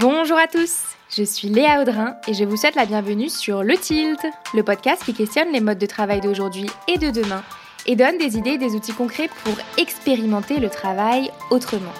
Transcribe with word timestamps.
Bonjour 0.00 0.36
à 0.36 0.48
tous, 0.48 0.82
je 1.16 1.22
suis 1.22 1.48
Léa 1.48 1.80
Audrin 1.80 2.16
et 2.26 2.34
je 2.34 2.42
vous 2.42 2.56
souhaite 2.56 2.74
la 2.74 2.84
bienvenue 2.84 3.28
sur 3.28 3.62
Le 3.62 3.76
Tilt, 3.76 4.18
le 4.52 4.64
podcast 4.64 5.04
qui 5.04 5.14
questionne 5.14 5.52
les 5.52 5.60
modes 5.60 5.78
de 5.78 5.86
travail 5.86 6.20
d'aujourd'hui 6.20 6.68
et 6.88 6.98
de 6.98 7.10
demain 7.10 7.44
et 7.86 7.94
donne 7.94 8.18
des 8.18 8.36
idées 8.36 8.54
et 8.54 8.58
des 8.58 8.74
outils 8.74 8.92
concrets 8.92 9.30
pour 9.44 9.54
expérimenter 9.78 10.58
le 10.58 10.68
travail 10.68 11.30
autrement. 11.50 11.92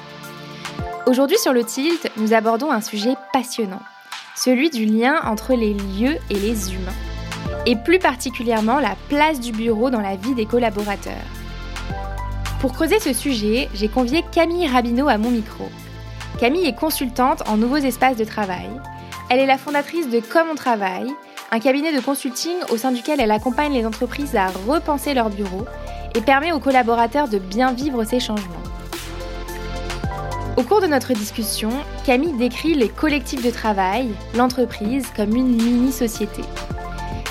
Aujourd'hui 1.07 1.39
sur 1.39 1.53
Le 1.53 1.62
Tilt, 1.62 2.11
nous 2.17 2.35
abordons 2.35 2.72
un 2.72 2.80
sujet 2.80 3.14
passionnant, 3.32 3.82
celui 4.35 4.71
du 4.71 4.86
lien 4.86 5.21
entre 5.22 5.54
les 5.54 5.75
lieux 5.75 6.18
et 6.31 6.35
les 6.35 6.75
humains, 6.75 6.93
et 7.64 7.76
plus 7.76 8.00
particulièrement 8.00 8.81
la 8.81 8.96
place 9.08 9.39
du 9.39 9.53
bureau 9.53 9.90
dans 9.90 10.00
la 10.00 10.17
vie 10.17 10.35
des 10.35 10.46
collaborateurs. 10.46 11.14
Pour 12.61 12.72
creuser 12.72 12.99
ce 12.99 13.13
sujet, 13.13 13.68
j'ai 13.72 13.89
convié 13.89 14.25
Camille 14.32 14.67
Rabineau 14.67 15.07
à 15.07 15.17
mon 15.17 15.31
micro. 15.31 15.68
Camille 16.44 16.66
est 16.66 16.79
consultante 16.79 17.43
en 17.48 17.57
nouveaux 17.57 17.79
espaces 17.79 18.18
de 18.18 18.25
travail. 18.25 18.68
Elle 19.30 19.40
est 19.40 19.46
la 19.46 19.57
fondatrice 19.57 20.11
de 20.11 20.21
Comme 20.21 20.50
on 20.52 20.54
travaille, 20.54 21.11
un 21.50 21.58
cabinet 21.58 21.96
de 21.96 22.02
consulting 22.02 22.57
au 22.68 22.76
sein 22.76 22.93
duquel 22.93 23.18
elle 23.18 23.30
accompagne 23.30 23.72
les 23.72 23.86
entreprises 23.86 24.36
à 24.36 24.49
repenser 24.68 25.14
leur 25.14 25.30
bureau 25.30 25.64
et 26.14 26.21
permet 26.21 26.52
aux 26.52 26.61
collaborateurs 26.61 27.29
de 27.29 27.38
bien 27.38 27.72
vivre 27.72 28.04
ces 28.04 28.21
changements. 28.21 28.62
Au 30.58 30.62
cours 30.64 30.82
de 30.82 30.86
notre 30.86 31.14
discussion, 31.14 31.71
Camille 32.05 32.36
décrit 32.36 32.74
les 32.74 32.91
collectifs 32.91 33.42
de 33.42 33.50
travail, 33.50 34.11
l'entreprise, 34.34 35.06
comme 35.16 35.34
une 35.34 35.56
mini-société. 35.56 36.42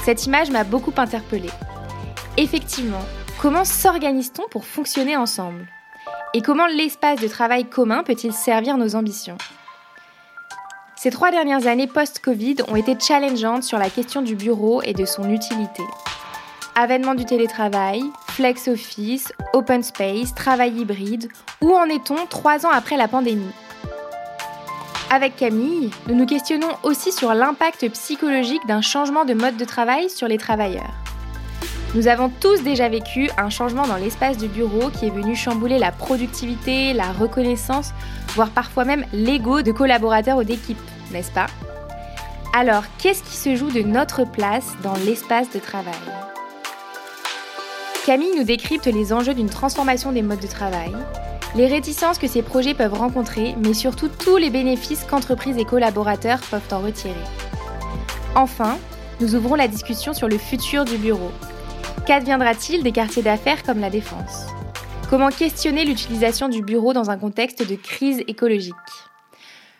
Cette 0.04 0.26
image 0.26 0.50
m'a 0.50 0.64
beaucoup 0.64 0.94
interpellée. 0.98 1.52
Effectivement, 2.38 3.06
comment 3.40 3.64
s'organise-t-on 3.64 4.50
pour 4.50 4.66
fonctionner 4.66 5.16
ensemble? 5.16 5.68
Et 6.34 6.42
comment 6.42 6.66
l'espace 6.66 7.20
de 7.20 7.28
travail 7.28 7.66
commun 7.66 8.04
peut-il 8.04 8.34
servir 8.34 8.78
nos 8.78 8.96
ambitions? 8.96 9.38
Ces 10.96 11.12
trois 11.12 11.32
dernières 11.32 11.68
années 11.68 11.88
post-Covid 11.88 12.58
ont 12.70 12.76
été 12.76 12.98
challengeantes 13.00 13.64
sur 13.64 13.78
la 13.78 13.90
question 13.90 14.22
du 14.22 14.36
bureau 14.36 14.82
et 14.82 14.94
de 14.94 15.06
son 15.06 15.30
utilité. 15.30 15.84
Avènement 16.76 17.14
du 17.14 17.26
télétravail, 17.26 18.02
flex 18.30 18.68
office, 18.68 19.32
open 19.54 19.84
space, 19.84 20.34
travail 20.34 20.80
hybride, 20.80 21.30
où 21.62 21.76
en 21.76 21.86
est-on 21.86 22.26
trois 22.28 22.66
ans 22.66 22.72
après 22.72 22.98
la 22.98 23.08
pandémie? 23.08 23.52
Avec 25.12 25.36
Camille, 25.36 25.92
nous 26.08 26.16
nous 26.16 26.26
questionnons 26.26 26.72
aussi 26.82 27.12
sur 27.12 27.36
l'impact 27.36 27.88
psychologique 27.90 28.66
d'un 28.66 28.82
changement 28.82 29.26
de 29.26 29.36
mode 29.36 29.58
de 29.58 29.66
travail 29.66 30.10
sur 30.10 30.28
les 30.28 30.40
travailleurs. 30.40 30.94
Nous 31.96 32.08
avons 32.08 32.30
tous 32.30 32.64
déjà 32.64 32.90
vécu 32.90 33.30
un 33.38 33.52
changement 33.52 33.86
dans 33.86 33.98
l'espace 33.98 34.38
du 34.38 34.48
bureau 34.48 34.90
qui 34.90 35.06
est 35.06 35.12
venu 35.12 35.36
chambouler 35.36 35.78
la 35.78 35.92
productivité, 35.92 36.92
la 36.92 37.12
reconnaissance, 37.12 37.94
voire 38.30 38.50
parfois 38.50 38.84
même 38.84 39.06
l'ego 39.14 39.62
de 39.62 39.72
collaborateurs 39.72 40.38
ou 40.38 40.44
d'équipes, 40.44 40.82
n'est-ce 41.12 41.32
pas? 41.32 41.46
Alors, 42.56 42.84
qu'est-ce 42.98 43.22
qui 43.22 43.38
se 43.38 43.56
joue 43.56 43.70
de 43.70 43.82
notre 43.82 44.24
place 44.26 44.74
dans 44.82 44.96
l'espace 45.06 45.52
de 45.52 45.60
travail? 45.60 45.94
Camille 48.08 48.36
nous 48.38 48.44
décrypte 48.44 48.88
les 48.88 49.14
enjeux 49.14 49.36
d'une 49.36 49.50
transformation 49.50 50.12
des 50.12 50.24
modes 50.24 50.42
de 50.42 50.48
travail, 50.48 50.94
les 51.56 51.68
réticences 51.68 52.18
que 52.18 52.28
ces 52.28 52.42
projets 52.42 52.74
peuvent 52.74 52.96
rencontrer, 52.96 53.56
mais 53.64 53.76
surtout 53.76 54.08
tous 54.08 54.38
les 54.38 54.50
bénéfices 54.50 55.06
qu'entreprises 55.08 55.58
et 55.60 55.66
collaborateurs 55.66 56.40
peuvent 56.50 56.62
en 56.72 56.80
retirer. 56.80 57.14
Enfin, 58.34 58.80
nous 59.22 59.36
ouvrons 59.36 59.54
la 59.54 59.68
discussion 59.68 60.16
sur 60.16 60.28
le 60.28 60.40
futur 60.40 60.86
du 60.86 60.98
bureau, 60.98 61.32
Qu'adviendra-t-il 62.06 62.84
des 62.84 62.92
quartiers 62.92 63.24
d'affaires 63.24 63.64
comme 63.64 63.80
la 63.80 63.90
Défense? 63.90 64.48
Comment 65.10 65.30
questionner 65.30 65.86
l'utilisation 65.86 66.50
du 66.50 66.62
bureau 66.62 66.92
dans 66.92 67.10
un 67.10 67.18
contexte 67.18 67.66
de 67.66 67.76
crise 67.76 68.22
écologique? 68.28 68.74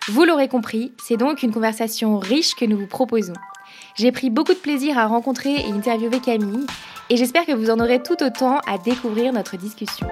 Vous 0.08 0.24
l'aurez 0.24 0.48
compris, 0.48 0.94
c'est 1.04 1.18
donc 1.18 1.44
une 1.44 1.52
conversation 1.52 2.20
riche 2.20 2.56
que 2.56 2.64
nous 2.64 2.78
vous 2.78 2.88
proposons. 2.88 3.34
J'ai 3.96 4.14
pris 4.14 4.30
beaucoup 4.30 4.54
de 4.54 4.60
plaisir 4.60 4.98
à 4.98 5.06
rencontrer 5.06 5.54
et 5.54 5.72
interviewer 5.74 6.22
Camille 6.22 6.66
et 7.10 7.18
j'espère 7.18 7.46
que 7.46 7.52
vous 7.52 7.70
en 7.70 7.80
aurez 7.82 8.02
tout 8.02 8.24
autant 8.24 8.60
à 8.68 8.78
découvrir 8.78 9.34
notre 9.34 9.58
discussion. 9.58 10.08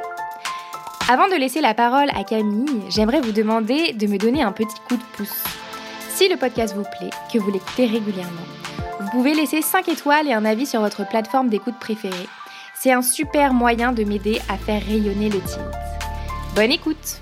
Avant 1.09 1.29
de 1.29 1.35
laisser 1.35 1.61
la 1.61 1.73
parole 1.73 2.09
à 2.09 2.25
Camille, 2.25 2.81
j'aimerais 2.89 3.21
vous 3.21 3.31
demander 3.31 3.93
de 3.93 4.07
me 4.07 4.17
donner 4.17 4.43
un 4.43 4.51
petit 4.51 4.79
coup 4.85 4.97
de 4.97 5.03
pouce. 5.15 5.43
Si 6.21 6.29
le 6.29 6.37
podcast 6.37 6.75
vous 6.75 6.83
plaît, 6.83 7.09
que 7.33 7.39
vous 7.39 7.49
l'écoutez 7.49 7.87
régulièrement, 7.87 8.45
vous 8.99 9.09
pouvez 9.09 9.33
laisser 9.33 9.63
5 9.63 9.89
étoiles 9.89 10.27
et 10.27 10.33
un 10.33 10.45
avis 10.45 10.67
sur 10.67 10.79
votre 10.79 11.03
plateforme 11.03 11.49
d'écoute 11.49 11.79
préférée. 11.79 12.27
C'est 12.75 12.91
un 12.91 13.01
super 13.01 13.55
moyen 13.55 13.91
de 13.91 14.03
m'aider 14.03 14.39
à 14.47 14.55
faire 14.55 14.85
rayonner 14.85 15.29
le 15.29 15.39
tilt. 15.39 15.65
Bonne 16.53 16.71
écoute 16.71 17.21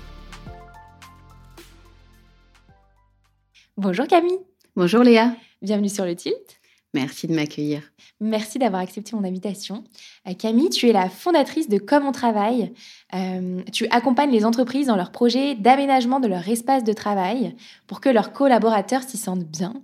Bonjour 3.78 4.06
Camille 4.06 4.40
Bonjour 4.76 5.02
Léa 5.02 5.32
Bienvenue 5.62 5.88
sur 5.88 6.04
le 6.04 6.14
tilt 6.14 6.59
Merci 6.92 7.28
de 7.28 7.34
m'accueillir. 7.34 7.82
Merci 8.20 8.58
d'avoir 8.58 8.82
accepté 8.82 9.14
mon 9.14 9.22
invitation. 9.22 9.84
Euh, 10.26 10.34
Camille, 10.34 10.70
tu 10.70 10.88
es 10.88 10.92
la 10.92 11.08
fondatrice 11.08 11.68
de 11.68 11.78
Comme 11.78 12.04
on 12.04 12.12
travaille. 12.12 12.72
Euh, 13.14 13.62
tu 13.72 13.86
accompagnes 13.90 14.32
les 14.32 14.44
entreprises 14.44 14.88
dans 14.88 14.96
leurs 14.96 15.12
projets 15.12 15.54
d'aménagement 15.54 16.18
de 16.18 16.26
leur 16.26 16.48
espace 16.48 16.82
de 16.82 16.92
travail 16.92 17.54
pour 17.86 18.00
que 18.00 18.08
leurs 18.08 18.32
collaborateurs 18.32 19.04
s'y 19.04 19.18
sentent 19.18 19.46
bien. 19.46 19.74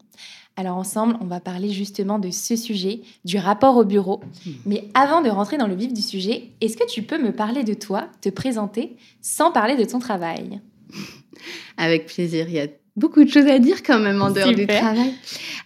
Alors 0.57 0.79
ensemble, 0.79 1.17
on 1.21 1.27
va 1.27 1.39
parler 1.39 1.69
justement 1.69 2.19
de 2.19 2.31
ce 2.31 2.57
sujet, 2.57 3.03
du 3.25 3.37
rapport 3.37 3.77
au 3.77 3.85
bureau. 3.85 4.21
Hmm. 4.45 4.53
Mais 4.65 4.89
avant 4.95 5.21
de 5.21 5.29
rentrer 5.29 5.59
dans 5.59 5.67
le 5.67 5.77
vif 5.77 5.93
du 5.93 6.03
sujet, 6.03 6.51
est-ce 6.61 6.77
que 6.77 6.91
tu 6.91 7.03
peux 7.03 7.23
me 7.23 7.33
parler 7.33 7.63
de 7.63 7.75
toi, 7.75 8.09
te 8.21 8.31
présenter, 8.31 8.97
sans 9.21 9.53
parler 9.53 9.77
de 9.77 9.85
ton 9.85 9.99
travail? 9.99 10.61
Avec 11.77 12.07
plaisir. 12.07 12.49
Il 12.49 12.55
y 12.55 12.61
a 12.61 12.69
beaucoup 12.97 13.23
de 13.25 13.31
choses 13.31 13.47
à 13.47 13.59
dire 13.59 13.83
quand 13.83 13.99
même 13.99 14.23
en 14.23 14.31
dehors 14.31 14.53
du 14.53 14.67
travail. 14.67 15.13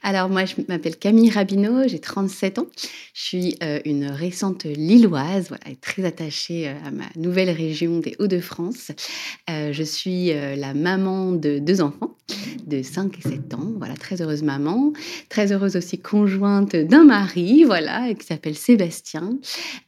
Alors 0.03 0.29
moi, 0.31 0.45
je 0.47 0.55
m'appelle 0.69 0.97
Camille 0.97 1.31
Rabineau, 1.31 1.87
j'ai 1.87 1.99
37 1.99 2.59
ans. 2.59 2.67
Je 3.13 3.23
suis 3.23 3.57
euh, 3.63 3.81
une 3.85 4.07
récente 4.07 4.65
Lilloise, 4.65 5.49
voilà, 5.49 5.77
très 5.83 6.05
attachée 6.05 6.69
euh, 6.69 6.73
à 6.87 6.91
ma 6.91 7.05
nouvelle 7.17 7.51
région 7.51 7.99
des 7.99 8.17
Hauts-de-France. 8.19 8.93
Euh, 9.51 9.73
je 9.73 9.83
suis 9.83 10.33
la 10.33 10.75
maman 10.75 11.33
de 11.33 11.59
deux 11.59 11.81
enfants 11.81 12.15
de 12.67 12.83
5 12.83 13.19
et 13.19 13.29
7 13.29 13.55
ans, 13.55 13.73
voilà, 13.77 13.95
très 13.95 14.23
heureuse 14.23 14.43
maman, 14.43 14.93
très 15.29 15.53
heureuse 15.53 15.77
aussi 15.77 15.99
conjointe 15.99 16.77
d'un 16.77 17.05
mari, 17.05 17.65
voilà, 17.65 18.15
qui 18.15 18.25
s'appelle 18.25 18.55
Sébastien. 18.55 19.37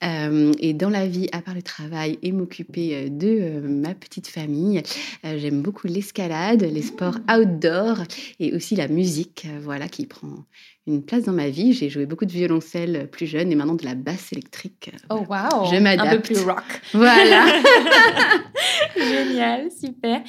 et 0.02 0.72
dans 0.74 0.90
la 0.90 1.06
vie, 1.06 1.28
à 1.32 1.40
part 1.40 1.54
le 1.54 1.62
travail 1.62 2.18
et 2.22 2.32
m'occuper 2.32 3.08
de 3.10 3.60
ma 3.60 3.94
petite 3.94 4.26
famille, 4.26 4.82
j'aime 5.22 5.62
beaucoup 5.62 5.86
l'escalade, 5.86 6.62
les 6.62 6.82
sports 6.82 7.18
outdoor 7.36 7.98
et 8.38 8.54
aussi 8.54 8.76
la 8.76 8.88
musique, 8.88 9.46
euh, 9.46 9.58
voilà, 9.62 9.88
qui 9.88 10.06
prend 10.06 10.44
une 10.86 11.02
place 11.02 11.24
dans 11.24 11.32
ma 11.32 11.48
vie. 11.48 11.72
J'ai 11.72 11.88
joué 11.88 12.06
beaucoup 12.06 12.24
de 12.24 12.32
violoncelle 12.32 13.08
plus 13.10 13.26
jeune 13.26 13.52
et 13.52 13.54
maintenant 13.54 13.74
de 13.74 13.84
la 13.84 13.94
basse 13.94 14.32
électrique. 14.32 14.90
Euh, 14.92 15.16
oh 15.16 15.24
wow 15.28 15.70
Je 15.72 15.78
m'adapte. 15.78 16.08
Un 16.08 16.16
peu 16.16 16.22
plus 16.22 16.40
rock. 16.40 16.62
Voilà. 16.92 17.46
Génial, 18.96 19.70
super. 19.70 20.22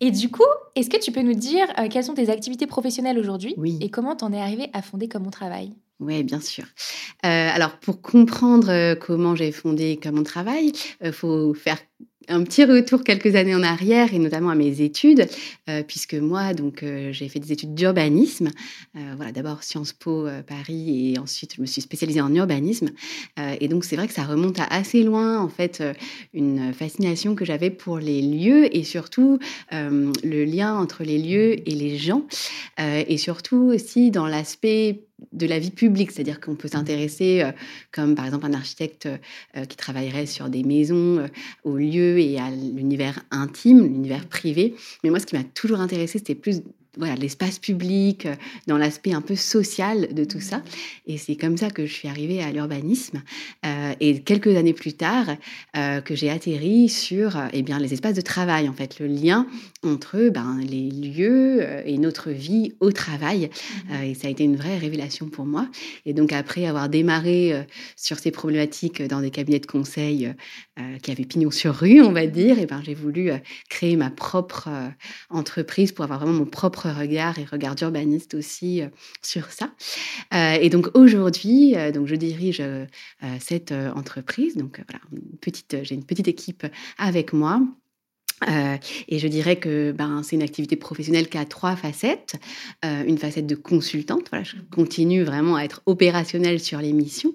Et 0.00 0.10
du 0.10 0.30
coup, 0.30 0.42
est-ce 0.74 0.90
que 0.90 0.98
tu 0.98 1.12
peux 1.12 1.22
nous 1.22 1.34
dire 1.34 1.66
euh, 1.78 1.88
quelles 1.88 2.04
sont 2.04 2.14
tes 2.14 2.30
activités 2.30 2.66
professionnelles 2.66 3.18
aujourd'hui 3.18 3.54
oui. 3.56 3.78
et 3.80 3.90
comment 3.90 4.16
t'en 4.16 4.32
es 4.32 4.40
arrivé 4.40 4.70
à 4.72 4.82
fonder 4.82 5.08
Comme 5.08 5.26
on 5.26 5.30
travaille? 5.30 5.72
Oui, 6.00 6.22
bien 6.22 6.40
sûr. 6.40 6.64
alors, 7.22 7.78
pour 7.78 8.00
comprendre 8.00 8.94
comment 8.94 9.36
j'ai 9.36 9.52
fondé 9.52 10.00
Comme 10.02 10.18
on 10.18 10.22
travaille, 10.22 10.72
il 11.04 11.12
faut 11.12 11.52
faire 11.52 11.76
un 12.30 12.44
petit 12.44 12.64
retour 12.64 13.02
quelques 13.02 13.34
années 13.34 13.54
en 13.54 13.62
arrière 13.62 14.14
et 14.14 14.18
notamment 14.18 14.50
à 14.50 14.54
mes 14.54 14.80
études, 14.80 15.26
euh, 15.68 15.82
puisque 15.82 16.14
moi, 16.14 16.54
donc, 16.54 16.82
euh, 16.82 17.12
j'ai 17.12 17.28
fait 17.28 17.40
des 17.40 17.52
études 17.52 17.74
d'urbanisme. 17.74 18.50
Euh, 18.96 19.12
voilà, 19.16 19.32
d'abord 19.32 19.62
Sciences 19.62 19.92
Po 19.92 20.28
Paris 20.46 21.12
et 21.14 21.18
ensuite 21.18 21.54
je 21.56 21.60
me 21.60 21.66
suis 21.66 21.82
spécialisée 21.82 22.20
en 22.20 22.34
urbanisme. 22.34 22.90
et 23.60 23.68
donc 23.68 23.84
c'est 23.84 23.96
vrai 23.96 24.06
que 24.06 24.14
ça 24.14 24.24
remonte 24.24 24.58
à 24.60 24.64
assez 24.64 25.02
loin, 25.02 25.38
en 25.40 25.48
fait, 25.48 25.82
une 26.32 26.72
fascination 26.72 27.34
que 27.34 27.44
j'avais 27.44 27.70
pour 27.70 27.98
les 27.98 28.22
lieux 28.22 28.74
et 28.74 28.84
surtout 28.84 29.38
le 29.72 30.44
lien 30.44 30.74
entre 30.74 31.02
les 31.02 31.18
lieux 31.18 31.68
et 31.68 31.74
les 31.74 31.96
gens, 31.96 32.26
et 32.78 33.18
surtout 33.18 33.70
aussi 33.74 34.10
dans 34.10 34.26
l'aspect 34.26 35.04
de 35.32 35.46
la 35.46 35.58
vie 35.58 35.70
publique, 35.70 36.10
c'est-à-dire 36.10 36.40
qu'on 36.40 36.54
peut 36.54 36.68
s'intéresser, 36.68 37.42
euh, 37.42 37.52
comme 37.92 38.14
par 38.14 38.24
exemple 38.24 38.46
un 38.46 38.52
architecte 38.52 39.06
euh, 39.06 39.64
qui 39.64 39.76
travaillerait 39.76 40.26
sur 40.26 40.48
des 40.48 40.62
maisons, 40.62 41.18
euh, 41.18 41.26
aux 41.64 41.76
lieux 41.76 42.18
et 42.18 42.38
à 42.38 42.50
l'univers 42.50 43.20
intime, 43.30 43.82
l'univers 43.82 44.26
privé. 44.26 44.74
Mais 45.04 45.10
moi, 45.10 45.20
ce 45.20 45.26
qui 45.26 45.36
m'a 45.36 45.44
toujours 45.44 45.80
intéressé, 45.80 46.18
c'était 46.18 46.34
plus 46.34 46.62
voilà, 46.96 47.14
l'espace 47.14 47.58
public, 47.58 48.26
euh, 48.26 48.34
dans 48.66 48.76
l'aspect 48.76 49.12
un 49.12 49.20
peu 49.20 49.36
social 49.36 50.12
de 50.12 50.24
tout 50.24 50.40
ça. 50.40 50.62
Et 51.06 51.18
c'est 51.18 51.36
comme 51.36 51.56
ça 51.56 51.70
que 51.70 51.86
je 51.86 51.92
suis 51.92 52.08
arrivée 52.08 52.42
à 52.42 52.50
l'urbanisme. 52.50 53.22
Euh, 53.64 53.92
et 54.00 54.20
quelques 54.20 54.56
années 54.56 54.72
plus 54.72 54.94
tard, 54.94 55.26
euh, 55.76 56.00
que 56.00 56.16
j'ai 56.16 56.30
atterri 56.30 56.88
sur 56.88 57.36
eh 57.52 57.62
bien, 57.62 57.78
les 57.78 57.92
espaces 57.92 58.14
de 58.14 58.20
travail, 58.20 58.68
en 58.68 58.72
fait, 58.72 58.98
le 58.98 59.06
lien 59.06 59.46
entre 59.84 60.28
ben, 60.30 60.58
les 60.68 60.90
lieux 60.90 61.64
et 61.86 61.96
notre 61.96 62.30
vie 62.30 62.74
au 62.80 62.92
travail. 62.92 63.50
Mmh. 63.88 64.02
et 64.04 64.14
ça 64.14 64.28
a 64.28 64.30
été 64.30 64.44
une 64.44 64.56
vraie 64.56 64.76
révélation 64.76 65.28
pour 65.28 65.46
moi. 65.46 65.68
Et 66.06 66.12
donc, 66.12 66.32
après 66.32 66.66
avoir 66.66 66.88
démarré 66.88 67.66
sur 67.96 68.18
ces 68.18 68.30
problématiques 68.30 69.02
dans 69.02 69.20
des 69.20 69.30
cabinets 69.30 69.58
de 69.58 69.66
conseil 69.66 70.32
qui 71.02 71.10
avaient 71.10 71.24
pignon 71.24 71.50
sur 71.50 71.74
rue, 71.74 72.02
on 72.02 72.12
va 72.12 72.26
dire, 72.26 72.58
et 72.58 72.66
ben, 72.66 72.82
j'ai 72.84 72.94
voulu 72.94 73.30
créer 73.68 73.96
ma 73.96 74.10
propre 74.10 74.68
entreprise 75.30 75.92
pour 75.92 76.04
avoir 76.04 76.20
vraiment 76.20 76.38
mon 76.38 76.46
propre 76.46 76.79
regard 76.88 77.38
et 77.38 77.44
regard 77.44 77.74
d'urbaniste 77.74 78.34
aussi 78.34 78.82
sur 79.22 79.50
ça. 79.50 79.72
et 80.32 80.70
donc 80.70 80.90
aujourd'hui, 80.94 81.74
donc 81.92 82.06
je 82.06 82.14
dirige 82.14 82.62
cette 83.38 83.72
entreprise. 83.72 84.56
Donc 84.56 84.80
voilà, 84.88 85.04
petite, 85.40 85.78
j'ai 85.82 85.94
une 85.94 86.04
petite 86.04 86.28
équipe 86.28 86.66
avec 86.98 87.32
moi. 87.32 87.60
Euh, 88.48 88.76
et 89.08 89.18
je 89.18 89.28
dirais 89.28 89.56
que 89.56 89.92
ben, 89.92 90.22
c'est 90.22 90.36
une 90.36 90.42
activité 90.42 90.76
professionnelle 90.76 91.28
qui 91.28 91.38
a 91.38 91.44
trois 91.44 91.76
facettes. 91.76 92.36
Euh, 92.84 93.04
une 93.04 93.18
facette 93.18 93.46
de 93.46 93.54
consultante, 93.54 94.28
voilà, 94.30 94.44
je 94.44 94.56
continue 94.74 95.22
vraiment 95.22 95.56
à 95.56 95.62
être 95.62 95.82
opérationnelle 95.86 96.60
sur 96.60 96.80
les 96.80 96.92
missions. 96.92 97.34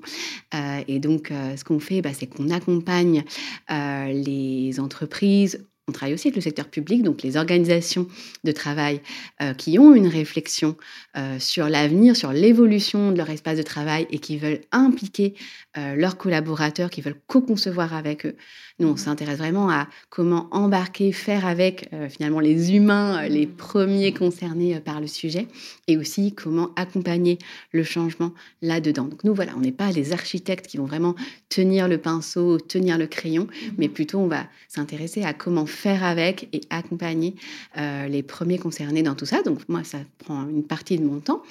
Euh, 0.54 0.82
et 0.88 1.00
donc, 1.00 1.32
ce 1.56 1.64
qu'on 1.64 1.80
fait, 1.80 2.02
ben, 2.02 2.14
c'est 2.14 2.28
qu'on 2.28 2.50
accompagne 2.50 3.24
les 3.70 4.80
entreprises 4.80 5.66
on 5.88 5.92
travaille 5.92 6.16
aussi 6.16 6.30
avec 6.30 6.36
le 6.36 6.42
secteur 6.42 6.68
public, 6.68 7.04
donc 7.04 7.22
les 7.22 7.38
organisations 7.38 8.08
de 8.44 8.52
travail 8.52 9.02
euh, 9.42 9.54
qui 9.54 9.78
ont 9.78 9.94
une 9.94 10.08
réflexion 10.08 10.76
euh, 11.16 11.38
sur 11.38 11.70
l'avenir, 11.70 12.16
sur 12.16 12.34
l'évolution 12.34 13.12
de 13.12 13.18
leur 13.18 13.30
espace 13.30 13.58
de 13.58 13.64
travail 13.64 14.08
et 14.10 14.18
qui 14.18 14.38
veulent 14.38 14.62
impliquer 14.72 15.36
euh, 15.78 15.96
leurs 15.96 16.18
collaborateurs, 16.18 16.90
qui 16.90 17.02
veulent 17.02 17.20
co-concevoir 17.28 17.94
avec 17.94 18.26
eux. 18.26 18.36
Nous, 18.80 18.88
on 18.88 18.94
mmh. 18.94 18.98
s'intéresse 18.98 19.38
vraiment 19.38 19.70
à 19.70 19.88
comment 20.10 20.48
embarquer, 20.52 21.12
faire 21.12 21.46
avec 21.46 21.90
finalement 22.10 22.42
les 22.42 22.76
humains, 22.76 23.28
les 23.28 23.46
mmh. 23.46 23.56
premiers 23.56 24.14
concernés 24.14 24.80
par 24.82 25.00
le 25.00 25.08
sujet, 25.08 25.48
et 25.88 25.96
aussi 25.98 26.34
comment 26.34 26.72
accompagner 26.76 27.38
le 27.72 27.84
changement 27.84 28.32
là-dedans. 28.62 29.06
Donc 29.06 29.24
nous, 29.24 29.34
voilà, 29.34 29.54
on 29.56 29.62
n'est 29.62 29.72
pas 29.72 29.92
les 29.92 30.12
architectes 30.12 30.68
qui 30.68 30.78
vont 30.78 30.86
vraiment 30.86 31.16
tenir 31.48 31.88
le 31.88 31.98
pinceau, 31.98 32.60
tenir 32.60 32.98
le 32.98 33.08
crayon, 33.08 33.44
mmh. 33.44 33.70
mais 33.78 33.88
plutôt 33.88 34.20
on 34.20 34.28
va 34.28 34.46
s'intéresser 34.68 35.24
à 35.24 35.34
comment 35.34 35.66
faire 35.66 36.04
avec 36.04 36.50
et 36.54 36.62
accompagner 36.70 37.36
euh, 37.78 38.08
les 38.08 38.24
premiers 38.24 38.58
concernés 38.58 39.04
dans 39.04 39.16
tout 39.16 39.26
ça. 39.26 39.42
Donc 39.42 39.68
moi, 39.70 39.84
ça 39.84 40.00
prend 40.20 40.48
une 40.48 40.64
partie 40.64 40.98
de 40.98 41.04
mon 41.04 41.20
temps. 41.20 41.42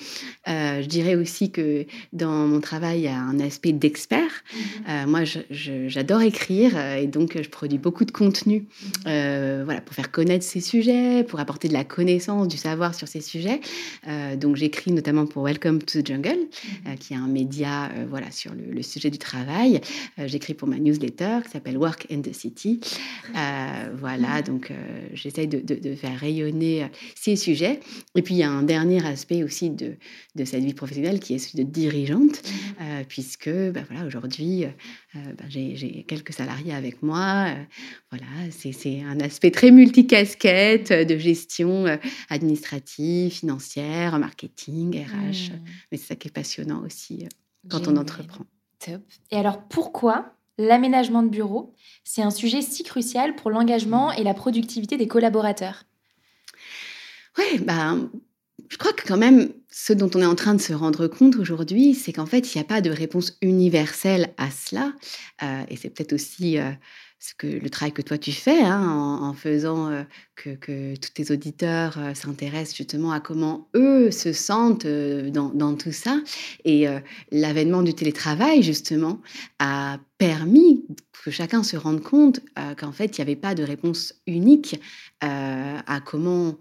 Euh, 0.48 0.82
je 0.82 0.86
dirais 0.86 1.14
aussi 1.14 1.50
que 1.50 1.86
dans 2.12 2.46
mon 2.46 2.60
travail, 2.60 3.00
il 3.00 3.04
y 3.04 3.08
a 3.08 3.18
un 3.18 3.40
aspect 3.40 3.72
d'expert. 3.72 4.13
Mhm. 4.22 4.60
Euh, 4.88 5.06
moi, 5.06 5.20
j'adore 5.50 6.22
écrire 6.22 6.78
et 6.78 7.06
donc 7.06 7.40
je 7.40 7.48
produis 7.48 7.78
beaucoup 7.78 8.04
de 8.04 8.10
contenu 8.10 8.66
mhm. 9.06 9.62
voilà, 9.64 9.80
pour 9.80 9.94
faire 9.94 10.10
connaître 10.10 10.44
ces 10.44 10.60
sujets, 10.60 11.24
pour 11.24 11.40
apporter 11.40 11.68
de 11.68 11.72
la 11.72 11.84
connaissance, 11.84 12.48
du 12.48 12.56
savoir 12.56 12.94
sur 12.94 13.08
ces 13.08 13.20
sujets. 13.20 13.60
donc 14.36 14.56
j'écris 14.56 14.92
notamment 14.92 15.26
pour 15.26 15.44
Welcome 15.44 15.80
to 15.82 16.02
the 16.02 16.06
Jungle, 16.06 16.38
mhm. 16.86 16.96
qui 16.98 17.14
est 17.14 17.16
un 17.16 17.28
média 17.28 17.90
voilà, 18.08 18.30
sur 18.30 18.52
le, 18.54 18.72
le 18.72 18.82
sujet 18.82 19.10
du 19.10 19.18
travail. 19.18 19.80
j'écris 20.18 20.54
pour 20.54 20.68
ma 20.68 20.78
newsletter 20.78 21.38
qui 21.44 21.50
s'appelle 21.50 21.78
Work 21.78 22.06
in 22.10 22.20
the 22.20 22.32
City. 22.32 22.80
voilà 23.98 24.42
donc 24.42 24.70
euh, 24.70 24.74
j'essaye 25.12 25.48
de, 25.48 25.94
faire 25.94 26.18
rayonner 26.18 26.84
euh, 26.84 26.86
ces 27.14 27.36
sujets. 27.36 27.80
Et 28.14 28.22
puis 28.22 28.34
il 28.34 28.38
y 28.38 28.42
a 28.42 28.50
un 28.50 28.62
dernier 28.62 29.04
aspect 29.04 29.42
aussi 29.42 29.70
de, 29.70 29.94
de 30.34 30.44
cette 30.44 30.64
vie 30.64 30.74
professionnelle 30.74 31.20
qui 31.20 31.34
est 31.34 31.38
celui 31.38 31.64
de 31.64 31.70
dirigeante, 31.70 32.42
euh, 32.80 33.02
puisque 33.08 33.50
bah, 33.50 33.80
voilà, 33.88 34.03
aujourd'hui 34.04 34.66
bah, 35.14 35.44
j'ai 35.48 36.04
quelques 36.06 36.32
salariés 36.32 36.74
avec 36.74 37.02
moi. 37.02 37.48
voilà, 38.10 38.26
c'est 38.50 39.02
un 39.02 39.20
aspect 39.20 39.50
très 39.50 39.70
multicasquette 39.70 40.92
de 40.92 41.16
gestion 41.18 41.98
administrative, 42.28 43.32
financière, 43.32 44.18
marketing, 44.18 45.04
RH. 45.04 45.52
Mmh. 45.52 45.64
Mais 45.92 45.98
c'est 45.98 46.06
ça 46.06 46.14
qui 46.14 46.28
est 46.28 46.32
passionnant 46.32 46.82
aussi 46.84 47.26
quand 47.68 47.88
on 47.88 47.96
entreprend. 47.96 48.44
Top. 48.78 49.02
Et 49.30 49.36
alors 49.36 49.62
pourquoi 49.68 50.34
l'aménagement 50.58 51.22
de 51.22 51.28
bureau, 51.28 51.74
c'est 52.04 52.22
un 52.22 52.30
sujet 52.30 52.62
si 52.62 52.82
crucial 52.82 53.34
pour 53.34 53.50
l'engagement 53.50 54.12
et 54.12 54.22
la 54.22 54.34
productivité 54.34 54.96
des 54.96 55.08
collaborateurs? 55.08 55.84
Oui, 57.38 57.58
ben, 57.58 58.10
je 58.68 58.76
crois 58.76 58.92
que 58.92 59.06
quand 59.06 59.16
même, 59.16 59.50
ce 59.70 59.92
dont 59.92 60.10
on 60.14 60.20
est 60.20 60.26
en 60.26 60.34
train 60.34 60.54
de 60.54 60.60
se 60.60 60.72
rendre 60.72 61.06
compte 61.06 61.36
aujourd'hui, 61.36 61.94
c'est 61.94 62.12
qu'en 62.12 62.26
fait, 62.26 62.54
il 62.54 62.58
n'y 62.58 62.62
a 62.62 62.66
pas 62.66 62.80
de 62.80 62.90
réponse 62.90 63.36
universelle 63.42 64.32
à 64.36 64.50
cela. 64.50 64.92
Euh, 65.42 65.62
et 65.68 65.76
c'est 65.76 65.90
peut-être 65.90 66.12
aussi 66.12 66.58
euh, 66.58 66.70
ce 67.18 67.34
que 67.34 67.46
le 67.46 67.70
travail 67.70 67.92
que 67.92 68.02
toi 68.02 68.18
tu 68.18 68.32
fais 68.32 68.60
hein, 68.60 69.18
en, 69.22 69.32
faisant 69.32 69.90
euh, 69.90 70.02
que, 70.36 70.94
tous 70.96 71.10
tes 71.14 71.32
auditeurs 71.32 71.98
s'intéressent 72.14 72.76
justement 72.76 73.12
à 73.12 73.20
comment 73.20 73.68
eux 73.74 74.10
se 74.10 74.32
sentent 74.32 74.84
euh, 74.84 75.30
dans, 75.30 75.74
tout 75.74 75.92
ça. 75.92 76.20
Et 76.64 76.86
l'avènement 77.30 77.82
du 77.82 77.94
télétravail, 77.94 78.62
justement, 78.62 79.20
a 79.58 79.98
permis 80.18 80.84
que 81.24 81.30
chacun 81.30 81.62
se 81.62 81.76
rende 81.76 82.02
compte 82.02 82.40
qu'en 82.78 82.92
fait, 82.92 83.16
il 83.16 83.20
n'y 83.20 83.22
avait 83.22 83.36
pas 83.36 83.54
de 83.54 83.62
réponse 83.62 84.14
unique 84.26 84.80
à 85.20 86.00
comment 86.04 86.58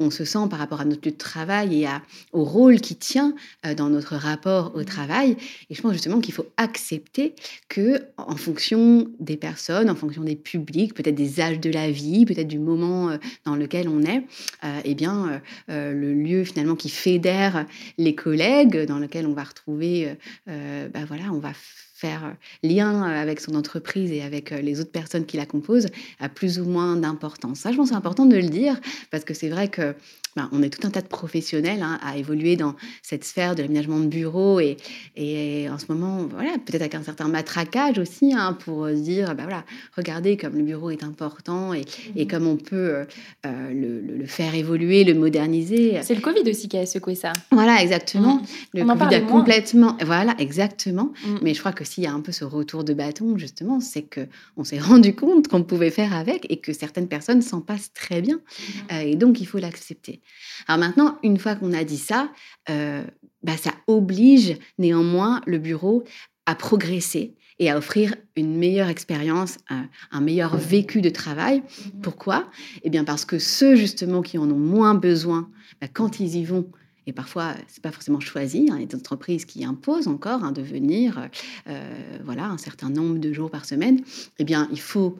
on 0.00 0.10
se 0.10 0.24
sent 0.24 0.46
par 0.48 0.58
rapport 0.58 0.80
à 0.80 0.84
notre 0.84 1.06
lieu 1.06 1.12
de 1.12 1.16
travail 1.16 1.80
et 1.80 1.86
à, 1.86 2.02
au 2.32 2.44
rôle 2.44 2.80
qui 2.80 2.94
tient 2.94 3.34
euh, 3.66 3.74
dans 3.74 3.88
notre 3.88 4.14
rapport 4.14 4.72
au 4.74 4.80
mmh. 4.80 4.84
travail. 4.84 5.36
Et 5.70 5.74
je 5.74 5.82
pense 5.82 5.92
justement 5.92 6.20
qu'il 6.20 6.34
faut 6.34 6.46
accepter 6.56 7.34
que, 7.68 8.00
en 8.16 8.36
fonction 8.36 9.08
des 9.18 9.36
personnes, 9.36 9.90
en 9.90 9.96
fonction 9.96 10.22
des 10.22 10.36
publics, 10.36 10.94
peut-être 10.94 11.16
des 11.16 11.40
âges 11.40 11.60
de 11.60 11.70
la 11.70 11.90
vie, 11.90 12.26
peut-être 12.26 12.48
du 12.48 12.60
moment 12.60 13.10
euh, 13.10 13.16
dans 13.44 13.56
lequel 13.56 13.88
on 13.88 14.02
est, 14.02 14.24
euh, 14.64 14.80
eh 14.84 14.94
bien, 14.94 15.40
le 15.68 16.14
lieu 16.14 16.44
finalement 16.44 16.76
qui 16.76 16.88
fédère 16.88 17.66
les 17.98 18.14
collègues, 18.14 18.84
dans 18.86 18.98
lequel 18.98 19.26
on 19.26 19.32
va 19.32 19.44
retrouver, 19.44 20.16
bah 20.46 21.04
voilà, 21.06 21.24
on 21.32 21.38
va 21.38 21.52
faire 21.98 22.24
euh, 22.24 22.68
lien 22.68 23.02
euh, 23.02 23.20
avec 23.20 23.40
son 23.40 23.56
entreprise 23.56 24.12
et 24.12 24.22
avec 24.22 24.52
euh, 24.52 24.60
les 24.60 24.80
autres 24.80 24.92
personnes 24.92 25.26
qui 25.26 25.36
la 25.36 25.46
composent 25.46 25.88
a 26.20 26.28
plus 26.28 26.60
ou 26.60 26.64
moins 26.64 26.94
d'importance. 26.94 27.58
Ça, 27.58 27.72
je 27.72 27.76
pense 27.76 27.88
c'est 27.88 27.94
important 27.94 28.24
de 28.24 28.36
le 28.36 28.48
dire 28.48 28.80
parce 29.10 29.24
que 29.24 29.34
c'est 29.34 29.48
vrai 29.48 29.68
que 29.68 29.96
ben, 30.38 30.48
on 30.52 30.62
est 30.62 30.70
tout 30.70 30.86
un 30.86 30.90
tas 30.90 31.02
de 31.02 31.08
professionnels 31.08 31.82
hein, 31.82 31.98
à 32.02 32.16
évoluer 32.16 32.56
dans 32.56 32.74
cette 33.02 33.24
sphère 33.24 33.54
de 33.54 33.62
l'aménagement 33.62 33.98
de 33.98 34.06
bureau 34.06 34.60
et, 34.60 34.76
et 35.16 35.68
en 35.68 35.78
ce 35.78 35.86
moment, 35.88 36.26
voilà, 36.30 36.52
peut-être 36.64 36.82
avec 36.82 36.94
un 36.94 37.02
certain 37.02 37.28
matraquage 37.28 37.98
aussi 37.98 38.32
hein, 38.32 38.56
pour 38.64 38.88
dire, 38.88 39.34
ben 39.34 39.44
voilà, 39.44 39.64
regardez 39.96 40.36
comme 40.36 40.56
le 40.56 40.62
bureau 40.62 40.90
est 40.90 41.02
important 41.02 41.74
et, 41.74 41.82
et 42.16 42.24
mmh 42.24 42.28
comme 42.28 42.46
on 42.46 42.56
peut 42.56 43.06
le, 43.44 44.00
le, 44.00 44.26
faire 44.26 44.54
évoluer, 44.54 45.02
le 45.04 45.14
moderniser. 45.14 45.98
C'est 46.02 46.14
le 46.14 46.20
Covid 46.20 46.48
aussi 46.48 46.68
qui 46.68 46.76
a 46.76 46.86
secoué 46.86 47.14
ça. 47.14 47.32
Voilà, 47.50 47.82
exactement. 47.82 48.36
Mmh. 48.36 48.44
Le 48.74 48.84
Covid 48.84 49.14
a 49.14 49.20
complètement, 49.20 49.96
voilà, 50.04 50.34
exactement. 50.38 51.12
Mmh. 51.24 51.36
Mais 51.42 51.54
je 51.54 51.60
crois 51.60 51.72
que 51.72 51.84
s'il 51.84 52.04
y 52.04 52.06
a 52.06 52.12
un 52.12 52.20
peu 52.20 52.32
ce 52.32 52.44
retour 52.44 52.84
de 52.84 52.94
bâton, 52.94 53.36
justement, 53.36 53.80
c'est 53.80 54.02
que 54.02 54.26
on 54.56 54.64
s'est 54.64 54.78
rendu 54.90 55.14
compte 55.14 55.48
qu'on 55.48 55.62
pouvait 55.62 55.90
faire 55.90 56.14
avec 56.14 56.46
et 56.50 56.58
que 56.58 56.72
certaines 56.72 57.08
personnes 57.08 57.42
s'en 57.42 57.60
passent 57.60 57.92
très 57.92 58.20
bien. 58.20 58.36
Mmh. 58.36 58.72
Euh, 58.92 59.00
et 59.00 59.16
donc, 59.16 59.40
il 59.40 59.46
faut 59.46 59.58
l'accepter. 59.58 60.20
Alors 60.66 60.78
maintenant, 60.78 61.18
une 61.22 61.38
fois 61.38 61.54
qu'on 61.54 61.72
a 61.72 61.84
dit 61.84 61.98
ça, 61.98 62.30
euh, 62.70 63.04
bah, 63.42 63.56
ça 63.56 63.72
oblige 63.86 64.56
néanmoins 64.78 65.40
le 65.46 65.58
bureau 65.58 66.04
à 66.46 66.54
progresser 66.54 67.34
et 67.58 67.70
à 67.70 67.76
offrir 67.76 68.14
une 68.36 68.56
meilleure 68.56 68.88
expérience, 68.88 69.58
un, 69.68 70.20
meilleur 70.20 70.56
vécu 70.56 71.00
de 71.00 71.10
travail. 71.10 71.58
Mmh. 71.58 72.00
Pourquoi? 72.02 72.50
Eh 72.82 72.90
bien 72.90 73.04
parce 73.04 73.24
que 73.24 73.38
ceux 73.38 73.74
justement 73.74 74.22
qui 74.22 74.38
en 74.38 74.48
ont 74.50 74.58
moins 74.58 74.94
besoin, 74.94 75.50
bah, 75.80 75.88
quand 75.92 76.20
ils 76.20 76.36
y 76.36 76.44
vont, 76.44 76.70
et 77.06 77.12
parfois 77.12 77.54
c'est 77.66 77.82
pas 77.82 77.90
forcément 77.90 78.20
choisi. 78.20 78.68
Hein, 78.70 78.76
il 78.76 78.80
y 78.80 78.84
a 78.84 78.86
des 78.86 78.96
entreprises 78.96 79.44
qui 79.44 79.64
imposent 79.64 80.08
encore 80.08 80.44
hein, 80.44 80.52
de 80.52 80.62
venir, 80.62 81.28
euh, 81.66 82.18
voilà, 82.24 82.46
un 82.46 82.58
certain 82.58 82.90
nombre 82.90 83.18
de 83.18 83.32
jours 83.32 83.50
par 83.50 83.64
semaine. 83.64 84.02
Eh 84.38 84.44
bien, 84.44 84.68
il 84.70 84.80
faut 84.80 85.18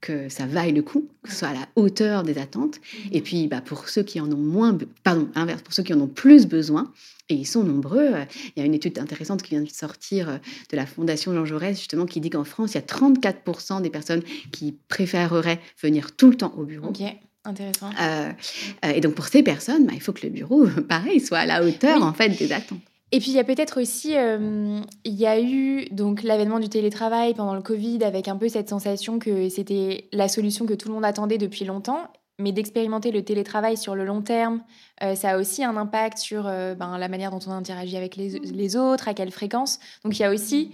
que 0.00 0.28
ça 0.28 0.46
vaille 0.46 0.72
le 0.72 0.82
coup, 0.82 1.08
que 1.22 1.30
ce 1.30 1.36
soit 1.36 1.48
à 1.48 1.54
la 1.54 1.68
hauteur 1.76 2.22
des 2.22 2.38
attentes. 2.38 2.76
Mmh. 2.78 3.08
Et 3.12 3.20
puis, 3.20 3.48
bah, 3.48 3.60
pour 3.60 3.88
ceux 3.88 4.02
qui 4.02 4.20
en 4.20 4.30
ont 4.30 4.36
moins, 4.36 4.76
pardon, 5.02 5.28
inverse, 5.34 5.62
pour 5.62 5.72
ceux 5.72 5.82
qui 5.82 5.92
en 5.92 6.00
ont 6.00 6.08
plus 6.08 6.46
besoin, 6.46 6.92
et 7.28 7.34
ils 7.34 7.46
sont 7.46 7.64
nombreux. 7.64 8.14
Euh, 8.14 8.24
il 8.56 8.60
y 8.60 8.62
a 8.62 8.66
une 8.66 8.74
étude 8.74 8.98
intéressante 8.98 9.42
qui 9.42 9.50
vient 9.50 9.62
de 9.62 9.68
sortir 9.68 10.28
euh, 10.28 10.38
de 10.70 10.76
la 10.76 10.86
Fondation 10.86 11.34
Jean 11.34 11.44
Jaurès, 11.44 11.76
justement, 11.76 12.06
qui 12.06 12.20
dit 12.20 12.30
qu'en 12.30 12.44
France, 12.44 12.72
il 12.72 12.76
y 12.76 12.78
a 12.78 12.82
34% 12.82 13.82
des 13.82 13.90
personnes 13.90 14.22
qui 14.52 14.76
préféreraient 14.88 15.60
venir 15.82 16.14
tout 16.16 16.30
le 16.30 16.36
temps 16.36 16.54
au 16.56 16.64
bureau. 16.64 16.88
Ok. 16.88 17.02
Intéressant. 17.48 17.90
Euh, 18.00 18.30
euh, 18.84 18.90
et 18.90 19.00
donc 19.00 19.14
pour 19.14 19.26
ces 19.26 19.42
personnes, 19.42 19.86
bah, 19.86 19.92
il 19.94 20.02
faut 20.02 20.12
que 20.12 20.26
le 20.26 20.30
bureau, 20.30 20.66
pareil, 20.88 21.20
soit 21.20 21.38
à 21.38 21.46
la 21.46 21.64
hauteur 21.64 22.02
en 22.02 22.12
fait 22.12 22.30
des 22.30 22.52
attentes. 22.52 22.80
Et 23.10 23.20
puis 23.20 23.30
il 23.30 23.34
y 23.34 23.38
a 23.38 23.44
peut-être 23.44 23.80
aussi, 23.80 24.16
euh, 24.16 24.80
il 25.04 25.14
y 25.14 25.26
a 25.26 25.40
eu 25.40 25.86
donc 25.90 26.22
l'avènement 26.22 26.58
du 26.58 26.68
télétravail 26.68 27.34
pendant 27.34 27.54
le 27.54 27.62
Covid 27.62 28.04
avec 28.04 28.28
un 28.28 28.36
peu 28.36 28.48
cette 28.48 28.68
sensation 28.68 29.18
que 29.18 29.48
c'était 29.48 30.08
la 30.12 30.28
solution 30.28 30.66
que 30.66 30.74
tout 30.74 30.88
le 30.88 30.94
monde 30.94 31.04
attendait 31.04 31.38
depuis 31.38 31.64
longtemps. 31.64 32.08
Mais 32.40 32.52
d'expérimenter 32.52 33.10
le 33.10 33.22
télétravail 33.22 33.76
sur 33.76 33.96
le 33.96 34.04
long 34.04 34.22
terme, 34.22 34.62
ça 35.00 35.30
a 35.30 35.38
aussi 35.38 35.64
un 35.64 35.76
impact 35.76 36.18
sur 36.18 36.44
ben, 36.44 36.96
la 36.96 37.08
manière 37.08 37.32
dont 37.32 37.40
on 37.48 37.50
interagit 37.50 37.96
avec 37.96 38.14
les, 38.14 38.38
les, 38.38 38.76
autres, 38.76 39.08
à 39.08 39.14
quelle 39.14 39.32
fréquence. 39.32 39.80
Donc 40.04 40.16
il 40.16 40.22
y 40.22 40.24
a 40.24 40.30
aussi 40.30 40.70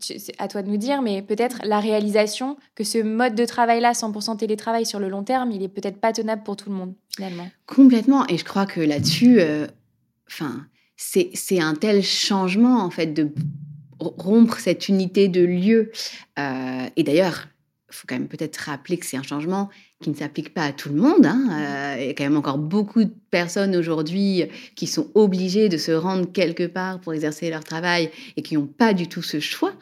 c'est 0.00 0.34
à 0.38 0.48
toi 0.48 0.62
de 0.62 0.68
nous 0.68 0.76
dire, 0.76 1.02
mais 1.02 1.22
peut-être 1.22 1.60
la 1.64 1.80
réalisation 1.80 2.56
que 2.74 2.84
ce 2.84 2.98
mode 2.98 3.34
de 3.34 3.44
travail-là, 3.44 3.92
100% 3.92 4.36
télétravail 4.36 4.84
sur 4.84 4.98
le 4.98 5.08
long 5.08 5.22
terme, 5.22 5.50
il 5.50 5.62
est 5.62 5.68
peut-être 5.68 6.00
pas 6.00 6.12
tenable 6.12 6.42
pour 6.42 6.56
tout 6.56 6.70
le 6.70 6.76
monde, 6.76 6.94
finalement. 7.14 7.48
Complètement. 7.66 8.26
Et 8.26 8.36
je 8.36 8.44
crois 8.44 8.66
que 8.66 8.80
là-dessus, 8.80 9.40
euh, 9.40 9.66
enfin, 10.28 10.66
c'est 10.96 11.60
un 11.60 11.74
tel 11.74 12.02
changement, 12.02 12.82
en 12.82 12.90
fait, 12.90 13.12
de 13.12 13.30
rompre 13.98 14.58
cette 14.58 14.88
unité 14.88 15.28
de 15.28 15.42
lieu. 15.42 15.90
Euh, 16.38 16.88
et 16.96 17.02
d'ailleurs, 17.02 17.48
faut 17.90 18.06
quand 18.08 18.16
même 18.16 18.28
peut-être 18.28 18.56
rappeler 18.56 18.98
que 18.98 19.06
c'est 19.06 19.16
un 19.16 19.22
changement 19.22 19.70
qui 20.02 20.10
ne 20.10 20.14
s'applique 20.14 20.52
pas 20.52 20.64
à 20.64 20.72
tout 20.72 20.90
le 20.90 20.96
monde. 20.96 21.24
Hein. 21.24 21.48
Euh, 21.50 21.96
il 22.00 22.06
y 22.06 22.10
a 22.10 22.14
quand 22.14 22.24
même 22.24 22.36
encore 22.36 22.58
beaucoup 22.58 23.04
de 23.04 23.14
personnes 23.30 23.74
aujourd'hui 23.74 24.44
qui 24.74 24.86
sont 24.86 25.10
obligées 25.14 25.68
de 25.68 25.78
se 25.78 25.92
rendre 25.92 26.30
quelque 26.30 26.66
part 26.66 27.00
pour 27.00 27.14
exercer 27.14 27.48
leur 27.48 27.64
travail 27.64 28.10
et 28.36 28.42
qui 28.42 28.54
n'ont 28.54 28.66
pas 28.66 28.92
du 28.92 29.08
tout 29.08 29.22
ce 29.22 29.40
choix. 29.40 29.72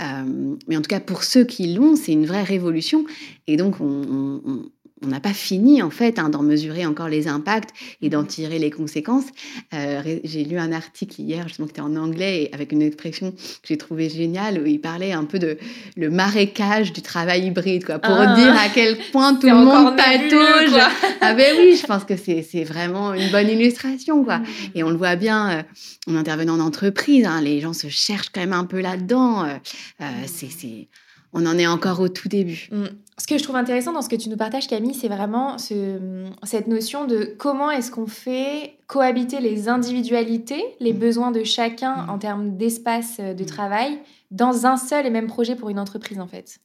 Euh, 0.00 0.56
mais 0.68 0.76
en 0.76 0.82
tout 0.82 0.88
cas, 0.88 1.00
pour 1.00 1.24
ceux 1.24 1.44
qui 1.44 1.72
l'ont, 1.72 1.96
c'est 1.96 2.12
une 2.12 2.26
vraie 2.26 2.42
révolution. 2.42 3.06
Et 3.46 3.56
donc, 3.56 3.80
on, 3.80 4.42
on 4.44 4.70
n'a 5.04 5.20
pas 5.20 5.34
fini 5.34 5.82
en 5.82 5.90
fait 5.90 6.18
hein, 6.18 6.30
d'en 6.30 6.42
mesurer 6.42 6.86
encore 6.86 7.08
les 7.08 7.28
impacts 7.28 7.70
et 8.00 8.08
d'en 8.08 8.24
tirer 8.24 8.58
les 8.58 8.70
conséquences. 8.70 9.26
Euh, 9.74 10.18
j'ai 10.24 10.44
lu 10.44 10.58
un 10.58 10.72
article 10.72 11.20
hier 11.20 11.46
justement 11.48 11.66
qui 11.66 11.72
était 11.72 11.82
en 11.82 11.96
anglais 11.96 12.48
avec 12.52 12.72
une 12.72 12.82
expression 12.82 13.32
que 13.32 13.36
j'ai 13.68 13.76
trouvée 13.76 14.08
géniale 14.08 14.60
où 14.60 14.66
il 14.66 14.80
parlait 14.80 15.12
un 15.12 15.24
peu 15.24 15.38
de 15.38 15.58
le 15.96 16.10
marécage 16.10 16.92
du 16.92 17.02
travail 17.02 17.46
hybride 17.46 17.84
quoi 17.84 17.98
pour 17.98 18.14
ah. 18.14 18.34
dire 18.34 18.54
à 18.58 18.68
quel 18.72 18.96
point 19.12 19.34
tout 19.34 19.48
le 19.48 19.54
monde 19.54 19.96
patauge. 19.96 20.80
ah 21.20 21.34
ben 21.34 21.54
oui, 21.58 21.78
je 21.80 21.86
pense 21.86 22.04
que 22.04 22.16
c'est 22.16 22.64
vraiment 22.64 23.12
une 23.12 23.30
bonne 23.30 23.48
illustration 23.48 24.24
quoi. 24.24 24.38
Mm. 24.38 24.44
Et 24.76 24.82
on 24.82 24.90
le 24.90 24.96
voit 24.96 25.16
bien 25.16 25.50
euh, 25.50 25.62
en 26.10 26.16
intervenant 26.16 26.54
en 26.54 26.60
entreprise, 26.60 27.26
hein, 27.26 27.40
les 27.42 27.60
gens 27.60 27.72
se 27.72 27.88
cherchent 27.88 28.30
quand 28.32 28.40
même 28.40 28.52
un 28.52 28.64
peu 28.64 28.80
là-dedans. 28.80 29.44
Euh, 29.44 29.56
euh 30.00 30.04
c'est 30.26 30.88
on 31.32 31.46
en 31.46 31.58
est 31.58 31.66
encore 31.66 32.00
au 32.00 32.08
tout 32.08 32.28
début. 32.28 32.68
Mm. 32.70 32.86
Ce 33.18 33.26
que 33.26 33.38
je 33.38 33.42
trouve 33.42 33.56
intéressant 33.56 33.92
dans 33.92 34.02
ce 34.02 34.08
que 34.08 34.16
tu 34.16 34.28
nous 34.28 34.36
partages, 34.36 34.68
Camille, 34.68 34.94
c'est 34.94 35.08
vraiment 35.08 35.56
cette 35.58 36.66
notion 36.66 37.06
de 37.06 37.34
comment 37.38 37.70
est-ce 37.70 37.90
qu'on 37.90 38.06
fait 38.06 38.78
cohabiter 38.86 39.40
les 39.40 39.68
individualités, 39.68 40.62
les 40.80 40.92
mm. 40.92 40.98
besoins 40.98 41.30
de 41.30 41.42
chacun 41.42 41.96
mm. 41.96 42.10
en 42.10 42.18
termes 42.18 42.56
d'espace 42.56 43.16
euh, 43.20 43.34
de 43.34 43.44
travail, 43.44 43.98
dans 44.30 44.66
un 44.66 44.76
seul 44.76 45.06
et 45.06 45.10
même 45.10 45.26
projet 45.28 45.56
pour 45.56 45.70
une 45.70 45.78
entreprise, 45.78 46.20
en 46.20 46.26
fait. 46.26 46.58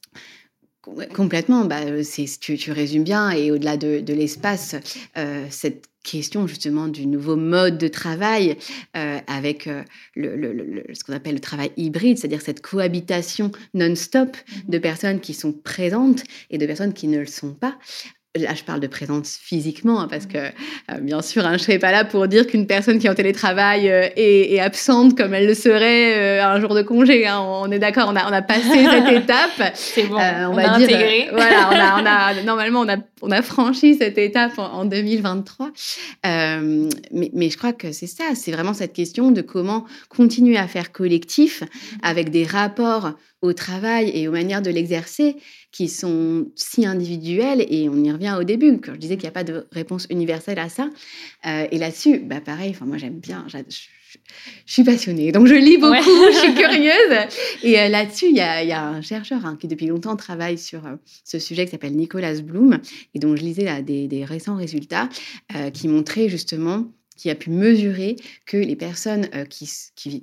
Complètement, 1.14 1.64
bah, 1.64 1.80
euh, 1.84 2.02
tu, 2.40 2.56
tu 2.56 2.72
résumes 2.72 3.04
bien, 3.04 3.30
et 3.30 3.52
au-delà 3.52 3.76
de, 3.76 4.12
l'espace, 4.12 4.74
euh, 5.16 5.46
cette 5.48 5.86
question 6.02 6.46
justement 6.46 6.88
du 6.88 7.06
nouveau 7.06 7.36
mode 7.36 7.78
de 7.78 7.88
travail 7.88 8.56
euh, 8.96 9.18
avec 9.26 9.68
le, 10.16 10.84
ce 10.92 11.04
qu'on 11.04 11.12
appelle 11.12 11.34
le 11.34 11.40
travail 11.40 11.70
hybride, 11.76 12.18
c'est-à-dire 12.18 12.40
cette 12.40 12.60
cohabitation 12.60 13.50
non-stop 13.74 14.36
de 14.68 14.78
mmh 14.78 14.82
personnes 14.82 15.20
qui 15.20 15.32
sont 15.32 15.52
présentes 15.52 16.24
et 16.50 16.58
de 16.58 16.66
personnes 16.66 16.92
qui 16.92 17.08
ne 17.08 17.18
le 17.18 17.26
sont 17.26 17.54
pas, 17.54 17.78
Là, 18.34 18.54
je 18.54 18.64
parle 18.64 18.80
de 18.80 18.86
présence 18.86 19.36
physiquement, 19.36 20.00
hein, 20.00 20.08
parce 20.08 20.24
que, 20.24 20.38
euh, 20.38 21.00
bien 21.02 21.20
sûr, 21.20 21.44
hein, 21.44 21.50
je 21.50 21.54
ne 21.54 21.58
serais 21.58 21.78
pas 21.78 21.92
là 21.92 22.06
pour 22.06 22.28
dire 22.28 22.46
qu'une 22.46 22.66
personne 22.66 22.98
qui 22.98 23.06
est 23.06 23.10
en 23.10 23.14
télétravail 23.14 23.90
euh, 23.90 24.08
est, 24.16 24.58
absente 24.58 25.18
comme 25.18 25.34
elle 25.34 25.46
le 25.46 25.52
serait 25.52 26.16
euh, 26.16 26.42
un 26.42 26.58
jour 26.58 26.74
de 26.74 26.80
congé. 26.80 27.26
Hein. 27.26 27.40
On 27.40 27.70
est 27.70 27.78
d'accord, 27.78 28.08
on 28.10 28.16
a, 28.16 28.26
on 28.26 28.32
a 28.32 28.40
passé 28.40 28.86
cette 28.90 29.12
étape. 29.12 29.72
C'est 29.74 30.04
bon, 30.04 30.14
on, 30.14 30.54
va 30.54 30.72
a 30.72 30.78
dire, 30.78 30.88
intégré. 30.88 31.28
voilà, 31.30 31.68
on 31.70 31.76
a, 31.76 32.02
on 32.02 32.06
a, 32.38 32.42
normalement, 32.42 32.80
on 32.80 32.88
a, 32.88 32.96
on 33.20 33.30
a 33.30 33.42
franchi 33.42 33.96
cette 33.96 34.16
étape 34.16 34.58
en, 34.58 34.86
2023. 34.86 35.70
mais, 36.24 37.30
mais 37.34 37.50
je 37.50 37.58
crois 37.58 37.74
que 37.74 37.92
c'est 37.92 38.06
ça, 38.06 38.24
c'est 38.34 38.52
vraiment 38.52 38.72
cette 38.72 38.94
question 38.94 39.30
de 39.30 39.42
comment 39.42 39.84
continuer 40.08 40.56
à 40.56 40.68
faire 40.68 40.90
collectif 40.90 41.60
mmh. 41.60 41.66
avec 42.02 42.30
des 42.30 42.44
rapports 42.44 43.12
au 43.42 43.52
travail 43.52 44.10
et 44.14 44.28
aux 44.28 44.32
manières 44.32 44.62
de 44.62 44.70
l'exercer 44.70 45.36
qui 45.72 45.88
sont 45.88 46.46
si 46.54 46.86
individuelles. 46.86 47.66
Et 47.68 47.88
on 47.88 47.96
y 48.02 48.10
revient 48.10 48.36
au 48.38 48.44
début, 48.44 48.80
quand 48.80 48.94
je 48.94 48.98
disais 48.98 49.16
qu'il 49.16 49.24
n'y 49.24 49.30
a 49.30 49.32
pas 49.32 49.44
de 49.44 49.66
réponse 49.72 50.06
universelle 50.10 50.58
à 50.58 50.68
ça. 50.68 50.88
Euh, 51.46 51.66
et 51.70 51.78
là-dessus, 51.78 52.20
bah 52.20 52.40
pareil, 52.40 52.76
moi 52.80 52.98
j'aime 52.98 53.18
bien, 53.18 53.44
je, 53.48 53.58
suis 54.66 54.84
passionnée, 54.84 55.32
donc 55.32 55.46
je 55.46 55.54
lis 55.54 55.78
beaucoup, 55.78 55.94
je 56.32 56.38
suis 56.38 56.54
curieuse. 56.54 57.28
Et 57.62 57.80
euh, 57.80 57.88
là-dessus, 57.88 58.26
il 58.28 58.36
y, 58.36 58.40
a, 58.40 58.86
un 58.86 59.00
chercheur 59.00 59.44
hein, 59.46 59.56
qui 59.58 59.68
depuis 59.68 59.86
longtemps 59.86 60.16
travaille 60.16 60.58
sur 60.58 60.86
euh, 60.86 60.96
ce 61.24 61.38
sujet 61.38 61.64
qui 61.64 61.70
s'appelle 61.70 61.96
Nicolas 61.96 62.40
Bloom, 62.40 62.78
et 63.14 63.18
dont 63.18 63.34
je 63.34 63.42
lisais 63.42 63.64
là, 63.64 63.80
des, 63.80 64.24
récents 64.24 64.56
résultats 64.56 65.08
qui 65.72 65.88
montraient 65.88 66.28
justement 66.28 66.86
qui 67.16 67.30
a 67.30 67.34
pu 67.34 67.50
mesurer 67.50 68.16
que 68.46 68.56
les 68.56 68.76
personnes 68.76 69.28
qui, 69.48 69.70
qui, 69.94 70.22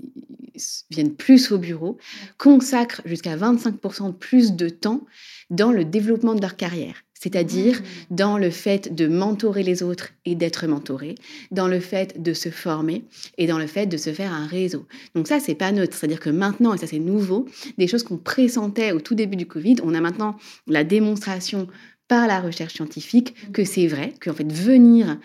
viennent 0.89 1.15
plus 1.15 1.51
au 1.51 1.57
bureau 1.57 1.97
consacrent 2.37 3.01
jusqu'à 3.05 3.35
25% 3.35 4.13
plus 4.13 4.53
de 4.53 4.69
temps 4.69 5.05
dans 5.49 5.71
le 5.71 5.85
développement 5.85 6.35
de 6.35 6.41
leur 6.41 6.55
carrière, 6.55 7.03
c'est-à-dire 7.13 7.79
mmh. 7.79 8.15
dans 8.15 8.37
le 8.37 8.49
fait 8.49 8.93
de 8.93 9.07
mentorer 9.07 9.63
les 9.63 9.83
autres 9.83 10.09
et 10.25 10.35
d'être 10.35 10.67
mentoré, 10.67 11.15
dans 11.51 11.67
le 11.67 11.79
fait 11.79 12.21
de 12.21 12.33
se 12.33 12.49
former 12.49 13.03
et 13.37 13.47
dans 13.47 13.57
le 13.57 13.67
fait 13.67 13.87
de 13.87 13.97
se 13.97 14.13
faire 14.13 14.33
un 14.33 14.45
réseau. 14.45 14.85
Donc 15.15 15.27
ça, 15.27 15.39
c'est 15.39 15.55
pas 15.55 15.71
neutre, 15.71 15.95
c'est-à-dire 15.97 16.19
que 16.19 16.29
maintenant, 16.29 16.73
et 16.73 16.77
ça 16.77 16.87
c'est 16.87 16.99
nouveau, 16.99 17.45
des 17.77 17.87
choses 17.87 18.03
qu'on 18.03 18.17
pressentait 18.17 18.91
au 18.91 18.99
tout 18.99 19.15
début 19.15 19.37
du 19.37 19.47
Covid, 19.47 19.77
on 19.83 19.95
a 19.95 20.01
maintenant 20.01 20.37
la 20.67 20.83
démonstration 20.83 21.67
par 22.07 22.27
la 22.27 22.41
recherche 22.41 22.73
scientifique 22.75 23.33
mmh. 23.33 23.51
que 23.51 23.63
c'est 23.63 23.87
vrai, 23.87 24.13
qu'en 24.21 24.33
fait 24.33 24.51
venir 24.51 25.17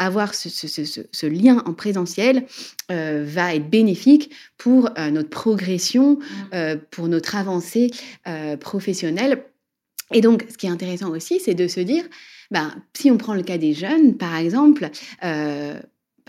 avoir 0.00 0.34
ce, 0.34 1.26
lien 1.26 1.62
en 1.66 1.74
présentiel 1.74 2.46
euh, 2.90 3.22
va 3.24 3.54
être 3.54 3.68
bénéfique 3.68 4.32
pour 4.56 4.88
euh, 4.98 5.10
notre 5.10 5.28
progression, 5.28 6.14
mmh. 6.14 6.24
euh, 6.54 6.76
pour 6.90 7.06
notre 7.06 7.36
avancée 7.36 7.90
professionnelle. 8.60 9.44
Et 10.12 10.22
donc, 10.22 10.46
ce 10.50 10.56
qui 10.56 10.66
est 10.66 10.70
intéressant 10.70 11.10
aussi, 11.10 11.38
c'est 11.38 11.54
de 11.54 11.68
se 11.68 11.80
dire, 11.80 12.04
ben, 12.50 12.74
si 12.96 13.10
on 13.10 13.16
prend 13.16 13.34
le 13.34 13.42
cas 13.42 13.58
des 13.58 13.74
jeunes, 13.74 14.16
par 14.16 14.34
exemple, 14.36 14.90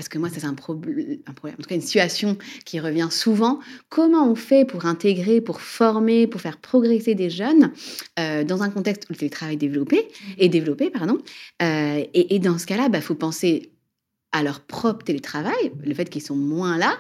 parce 0.01 0.10
que 0.10 0.17
moi, 0.17 0.29
c'est 0.34 0.46
un, 0.46 0.55
problème, 0.55 1.22
en 1.29 1.34
tout 1.34 1.70
cas 1.70 1.75
une 1.75 1.81
situation 1.81 2.36
qui 2.65 2.79
revient 2.79 3.10
souvent. 3.12 3.60
Comment 3.89 4.27
on 4.27 4.34
fait 4.34 4.65
pour 4.65 4.88
intégrer, 4.88 5.41
pour 5.41 5.62
former, 5.62 6.25
pour 6.25 6.41
faire 6.41 6.58
progresser 6.58 7.13
des 7.13 7.29
jeunes 7.29 7.72
euh, 8.17 8.43
dans 8.43 8.63
un 8.63 8.72
contexte 8.72 9.03
où 9.08 9.13
le 9.13 9.17
télétravail 9.17 9.53
est 9.53 9.58
développé, 9.58 10.08
est 10.39 10.50
développé 10.50 10.89
pardon, 10.89 11.20
euh, 11.62 12.03
et, 12.15 12.39
dans 12.39 12.58
ce 12.58 12.65
cas-là, 12.65 12.86
il 12.88 12.91
bah, 12.91 13.00
faut 13.00 13.13
penser 13.13 13.74
à 14.31 14.41
leur 14.41 14.62
propre 14.62 15.05
télétravail, 15.05 15.72
le 15.86 15.93
fait 15.93 16.10
qu'ils 16.10 16.24
sont 16.24 16.36
moins 16.36 16.79
là, 16.79 16.98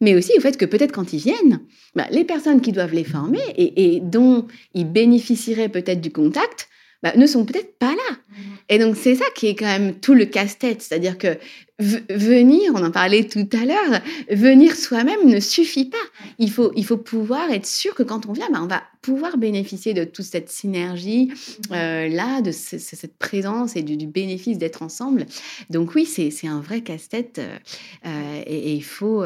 mais 0.00 0.14
aussi 0.14 0.30
au 0.38 0.40
fait 0.40 0.56
que 0.56 0.66
peut-être 0.66 0.92
quand 0.92 1.12
ils 1.12 1.18
viennent, 1.18 1.62
bah, 1.96 2.06
les 2.12 2.24
personnes 2.24 2.60
qui 2.60 2.70
doivent 2.70 2.94
les 2.94 3.02
former 3.02 3.42
et, 3.56 3.96
et 3.96 4.00
dont 4.00 4.46
ils 4.72 4.88
bénéficieraient 4.88 5.68
peut-être 5.68 6.00
du 6.00 6.12
contact, 6.12 6.68
bah, 7.02 7.12
ne 7.16 7.26
sont 7.26 7.44
peut-être 7.44 7.78
pas 7.78 7.92
là. 7.92 8.16
Mmh. 8.28 8.42
Et 8.68 8.78
donc, 8.78 8.96
c'est 8.96 9.14
ça 9.14 9.26
qui 9.34 9.48
est 9.48 9.54
quand 9.54 9.66
même 9.66 10.00
tout 10.00 10.14
le 10.14 10.24
casse-tête. 10.24 10.82
C'est-à-dire 10.82 11.18
que 11.18 11.38
venir, 11.78 12.72
on 12.74 12.82
en 12.82 12.90
parlait 12.90 13.24
tout 13.24 13.48
à 13.52 13.64
l'heure, 13.66 14.00
venir 14.30 14.74
soi-même 14.74 15.26
ne 15.26 15.40
suffit 15.40 15.84
pas. 15.84 15.96
Il 16.38 16.50
faut, 16.50 16.72
il 16.74 16.86
faut 16.86 16.96
pouvoir 16.96 17.50
être 17.50 17.66
sûr 17.66 17.94
que 17.94 18.02
quand 18.02 18.26
on 18.26 18.32
vient, 18.32 18.48
bah, 18.50 18.60
on 18.62 18.66
va 18.66 18.82
pouvoir 19.02 19.36
bénéficier 19.36 19.92
de 19.92 20.04
toute 20.04 20.24
cette 20.24 20.48
synergie 20.48 21.30
euh, 21.70 22.08
là, 22.08 22.40
de 22.40 22.50
cette 22.50 23.16
présence 23.18 23.76
et 23.76 23.82
du, 23.82 24.06
bénéfice 24.06 24.58
d'être 24.58 24.82
ensemble. 24.82 25.26
Donc 25.68 25.94
oui, 25.94 26.06
c'est 26.06 26.46
un 26.46 26.60
vrai 26.60 26.80
casse-tête 26.80 27.38
euh, 27.38 27.56
euh, 28.06 28.42
et, 28.46 28.72
il 28.74 28.84
faut, 28.84 29.24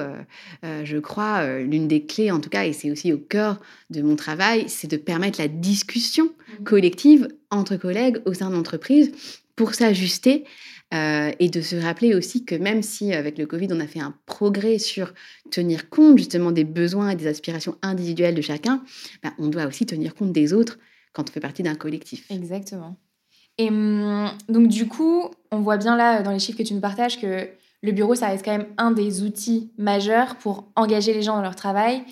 je 0.62 0.98
crois, 0.98 1.58
l'une 1.60 1.88
des 1.88 2.04
clés 2.04 2.30
en 2.30 2.40
tout 2.40 2.50
cas, 2.50 2.64
et 2.64 2.72
c'est 2.72 2.90
aussi 2.90 3.12
au 3.12 3.18
cœur 3.18 3.60
de 3.90 4.02
mon 4.02 4.16
travail, 4.16 4.64
c'est 4.68 4.88
de 4.88 4.96
permettre 4.96 5.40
la 5.40 5.48
discussion 5.48 6.26
mmh. 6.26 6.64
collective 6.64 7.28
entre 7.50 7.76
collègues 7.76 8.18
au 8.26 8.34
sein 8.34 8.50
de 8.50 8.54
l'entreprise 8.54 9.12
pour 9.56 9.74
s'ajuster 9.74 10.44
euh, 10.92 11.30
et 11.38 11.48
de 11.48 11.60
se 11.60 11.76
rappeler 11.76 12.14
aussi 12.14 12.44
que 12.44 12.54
même 12.54 12.82
si 12.82 13.12
avec 13.12 13.38
le 13.38 13.46
Covid, 13.46 13.68
on 13.70 13.80
a 13.80 13.86
fait 13.86 14.00
un 14.00 14.14
progrès 14.26 14.78
sur 14.78 15.14
tenir 15.50 15.88
compte 15.88 16.18
justement 16.18 16.50
des 16.50 16.64
besoins 16.64 17.10
et 17.10 17.16
des 17.16 17.26
aspirations 17.26 17.76
individuelles 17.82 18.34
de 18.34 18.42
chacun, 18.42 18.82
bah, 19.22 19.32
on 19.38 19.48
doit 19.48 19.66
aussi 19.66 19.86
tenir 19.86 20.14
compte 20.14 20.32
des 20.32 20.52
autres 20.52 20.78
quand 21.12 21.28
on 21.28 21.32
fait 21.32 21.40
partie 21.40 21.62
d'un 21.62 21.76
collectif. 21.76 22.30
Exactement. 22.30 22.96
Et 23.58 23.68
hum, 23.68 24.30
donc 24.48 24.68
du 24.68 24.88
coup, 24.88 25.30
on 25.50 25.60
voit 25.60 25.76
bien 25.76 25.96
là 25.96 26.22
dans 26.22 26.32
les 26.32 26.38
chiffres 26.38 26.58
que 26.58 26.64
tu 26.64 26.74
nous 26.74 26.80
partages 26.80 27.20
que 27.20 27.48
le 27.82 27.92
bureau, 27.92 28.14
ça 28.14 28.28
reste 28.28 28.44
quand 28.44 28.56
même 28.56 28.66
un 28.76 28.90
des 28.90 29.22
outils 29.22 29.72
majeurs 29.78 30.36
pour 30.36 30.70
engager 30.76 31.14
les 31.14 31.22
gens 31.22 31.36
dans 31.36 31.42
leur 31.42 31.56
travail 31.56 32.02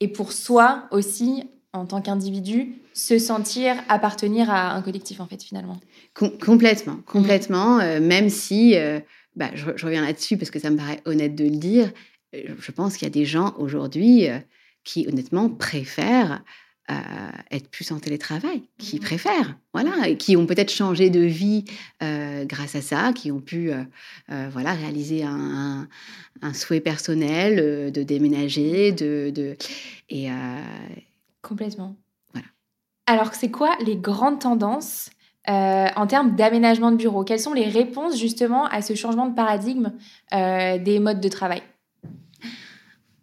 et 0.00 0.08
pour 0.08 0.32
soi 0.32 0.84
aussi, 0.90 1.44
en 1.72 1.86
tant 1.86 2.00
qu'individu, 2.00 2.80
se 2.98 3.16
sentir 3.16 3.76
appartenir 3.88 4.50
à 4.50 4.74
un 4.74 4.82
collectif, 4.82 5.20
en 5.20 5.26
fait, 5.26 5.40
finalement. 5.40 5.78
complètement, 6.14 6.96
complètement. 7.06 7.78
Euh, 7.78 8.00
même 8.00 8.28
si, 8.28 8.76
euh, 8.76 8.98
bah, 9.36 9.50
je, 9.54 9.66
reviens 9.84 10.04
là-dessus 10.04 10.36
parce 10.36 10.50
que 10.50 10.58
ça 10.58 10.68
me 10.68 10.76
paraît 10.76 11.00
honnête 11.04 11.36
de 11.36 11.44
le 11.44 11.56
dire, 11.56 11.92
euh, 12.34 12.42
je 12.58 12.72
pense 12.72 12.96
qu'il 12.96 13.06
y 13.06 13.10
a 13.10 13.12
des 13.12 13.24
gens 13.24 13.54
aujourd'hui 13.56 14.26
qui, 14.82 15.06
honnêtement, 15.06 15.48
préfèrent 15.48 16.42
être 17.50 17.68
plus 17.68 17.92
en 17.92 18.00
télétravail, 18.00 18.62
qui 18.78 18.96
mmh. 18.96 19.00
préfèrent, 19.00 19.58
voilà, 19.74 20.08
et 20.08 20.16
qui 20.16 20.36
ont 20.38 20.46
peut-être 20.46 20.72
changé 20.72 21.10
de 21.10 21.20
vie 21.20 21.66
grâce 22.00 22.74
à 22.74 22.80
ça, 22.80 23.12
qui 23.12 23.30
ont 23.30 23.42
pu, 23.42 23.70
voilà, 24.28 24.72
réaliser 24.72 25.22
un, 25.22 25.86
souhait 26.54 26.80
personnel 26.80 27.92
de 27.92 28.02
déménager, 28.02 28.92
de, 28.92 29.30
de 29.30 29.54
et 30.08 30.28
complètement. 31.42 31.94
Alors, 33.10 33.32
c'est 33.32 33.50
quoi 33.50 33.74
les 33.80 33.96
grandes 33.96 34.38
tendances 34.38 35.08
euh, 35.48 35.86
en 35.96 36.06
termes 36.06 36.36
d'aménagement 36.36 36.90
de 36.92 36.96
bureau? 36.96 37.24
Quelles 37.24 37.40
sont 37.40 37.54
les 37.54 37.66
réponses 37.66 38.18
justement 38.18 38.66
à 38.66 38.82
ce 38.82 38.94
changement 38.94 39.26
de 39.28 39.34
paradigme 39.34 39.94
euh, 40.34 40.76
des 40.76 40.98
modes 40.98 41.20
de 41.20 41.28
travail? 41.30 41.62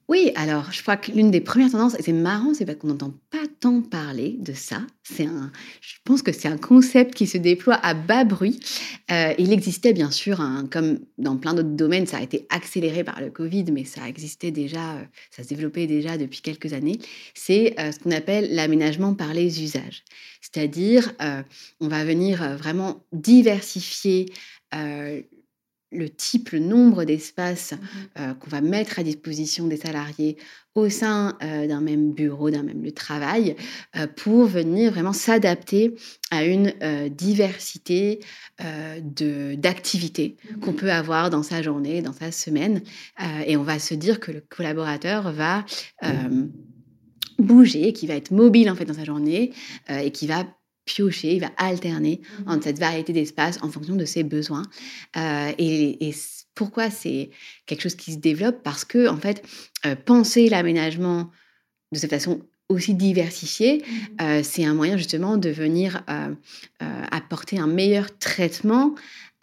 Oui, 0.08 0.32
alors 0.36 0.72
je 0.72 0.84
crois 0.84 0.98
que 0.98 1.12
l'une 1.12 1.32
des 1.32 1.42
premières 1.42 1.72
tendances, 1.72 1.96
et 1.98 2.04
c'est 2.04 2.14
marrant, 2.14 2.54
c'est 2.54 2.78
qu'on 2.78 2.90
n'entend 2.90 3.14
pas 3.32 3.40
tant 3.60 3.82
parler 3.82 4.36
de 4.40 4.54
ça. 4.54 4.82
C'est 5.02 5.26
un, 5.26 5.52
je 5.82 5.96
pense 6.04 6.22
que 6.22 6.32
c'est 6.32 6.48
un 6.48 6.58
concept 6.58 7.16
qui 7.16 7.26
se 7.26 7.40
déploie 7.40 7.74
à 7.76 7.96
bas 7.96 8.24
bruit. 8.24 8.60
Euh, 9.10 9.34
il 9.40 9.52
existait 9.52 9.94
bien 9.94 10.12
sûr, 10.12 10.44
comme 10.72 11.00
dans 11.18 11.38
plein 11.38 11.56
d'autres 11.56 11.70
domaines, 11.70 12.06
ça 12.06 12.18
a 12.18 12.22
été 12.22 12.46
accéléré 12.52 13.04
par 13.04 13.20
le 13.20 13.32
Covid, 13.32 13.66
mais 13.72 13.84
ça 13.84 14.08
existait 14.08 14.52
déjà, 14.52 14.98
euh, 14.98 15.04
ça 15.32 15.42
se 15.42 15.48
développait 15.50 15.88
déjà 15.88 16.20
depuis 16.20 16.42
quelques 16.42 16.74
années. 16.74 17.00
C'est 17.34 17.74
euh, 17.80 17.92
ce 17.92 17.98
qu'on 17.98 18.12
appelle 18.12 18.54
l'aménagement 18.54 19.16
par 19.16 19.34
les 19.34 19.64
usages. 19.64 20.04
C'est-à-dire, 20.40 21.12
on 21.80 21.88
va 21.88 22.06
venir 22.06 22.56
vraiment 22.58 23.04
diversifier 23.12 24.28
le 25.92 26.10
type, 26.10 26.52
le 26.52 26.60
nombre 26.60 27.04
d'espaces 27.04 27.74
mmh 27.74 27.78
euh, 28.20 28.34
qu'on 28.34 28.50
va 28.50 28.62
mettre 28.62 29.00
à 29.00 29.04
disposition 29.04 29.68
des 29.68 29.78
salariés 29.78 30.38
au 30.74 30.90
sein 30.90 31.38
euh, 31.42 31.68
d'un 31.68 31.82
même 31.82 32.14
bureau, 32.14 32.50
d'un 32.50 32.64
même 32.64 32.82
lieu 32.82 32.90
de 32.90 32.96
travail, 32.96 33.56
euh, 33.96 34.08
pour 34.08 34.46
venir 34.46 34.92
vraiment 34.92 35.14
s'adapter 35.14 35.96
à 36.32 36.44
une 36.44 36.74
diversité 37.10 38.20
d'activités 39.58 40.38
mmh 40.44 40.60
qu'on 40.60 40.74
peut 40.74 40.92
avoir 40.92 41.30
dans 41.30 41.44
sa 41.44 41.62
journée, 41.62 42.02
dans 42.02 42.14
sa 42.14 42.32
semaine. 42.32 42.82
et 43.46 43.58
on 43.58 43.64
va 43.64 43.80
se 43.80 43.94
dire 43.94 44.20
que 44.20 44.32
le 44.32 44.42
collaborateur 44.42 45.32
va 45.32 45.66
bouger, 47.38 47.94
qui 47.94 48.08
va 48.08 48.16
être 48.16 48.32
mobile 48.32 48.70
en 48.70 48.76
fait 48.76 48.86
dans 48.86 48.94
sa 48.94 49.04
journée 49.04 49.52
et 49.90 50.12
qui 50.12 50.28
va 50.28 50.46
piocher, 50.86 51.34
il 51.34 51.42
va 51.42 51.52
alterner 51.58 52.22
mmh. 52.22 52.50
entre 52.50 52.64
cette 52.66 52.80
variété 52.80 53.14
d'espaces 53.14 53.60
en 53.62 53.70
fonction 53.70 53.96
de 53.96 54.06
ses 54.06 54.24
besoins. 54.24 54.64
Euh, 55.18 55.52
et, 55.58 56.14
pourquoi 56.54 56.90
c'est 56.90 57.32
quelque 57.66 57.82
chose 57.82 57.96
qui 57.96 58.14
se 58.14 58.18
développe? 58.18 58.64
Parce 58.64 58.86
que, 58.86 59.10
en 59.10 59.18
fait, 59.18 59.44
euh, 59.86 59.96
penser 59.96 60.48
l'aménagement 60.48 61.30
de 61.92 61.98
cette 61.98 62.12
façon 62.12 62.44
aussi 62.70 62.94
diversifiée, 62.94 63.80
mmh. 63.80 64.22
euh, 64.22 64.42
c'est 64.42 64.64
un 64.64 64.74
moyen 64.74 64.96
justement 64.96 65.38
de 65.38 65.50
venir 65.50 66.04
apporter 67.12 67.60
un 67.60 67.68
meilleur 67.68 68.18
traitement 68.18 68.96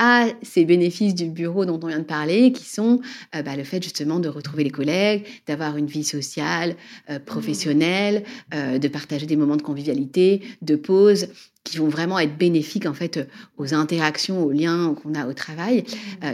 à 0.04 0.26
ces 0.42 0.64
bénéfices 0.64 1.14
du 1.14 1.26
bureau 1.26 1.64
dont 1.64 1.78
on 1.80 1.87
vient 1.87 2.00
de 2.00 2.04
parler, 2.04 2.50
qui 2.50 2.64
sont 2.64 3.00
euh, 3.37 3.42
bah, 3.42 3.54
le 3.54 3.62
fait 3.62 3.80
justement 3.80 4.18
de 4.18 4.28
retrouver 4.28 4.64
les 4.64 4.71
collègues, 4.71 5.25
d'avoir 5.47 5.76
une 5.76 5.87
vie 5.87 6.02
sociale, 6.02 6.75
euh, 7.09 7.21
professionnelle, 7.21 8.25
euh, 8.52 8.78
de 8.78 8.88
partager 8.88 9.26
des 9.26 9.37
moments 9.37 9.54
de 9.54 9.62
convivialité, 9.62 10.42
de 10.61 10.75
pause, 10.75 11.28
qui 11.64 11.78
vont 11.78 11.88
vraiment 11.88 12.19
être 12.19 12.37
bénéfiques 12.37 12.87
en 12.87 12.95
fait 12.95 13.28
aux 13.57 13.75
interactions, 13.75 14.42
aux 14.45 14.50
liens 14.50 14.95
qu'on 15.00 15.14
a 15.14 15.26
au 15.26 15.33
travail. 15.33 15.85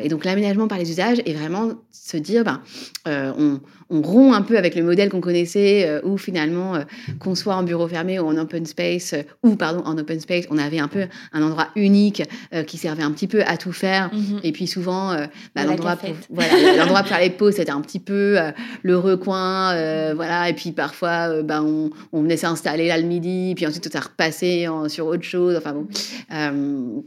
et 0.02 0.08
donc 0.08 0.24
l'aménagement 0.24 0.68
par 0.68 0.78
les 0.78 0.90
usages 0.90 1.18
est 1.26 1.34
vraiment 1.34 1.74
se 1.92 2.16
dire, 2.16 2.44
ben, 2.44 2.62
on, 3.06 3.60
on 3.90 4.02
rompt 4.02 4.34
un 4.34 4.42
peu 4.42 4.58
avec 4.58 4.74
le 4.74 4.82
modèle 4.82 5.08
qu'on 5.08 5.20
connaissait, 5.20 5.86
euh, 5.86 6.00
où 6.04 6.18
finalement, 6.18 6.74
euh, 6.74 6.80
qu'on 7.18 7.34
soit 7.34 7.54
en 7.54 7.62
bureau 7.62 7.88
fermé 7.88 8.18
ou 8.18 8.26
en 8.26 8.36
open 8.36 8.66
space, 8.66 9.14
euh, 9.14 9.22
ou 9.42 9.56
pardon, 9.56 9.82
en 9.84 9.96
open 9.96 10.20
space, 10.20 10.44
on 10.50 10.58
avait 10.58 10.78
un 10.78 10.88
peu 10.88 11.06
un 11.32 11.42
endroit 11.42 11.68
unique 11.76 12.22
qui 12.66 12.78
servait 12.78 13.02
un 13.02 13.10
petit 13.12 13.26
peu 13.26 13.42
à 13.42 13.56
tout 13.56 13.72
faire. 13.72 14.10
Mhm. 14.12 14.40
Et 14.42 14.52
puis 14.52 14.66
souvent, 14.66 15.14
bah, 15.54 15.64
l'endroit 15.64 15.96
pour, 15.96 16.10
voilà, 16.30 16.52
l'endroit 16.76 17.00
pour 17.00 17.08
faire 17.08 17.20
les 17.20 17.30
pauses, 17.30 17.54
c'était 17.54 17.70
un 17.70 17.80
petit 17.80 18.00
peu 18.00 18.38
le 18.82 18.98
recoin, 18.98 20.14
voilà. 20.14 20.48
Et 20.48 20.54
puis 20.54 20.72
parfois, 20.72 21.42
bah, 21.42 21.62
on, 21.62 21.90
on, 22.12 22.22
venait 22.22 22.36
s'installer 22.36 22.88
là 22.88 22.98
le 22.98 23.06
midi, 23.06 23.54
puis 23.54 23.66
ensuite 23.66 23.90
ça 23.92 24.00
repassait 24.00 24.66
sur 24.88 25.06
autre. 25.34 25.58
Enfin 25.58 25.74
bon. 25.74 27.04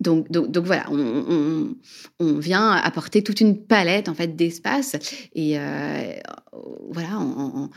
Donc, 0.00 0.30
donc, 0.30 0.64
voilà, 0.64 0.84
on, 0.90 2.38
vient 2.38 2.70
apporter 2.70 3.24
toute 3.24 3.40
une 3.40 3.58
palette 3.58 4.08
en 4.08 4.14
fait 4.14 4.36
d'espace 4.36 4.94
et 5.34 5.58
euh, 5.58 6.12
voilà 6.90 7.18
en, 7.18 7.68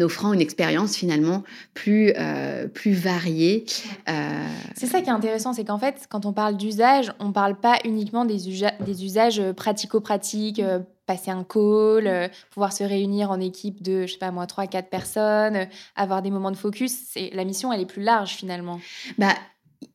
offrant 0.00 0.32
une 0.32 0.40
expérience 0.40 0.96
finalement 0.96 1.44
plus 1.74 2.14
euh, 2.16 2.68
plus 2.68 2.92
variée. 2.92 3.66
Euh, 4.08 4.46
c'est 4.74 4.86
ça 4.86 5.02
qui 5.02 5.10
est 5.10 5.12
intéressant, 5.12 5.52
c'est 5.52 5.64
qu'en 5.64 5.78
fait, 5.78 6.06
quand 6.08 6.24
on 6.24 6.32
parle 6.32 6.56
d'usage, 6.56 7.12
on 7.18 7.32
parle 7.32 7.60
pas 7.60 7.76
uniquement 7.84 8.24
des, 8.24 8.38
des 8.86 9.04
usages 9.04 9.42
pratico-pratiques 9.52 10.62
passer 11.10 11.32
un 11.32 11.42
call, 11.42 12.30
pouvoir 12.52 12.72
se 12.72 12.84
réunir 12.84 13.32
en 13.32 13.40
équipe 13.40 13.82
de, 13.82 14.06
je 14.06 14.12
sais 14.12 14.18
pas 14.18 14.30
moi, 14.30 14.46
3 14.46 14.68
quatre 14.68 14.90
personnes, 14.90 15.66
avoir 15.96 16.22
des 16.22 16.30
moments 16.30 16.52
de 16.52 16.56
focus. 16.56 16.92
C'est 17.08 17.30
la 17.34 17.44
mission, 17.44 17.72
elle 17.72 17.80
est 17.80 17.86
plus 17.86 18.02
large 18.02 18.30
finalement. 18.36 18.80
Bah, 19.18 19.34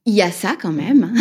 il 0.05 0.13
y 0.13 0.21
a 0.21 0.29
ça 0.29 0.57
quand 0.59 0.73
même. 0.73 1.13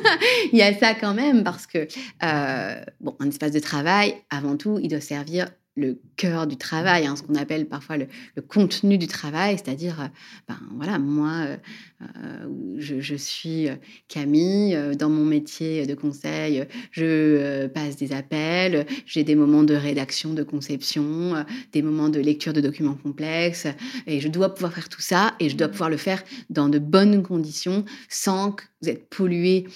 il 0.52 0.58
y 0.58 0.62
a 0.62 0.72
ça 0.78 0.94
quand 0.94 1.12
même 1.14 1.42
parce 1.42 1.66
que, 1.66 1.88
euh, 2.22 2.84
bon, 3.00 3.16
un 3.18 3.28
espace 3.28 3.50
de 3.50 3.58
travail, 3.58 4.14
avant 4.30 4.56
tout, 4.56 4.78
il 4.80 4.88
doit 4.88 5.00
servir 5.00 5.48
le 5.74 5.98
cœur 6.16 6.46
du 6.46 6.56
travail, 6.56 7.06
hein, 7.06 7.16
ce 7.16 7.22
qu'on 7.22 7.34
appelle 7.34 7.66
parfois 7.66 7.96
le, 7.96 8.06
contenu 8.46 8.98
du 8.98 9.06
travail, 9.06 9.56
c'est-à-dire, 9.56 10.00
euh, 10.02 10.06
ben 10.46 10.58
voilà, 10.76 10.98
moi, 10.98 11.30
euh, 11.30 11.56
euh, 12.02 12.76
je, 12.78 13.14
suis 13.14 13.68
Camille, 14.08 14.78
dans 14.98 15.08
mon 15.08 15.24
métier 15.24 15.86
de 15.86 15.94
conseil, 15.94 16.66
je 16.90 17.66
passe 17.68 17.96
des 17.96 18.12
appels, 18.12 18.86
j'ai 19.06 19.24
des 19.24 19.34
moments 19.34 19.62
de 19.62 19.74
rédaction, 19.74 20.34
de 20.34 20.42
conception, 20.42 21.44
des 21.72 21.82
moments 21.82 22.08
de 22.08 22.20
lecture 22.20 22.52
de 22.52 22.60
documents 22.60 22.98
complexes, 23.02 23.66
et 24.06 24.20
je 24.20 24.28
dois 24.28 24.54
pouvoir 24.54 24.74
faire 24.74 24.88
tout 24.88 25.00
ça, 25.00 25.34
et 25.40 25.48
je 25.48 25.56
dois 25.56 25.68
pouvoir 25.68 25.88
le 25.90 25.96
faire 25.96 26.22
dans 26.50 26.68
de 26.68 26.78
bonnes 26.78 27.22
conditions, 27.22 27.84
sans 28.08 28.52
que 28.52 28.64
vous 28.82 28.88
êtes 28.88 29.08
pollué 29.08 29.66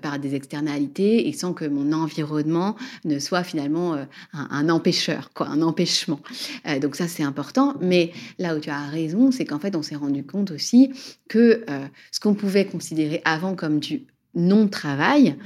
par 0.00 0.18
des 0.18 0.34
externalités 0.34 1.28
et 1.28 1.32
sans 1.32 1.52
que 1.54 1.64
mon 1.64 1.92
environnement 1.92 2.76
ne 3.04 3.18
soit 3.18 3.42
finalement 3.42 3.94
un, 3.94 4.06
un 4.32 4.68
empêcheur 4.68 5.30
quoi, 5.34 5.48
un 5.48 5.62
empêchement. 5.62 6.20
Euh, 6.66 6.78
donc 6.78 6.96
ça, 6.96 7.08
c'est 7.08 7.22
important. 7.22 7.74
Mais 7.80 8.12
là 8.38 8.56
où 8.56 8.60
tu 8.60 8.70
as 8.70 8.86
raison, 8.86 9.30
c'est 9.30 9.44
qu'en 9.44 9.58
fait, 9.58 9.76
on 9.76 9.82
s'est 9.82 9.96
rendu 9.96 10.24
compte 10.24 10.50
aussi 10.50 10.92
que 11.28 11.64
euh, 11.68 11.86
ce 12.10 12.20
qu'on 12.20 12.34
pouvait 12.34 12.66
considérer 12.66 13.22
avant 13.24 13.54
comme 13.54 13.80
du 13.80 14.06
non-travail, 14.34 15.30
mmh 15.30 15.36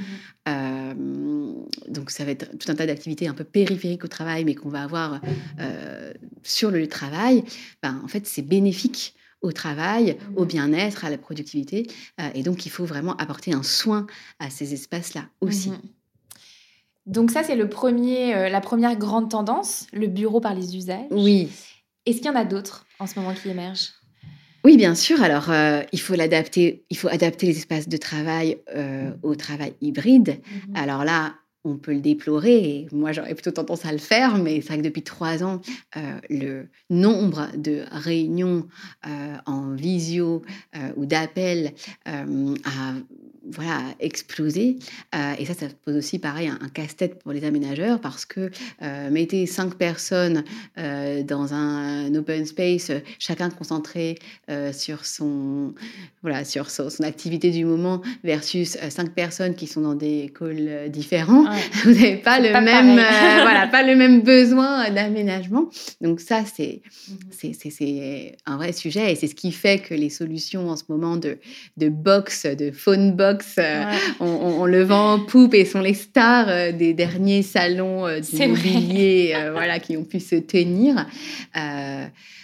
euh, 0.49 0.95
donc 1.89 2.11
ça 2.11 2.25
va 2.25 2.31
être 2.31 2.57
tout 2.57 2.73
un 2.73 2.75
tas 2.75 2.87
d'activités 2.87 3.29
un 3.29 3.35
peu 3.35 3.45
périphériques 3.45 4.03
au 4.03 4.09
travail, 4.09 4.47
mais 4.47 4.55
qu'on 4.55 4.71
va 4.71 4.83
avoir 4.83 5.21
sur 6.43 6.71
le 6.71 6.89
travail, 6.89 7.45
ben, 7.83 8.01
en 8.03 8.09
fait, 8.09 8.27
c'est 8.27 8.41
bénéfique 8.41 9.15
au 9.41 9.53
travail, 9.53 10.17
au 10.37 10.45
mmh 10.45 10.49
bien-être, 10.49 11.05
à 11.05 11.11
la 11.11 11.19
productivité. 11.19 11.87
et 12.35 12.43
donc, 12.43 12.67
il 12.67 12.71
faut 12.71 12.85
vraiment 12.85 13.17
apporter 13.17 13.53
un 13.53 13.63
soin 13.63 14.07
à 14.39 14.51
ces 14.51 14.75
espaces-là 14.75 15.27
aussi. 15.41 15.71
Mmh 15.71 15.81
donc 17.09 17.31
ça, 17.31 17.43
c'est 17.43 17.57
le 17.57 17.69
premier, 17.71 18.35
euh, 18.35 18.49
la 18.51 18.61
première 18.61 18.95
grande 18.97 19.31
tendance, 19.31 19.87
le 19.95 20.07
bureau 20.09 20.41
par 20.41 20.55
les 20.55 20.77
usages. 20.77 21.07
Oui. 21.11 21.49
Est-ce 22.05 22.19
qu'il 22.19 22.27
y 22.27 22.31
en 22.31 22.35
a 22.35 22.45
d'autres 22.45 22.87
en 22.99 23.07
ce 23.07 23.19
moment 23.19 23.35
qui 23.35 23.49
émergent? 23.49 23.95
Oui, 24.63 24.77
bien 24.77 24.95
sûr. 24.95 25.23
Alors, 25.23 25.51
euh, 25.51 25.83
il 25.93 26.01
faut 26.01 26.15
l'adapter. 26.15 26.85
Il 26.91 26.99
faut 26.99 27.09
adapter 27.09 27.47
les 27.47 27.57
espaces 27.57 27.89
de 27.89 27.97
travail 27.97 28.59
euh, 28.77 29.13
au 29.23 29.37
travail 29.37 29.73
hybride. 29.81 30.41
Alors 30.75 31.05
là, 31.05 31.35
on 31.69 31.77
peut 31.77 31.93
le 31.93 32.01
déplorer. 32.01 32.57
Et 32.57 32.89
moi, 32.93 33.13
j'aurais 33.13 33.35
plutôt 33.35 33.51
tendance 33.51 33.85
à 33.85 33.93
le 33.93 33.99
faire, 33.99 34.39
mais 34.39 34.61
c'est 34.61 34.69
vrai 34.69 34.79
que 34.79 34.83
depuis 34.83 35.03
trois 35.03 35.43
ans, 35.43 35.61
le 36.31 36.69
nombre 36.91 37.49
de 37.57 37.83
réunions 37.91 38.67
en 39.47 39.75
visio 39.75 40.43
ou 40.97 41.07
d'appels 41.07 41.73
a 42.05 42.95
voilà, 43.53 43.81
exploser. 44.01 44.79
Euh, 45.15 45.35
et 45.39 45.45
ça, 45.45 45.55
ça 45.55 45.67
pose 45.85 45.97
aussi, 45.97 46.19
pareil, 46.19 46.49
un, 46.49 46.69
casse-tête 46.69 47.19
pour 47.23 47.33
les 47.33 47.45
aménageurs 47.45 48.01
parce 48.01 48.25
que 48.25 48.51
euh, 48.83 49.11
mettez 49.11 49.47
cinq 49.47 49.75
personnes 49.75 50.45
euh, 50.79 51.23
dans 51.23 51.55
un, 51.55 52.15
open 52.15 52.47
space, 52.47 52.91
chacun 53.19 53.51
concentré 53.51 54.19
sur, 54.73 55.05
son, 55.05 55.75
voilà, 56.23 56.45
sur 56.45 56.71
son, 56.71 56.89
activité 57.03 57.51
du 57.51 57.65
moment 57.65 58.03
versus 58.25 58.77
cinq 58.89 59.11
personnes 59.15 59.55
qui 59.55 59.67
sont 59.67 59.83
dans 59.83 59.95
des 59.95 60.33
calls 60.37 60.91
différents. 60.91 61.45
Vous 61.85 61.93
n'avez 61.93 62.17
pas, 62.17 62.41
le 62.41 62.53
même, 62.53 62.95
voilà, 62.95 63.69
pas 63.69 63.83
le 63.83 63.95
même 63.95 64.23
besoin 64.23 64.91
d'aménagement. 64.91 65.69
Donc 66.01 66.21
ça, 66.21 66.43
c'est 66.45 66.83
mhm. 67.09 67.53
c'est 67.55 68.37
un 68.47 68.57
vrai 68.57 68.73
sujet 68.73 69.13
et 69.13 69.15
c'est 69.15 69.27
ce 69.27 69.35
qui 69.35 69.53
fait 69.53 69.79
que 69.79 69.95
les 69.95 70.11
solutions 70.11 70.69
en 70.71 70.77
ce 70.77 70.85
moment 70.89 71.17
de, 71.17 71.39
de 71.77 71.89
box, 71.89 72.47
de 72.47 72.71
phone 72.71 73.15
box, 73.15 73.38
euh, 73.59 73.85
on, 74.21 74.65
le 74.67 74.83
vend 74.83 75.15
en 75.15 75.21
poupe 75.21 75.55
et 75.55 75.65
sont 75.65 75.81
les 75.81 75.95
stars 75.95 76.49
euh, 76.49 76.73
des 76.73 76.95
derniers 76.95 77.43
salons 77.43 78.07
euh, 78.07 78.21
d'immobilier 78.21 79.35
voilà, 79.53 79.79
qui 79.79 79.97
ont 79.97 80.05
pu 80.05 80.21
se 80.21 80.37
tenir. 80.37 81.07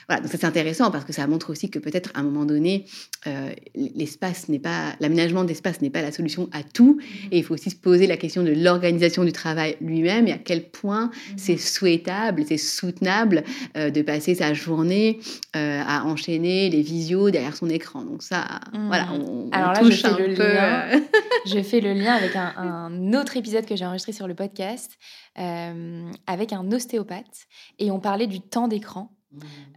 Voilà, 0.09 0.23
donc 0.23 0.31
c'est 0.31 0.45
intéressant 0.45 0.90
parce 0.90 1.05
que 1.05 1.12
ça 1.12 1.27
montre 1.27 1.51
aussi 1.51 1.71
que 1.71 1.79
peut-être 1.79 2.11
à 2.14 2.21
un 2.21 2.23
moment 2.23 2.45
donné, 2.45 2.85
euh, 3.27 3.51
l'espace 3.75 4.49
n'est 4.49 4.59
pas, 4.59 4.95
l'aménagement 5.01 5.45
d'espace 5.45 5.81
n'est 5.81 5.90
pas 5.90 6.03
la 6.03 6.12
solution 6.12 6.49
à 6.53 6.62
tout. 6.62 6.99
Mm-hmm. 7.01 7.29
Et 7.33 7.38
il 7.38 7.45
faut 7.45 7.55
aussi 7.55 7.71
se 7.71 7.77
poser 7.77 8.07
la 8.07 8.17
question 8.17 8.43
de 8.43 8.53
l'organisation 8.53 9.25
du 9.25 9.33
travail 9.33 9.77
lui-même 9.81 10.29
et 10.29 10.33
à 10.33 10.38
quel 10.38 10.69
point 10.69 11.07
mm-hmm. 11.07 11.33
c'est 11.37 11.57
souhaitable, 11.57 12.45
c'est 12.47 12.59
soutenable 12.59 13.45
euh, 13.77 13.90
de 13.90 14.03
passer 14.03 14.35
sa 14.35 14.53
journée 14.53 15.21
euh, 15.57 15.83
à 15.87 16.05
enchaîner 16.05 16.69
les 16.71 16.83
visios 16.83 17.31
derrière 17.31 17.57
son 17.57 17.69
écran. 17.69 18.03
Donc 18.03 18.23
ça, 18.23 18.45
mm-hmm. 18.73 18.87
voilà, 18.87 19.12
on, 19.12 19.49
Alors 19.53 19.73
là, 19.73 19.81
touche 19.81 19.97
je 19.97 20.01
fais 20.03 20.09
un 20.09 20.19
le 20.19 20.35
peu. 20.35 20.55
Lien, 20.55 21.03
je 21.47 21.62
fais 21.62 21.81
le 21.81 21.95
lien 21.95 22.14
avec 22.14 22.37
un, 22.37 22.53
un 22.57 23.12
autre 23.14 23.37
épisode 23.37 23.64
que 23.64 23.77
j'ai 23.77 23.87
enregistré 23.87 24.12
sur 24.12 24.29
le 24.29 24.35
podcast 24.35 24.93
avec 26.27 26.53
un 26.53 26.71
ostéopathe 26.71 27.47
et 27.81 27.90
on 27.90 27.99
parlait 27.99 28.29
du 28.29 28.40
temps 28.40 28.69
d'écran. 28.69 29.11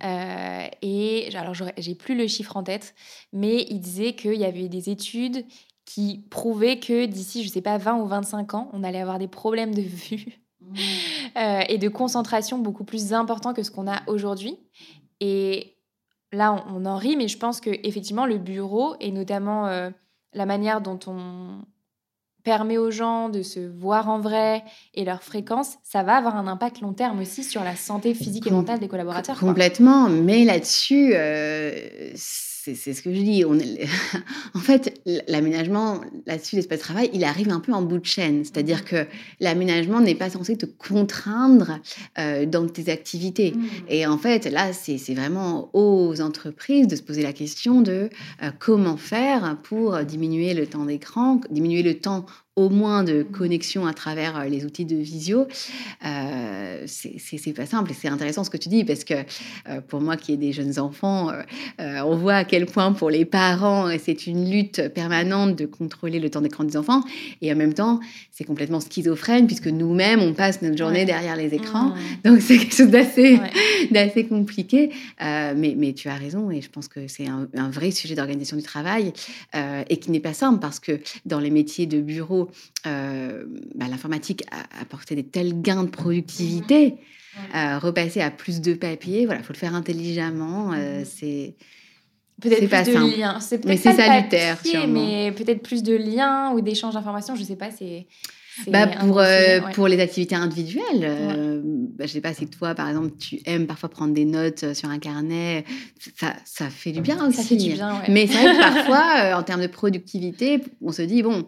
Euh, 0.03 0.67
et 0.81 1.29
alors, 1.35 1.53
j'ai 1.77 1.95
plus 1.95 2.15
le 2.15 2.27
chiffre 2.27 2.57
en 2.57 2.63
tête, 2.63 2.95
mais 3.33 3.65
il 3.69 3.79
disait 3.79 4.13
qu'il 4.13 4.35
y 4.35 4.45
avait 4.45 4.69
des 4.69 4.89
études 4.89 5.45
qui 5.85 6.25
prouvaient 6.29 6.79
que 6.79 7.05
d'ici, 7.05 7.43
je 7.43 7.49
sais 7.49 7.61
pas, 7.61 7.77
20 7.77 8.01
ou 8.01 8.07
25 8.07 8.53
ans, 8.53 8.69
on 8.73 8.83
allait 8.83 8.99
avoir 8.99 9.19
des 9.19 9.27
problèmes 9.27 9.73
de 9.73 9.81
vue 9.81 10.41
euh, 11.37 11.61
et 11.69 11.77
de 11.77 11.87
concentration 11.87 12.59
beaucoup 12.59 12.83
plus 12.83 13.13
importants 13.13 13.53
que 13.53 13.63
ce 13.63 13.71
qu'on 13.71 13.87
a 13.87 14.01
aujourd'hui. 14.07 14.57
Et 15.21 15.77
là, 16.31 16.65
on, 16.69 16.85
en 16.85 16.97
rit, 16.97 17.15
mais 17.15 17.27
je 17.27 17.37
pense 17.37 17.61
que 17.61 17.69
effectivement, 17.83 18.25
le 18.25 18.37
bureau 18.37 18.95
et 18.99 19.11
notamment 19.11 19.67
euh, 19.67 19.89
la 20.33 20.45
manière 20.45 20.81
dont 20.81 20.99
on, 21.07 21.61
permet 22.47 22.77
aux 22.77 22.91
gens 22.91 23.27
de 23.27 23.41
se 23.41 23.59
voir 23.59 24.07
en 24.07 24.21
vrai 24.21 24.63
et 24.93 25.03
leur 25.03 25.21
fréquence, 25.21 25.75
ça 25.83 26.01
va 26.03 26.15
avoir 26.15 26.37
un 26.37 26.47
impact 26.47 26.79
long 26.79 26.93
terme 26.93 27.19
aussi 27.19 27.43
sur 27.43 27.61
la 27.61 27.75
santé 27.75 28.13
physique 28.13 28.47
et 28.47 28.51
mentale 28.51 28.79
des 28.79 28.87
collaborateurs. 28.87 29.37
Complètement, 29.37 30.07
mais 30.07 30.45
là-dessus, 30.45 31.11
euh, 31.13 32.09
c'est 32.75 32.93
ce 32.93 33.01
que 33.01 33.13
je 33.13 33.21
dis. 33.21 33.43
On 33.45 33.57
est... 33.57 33.87
en 34.53 34.59
fait, 34.59 34.99
l'aménagement 35.27 36.01
là-dessus, 36.25 36.55
l'espace 36.55 36.79
de 36.79 36.83
travail, 36.83 37.09
il 37.13 37.23
arrive 37.23 37.49
un 37.49 37.59
peu 37.59 37.73
en 37.73 37.81
bout 37.81 37.99
de 37.99 38.05
chaîne. 38.05 38.43
C'est-à-dire 38.43 38.79
mmh. 38.79 38.89
que 38.89 39.05
l'aménagement 39.39 39.99
n'est 39.99 40.15
pas 40.15 40.29
censé 40.29 40.57
te 40.57 40.65
contraindre 40.65 41.79
euh, 42.19 42.45
dans 42.45 42.67
tes 42.67 42.91
activités. 42.91 43.51
Mmh. 43.51 43.65
Et 43.89 44.07
en 44.07 44.17
fait, 44.17 44.45
là, 44.45 44.73
c'est 44.73 44.97
vraiment 45.13 45.69
aux 45.73 46.21
entreprises 46.21 46.87
de 46.87 46.95
se 46.95 47.03
poser 47.03 47.21
la 47.21 47.33
question 47.33 47.81
de 47.81 48.09
euh, 48.43 48.51
comment 48.59 48.97
faire 48.97 49.57
pour 49.63 49.99
diminuer 50.03 50.53
le 50.53 50.67
temps 50.67 50.85
d'écran, 50.85 51.41
diminuer 51.49 51.83
le 51.83 51.99
temps 51.99 52.25
au 52.57 52.69
moins 52.69 53.03
de 53.03 53.21
connexion 53.21 53.85
à 53.85 53.93
travers 53.93 54.35
euh, 54.35 54.45
les 54.45 54.65
outils 54.65 54.83
de 54.83 54.95
visio, 54.95 55.47
euh, 56.03 56.83
c'est 56.87 57.53
pas 57.53 57.67
simple. 57.67 57.91
Et 57.91 57.93
c'est 57.93 58.07
intéressant 58.07 58.43
ce 58.43 58.49
que 58.49 58.57
tu 58.57 58.67
dis 58.67 58.83
parce 58.83 59.03
que 59.03 59.13
euh, 59.13 59.79
pour 59.87 60.01
moi 60.01 60.17
qui 60.17 60.33
ai 60.33 60.37
des 60.37 60.51
jeunes 60.51 60.79
enfants, 60.79 61.29
euh, 61.29 61.99
on 62.03 62.15
voit 62.15 62.35
à 62.35 62.43
quel 62.45 62.65
point 62.65 62.91
pour 62.93 63.11
les 63.11 63.25
parents, 63.25 63.87
c'est 64.03 64.25
une 64.25 64.49
lutte 64.49 64.89
permanente 64.89 65.55
de 65.55 65.67
contrôler 65.67 66.19
le 66.19 66.31
temps 66.31 66.41
d'écran 66.41 66.63
des 66.63 66.77
enfants. 66.77 67.03
Et 67.41 67.53
en 67.53 67.55
même 67.55 67.75
temps, 67.75 67.99
c'est 68.31 68.43
complètement 68.43 68.79
schizophrène 68.79 69.45
puisque 69.45 69.67
nous-mêmes, 69.67 70.21
on 70.21 70.33
passe 70.33 70.63
notre 70.63 70.77
journée 70.77 71.05
derrière 71.05 71.35
les 71.35 71.53
écrans. 71.53 71.93
Donc 72.25 72.41
c'est 72.41 72.57
quelque 72.57 72.75
chose 72.75 72.89
d'assez 72.89 74.25
compliqué. 74.27 74.89
mais, 75.19 75.75
mais 75.77 75.93
tu 75.93 76.09
as 76.09 76.15
raison 76.15 76.49
et 76.49 76.61
je 76.61 76.69
pense 76.69 76.87
que 76.87 77.07
c'est 77.07 77.27
un, 77.27 77.47
un, 77.55 77.69
vrai 77.69 77.91
sujet 77.91 78.15
d'organisation 78.15 78.57
du 78.57 78.63
travail 78.63 79.13
et 79.53 79.97
qui 79.97 80.09
n'est 80.09 80.19
pas 80.19 80.33
simple 80.33 80.59
parce 80.59 80.79
que 80.79 80.99
dans 81.25 81.39
les 81.39 81.51
métiers 81.51 81.85
de 81.85 82.01
bureau, 82.01 82.46
euh, 82.85 83.45
bah, 83.75 83.87
l'informatique 83.89 84.43
a 84.51 84.81
apporté 84.81 85.15
des 85.15 85.25
tels 85.25 85.61
gains 85.61 85.83
de 85.83 85.89
productivité. 85.89 86.95
Euh, 87.55 87.77
repasser 87.77 88.21
à 88.21 88.31
plus 88.31 88.61
de 88.61 88.73
papier, 88.73 89.27
voilà, 89.27 89.43
faut 89.43 89.53
le 89.53 89.59
faire 89.59 89.75
intelligemment. 89.75 90.73
Euh, 90.73 91.03
c'est 91.05 91.55
peut-être 92.41 92.57
plus 92.57 92.67
pas 92.67 92.83
de 92.83 93.15
liens. 93.15 93.39
C'est 93.39 93.63
mais 93.63 93.77
c'est 93.77 93.93
salutaire, 93.93 94.57
papier, 94.57 94.87
mais 94.87 95.31
peut-être 95.31 95.61
plus 95.61 95.83
de 95.83 95.95
liens 95.95 96.51
ou 96.53 96.61
d'échanges 96.61 96.95
d'informations. 96.95 97.35
Je 97.35 97.43
sais 97.43 97.55
pas. 97.55 97.69
C'est 97.69 98.07
bah, 98.67 98.87
pour, 98.87 99.19
euh, 99.19 99.59
pour 99.73 99.87
les 99.87 99.99
activités 99.99 100.35
individuelles, 100.35 101.03
euh, 101.03 101.61
bah, 101.63 102.05
je 102.05 102.11
sais 102.11 102.21
pas 102.21 102.33
si 102.33 102.47
toi, 102.47 102.73
par 102.75 102.89
exemple, 102.89 103.11
tu 103.17 103.39
aimes 103.45 103.67
parfois 103.67 103.89
prendre 103.89 104.13
des 104.13 104.25
notes 104.25 104.63
euh, 104.63 104.73
sur 104.73 104.89
un 104.89 104.99
carnet, 104.99 105.63
ça, 106.19 106.33
ça 106.45 106.69
fait 106.69 106.91
du 106.91 107.01
bien 107.01 107.25
aussi. 107.27 107.37
Ça 107.37 107.43
fait 107.43 107.55
du 107.55 107.73
bien, 107.73 108.01
Mais 108.09 108.27
c'est 108.27 108.41
vrai 108.41 108.53
que 108.53 108.59
parfois, 108.59 109.37
en 109.37 109.43
termes 109.43 109.61
de 109.61 109.67
productivité, 109.67 110.61
on 110.81 110.91
se 110.91 111.01
dit, 111.01 111.23
bon, 111.23 111.45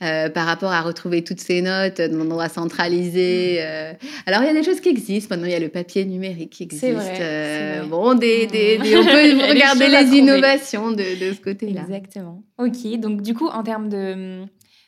mm. 0.00 0.30
par 0.34 0.46
rapport 0.46 0.72
à 0.72 0.82
retrouver 0.82 1.22
toutes 1.22 1.40
ces 1.40 1.62
notes 1.62 2.00
dans 2.00 2.18
un 2.18 2.22
endroit 2.22 2.48
centralisé, 2.48 3.60
mm. 3.60 3.96
alors 4.26 4.42
il 4.42 4.46
y 4.46 4.50
a 4.50 4.54
des 4.54 4.64
choses 4.64 4.80
qui 4.80 4.88
existent. 4.88 5.34
Maintenant, 5.34 5.48
il 5.48 5.52
y 5.52 5.56
a 5.56 5.60
le 5.60 5.68
papier 5.68 6.04
numérique 6.04 6.50
qui 6.50 6.64
existe. 6.64 6.84
Vrai, 6.84 7.82
bon, 7.88 8.14
des, 8.14 8.46
des, 8.46 8.78
on 8.96 9.04
peut 9.04 9.48
regarder 9.48 9.88
les 9.88 10.16
innovations 10.16 10.90
de, 10.90 11.28
de 11.28 11.32
ce 11.32 11.40
côté-là. 11.40 11.82
Exactement. 11.82 12.42
Ok, 12.58 12.98
donc 12.98 13.22
du 13.22 13.34
coup, 13.34 13.46
en 13.46 13.62
termes 13.62 13.88
de 13.88 14.44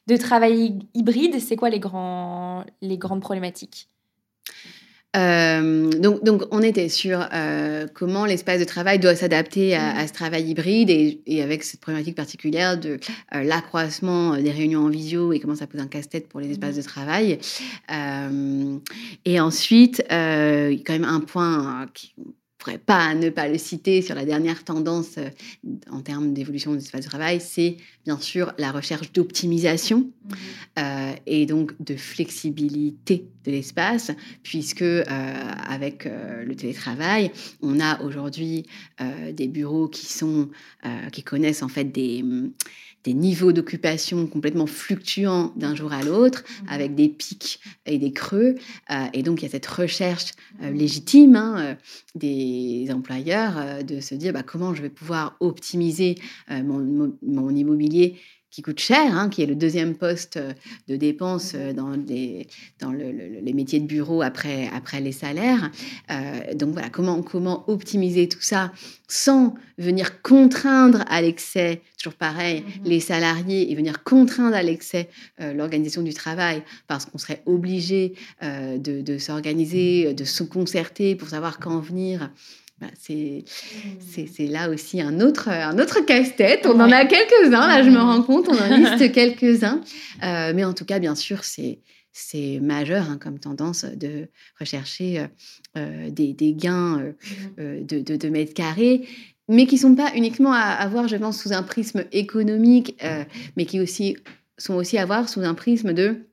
de 0.06 0.16
travail 0.16 0.78
hybride, 0.94 1.40
c'est 1.40 1.56
quoi 1.56 1.70
les, 1.70 1.80
grands, 1.80 2.64
les 2.80 2.98
grandes 2.98 3.20
problématiques? 3.20 3.88
Euh, 5.16 5.90
donc, 5.90 6.22
donc, 6.22 6.42
on 6.52 6.62
était 6.62 6.88
sur 6.88 7.26
euh, 7.32 7.88
comment 7.94 8.26
l'espace 8.26 8.60
de 8.60 8.64
travail 8.64 9.00
doit 9.00 9.16
s'adapter 9.16 9.74
à, 9.74 10.06
ce 10.06 10.12
travail 10.12 10.44
hybride 10.48 10.88
et, 10.88 11.42
avec 11.42 11.64
cette 11.64 11.80
problématique 11.80 12.14
particulière 12.14 12.78
de 12.78 13.00
euh, 13.34 13.42
l'accroissement 13.42 14.36
des 14.36 14.52
réunions 14.52 14.84
en 14.84 14.88
visio 14.88 15.32
et 15.32 15.40
comment 15.40 15.56
ça 15.56 15.66
pose 15.66 15.80
un 15.80 15.88
casse-tête 15.88 16.28
pour 16.28 16.38
les 16.38 16.50
espaces 16.52 16.76
de 16.76 16.82
travail. 16.82 17.38
et 19.24 19.40
ensuite, 19.40 20.04
quand 20.08 20.92
même 20.92 21.04
un 21.04 21.20
point 21.20 21.86
qui, 21.92 22.14
pourrais 22.60 22.78
pas 22.78 23.14
ne 23.14 23.30
pas 23.30 23.48
le 23.48 23.58
citer 23.58 24.02
sur 24.02 24.14
la 24.14 24.24
dernière 24.24 24.62
tendance 24.64 25.16
euh, 25.18 25.28
en 25.90 26.00
termes 26.02 26.32
d'évolution 26.32 26.74
des 26.74 26.82
espaces 26.82 27.04
de 27.04 27.08
travail, 27.08 27.40
c'est 27.40 27.78
bien 28.04 28.18
sûr 28.18 28.52
la 28.58 28.70
recherche 28.70 29.12
d'optimisation 29.12 30.00
mmh. 30.00 30.34
euh, 30.78 31.12
et 31.26 31.46
donc 31.46 31.72
de 31.82 31.96
flexibilité 31.96 33.26
de 33.44 33.50
l'espace, 33.50 34.12
puisque 34.42 34.82
euh, 34.82 35.04
avec 35.06 36.04
le 36.04 36.54
télétravail, 36.54 37.32
on 37.62 37.80
a 37.80 38.02
aujourd'hui 38.02 38.66
des 39.32 39.48
bureaux 39.48 39.88
qui 39.88 40.06
sont 40.06 40.50
qui 41.12 41.22
connaissent 41.22 41.62
en 41.62 41.68
fait 41.68 41.84
des 41.84 42.22
des 43.04 43.14
niveaux 43.14 43.52
d'occupation 43.52 44.26
complètement 44.26 44.66
fluctuants 44.66 45.52
d'un 45.56 45.74
jour 45.74 45.92
à 45.92 46.02
l'autre, 46.02 46.42
mmh. 46.42 46.68
avec 46.68 46.94
des 46.94 47.08
pics 47.08 47.60
et 47.86 47.98
des 47.98 48.12
creux. 48.12 48.56
Euh, 48.90 49.06
et 49.12 49.22
donc, 49.22 49.40
il 49.40 49.44
y 49.44 49.48
a 49.48 49.50
cette 49.50 49.66
recherche 49.66 50.32
euh, 50.62 50.70
légitime 50.70 51.36
hein, 51.36 51.56
euh, 51.58 51.74
des 52.14 52.88
employeurs 52.92 53.84
de 53.84 54.00
se 54.00 54.14
dire 54.14 54.32
bah, 54.32 54.42
comment 54.42 54.74
je 54.74 54.82
vais 54.82 54.90
pouvoir 54.90 55.36
optimiser 55.40 56.16
mon, 56.50 57.14
mon 57.22 57.50
immobilier 57.50 58.16
qui 58.50 58.62
coûte 58.62 58.80
cher, 58.80 59.16
hein, 59.16 59.28
qui 59.28 59.42
est 59.42 59.46
le 59.46 59.54
deuxième 59.54 59.94
poste 59.94 60.36
euh, 60.36 60.52
de 60.88 60.96
dépense 60.96 61.52
euh, 61.54 61.72
dans, 61.72 61.90
les, 61.90 62.48
dans 62.80 62.90
les 62.90 63.52
métiers 63.52 63.78
de 63.78 63.86
bureau 63.86 64.22
après, 64.22 64.68
après 64.74 65.00
les 65.00 65.12
salaires. 65.12 65.70
Euh, 66.10 66.54
donc 66.54 66.72
voilà, 66.72 66.90
comment, 66.90 67.22
comment 67.22 67.64
optimiser 67.68 68.28
tout 68.28 68.42
ça 68.42 68.72
sans 69.06 69.54
venir 69.78 70.20
contraindre 70.22 71.04
à 71.08 71.22
l'excès, 71.22 71.82
toujours 71.96 72.14
pareil, 72.14 72.60
mm-hmm. 72.60 72.88
les 72.88 73.00
salariés 73.00 73.70
et 73.70 73.74
venir 73.74 74.02
contraindre 74.02 74.54
à 74.54 74.62
l'excès 74.62 75.08
l'organisation 75.38 76.02
du 76.02 76.14
travail 76.14 76.62
parce 76.86 77.06
qu'on 77.06 77.18
serait 77.18 77.42
obligé 77.46 78.14
de, 78.42 79.00
de 79.00 79.18
s'organiser, 79.18 80.14
de 80.14 80.24
se 80.24 80.44
concerter 80.44 81.16
pour 81.16 81.28
savoir 81.28 81.58
quand 81.58 81.80
venir. 81.80 82.30
Bah, 82.80 82.86
mmh. 83.10 83.42
c'est 84.00 84.46
là 84.46 84.70
aussi 84.70 85.02
un 85.02 85.20
autre, 85.20 85.48
un 85.50 85.78
autre 85.78 86.00
casse-tête. 86.00 86.64
On 86.64 86.80
en 86.80 86.90
a 86.90 87.04
quelques-uns, 87.04 87.66
là 87.66 87.82
je 87.82 87.90
me 87.90 87.96
mmh. 87.96 88.00
rends 88.00 88.22
compte, 88.22 88.48
on 88.48 88.56
en 88.56 88.76
liste 88.76 89.12
quelques-uns. 89.12 89.82
Euh, 90.22 90.52
mais 90.54 90.64
en 90.64 90.72
tout 90.72 90.86
cas, 90.86 90.98
bien 90.98 91.14
sûr, 91.14 91.44
c'est 91.44 91.80
c'est 92.12 92.58
majeur 92.60 93.08
hein, 93.08 93.18
comme 93.18 93.38
tendance 93.38 93.84
de 93.84 94.28
rechercher 94.58 95.26
euh, 95.76 96.10
des, 96.10 96.32
des, 96.32 96.54
gains 96.54 96.98
euh, 96.98 97.80
mmh. 97.80 97.86
de, 97.86 98.00
de, 98.00 98.16
de, 98.16 98.28
mètres 98.28 98.52
carrés, 98.52 99.06
mais 99.48 99.66
qui 99.66 99.76
ne 99.76 99.80
sont 99.80 99.94
pas 99.94 100.10
uniquement 100.16 100.52
à, 100.52 100.60
à, 100.60 100.88
voir, 100.88 101.06
je 101.06 101.16
pense, 101.16 101.40
sous 101.40 101.52
un 101.52 101.62
prisme 101.62 102.04
économique, 102.10 103.00
mais 103.56 103.64
qui 103.64 103.78
aussi, 103.78 104.16
sont 104.58 104.74
aussi 104.74 104.98
à 104.98 105.06
voir 105.06 105.28
sous 105.28 105.42
un 105.42 105.54
prisme 105.54 105.92
de 105.92 106.26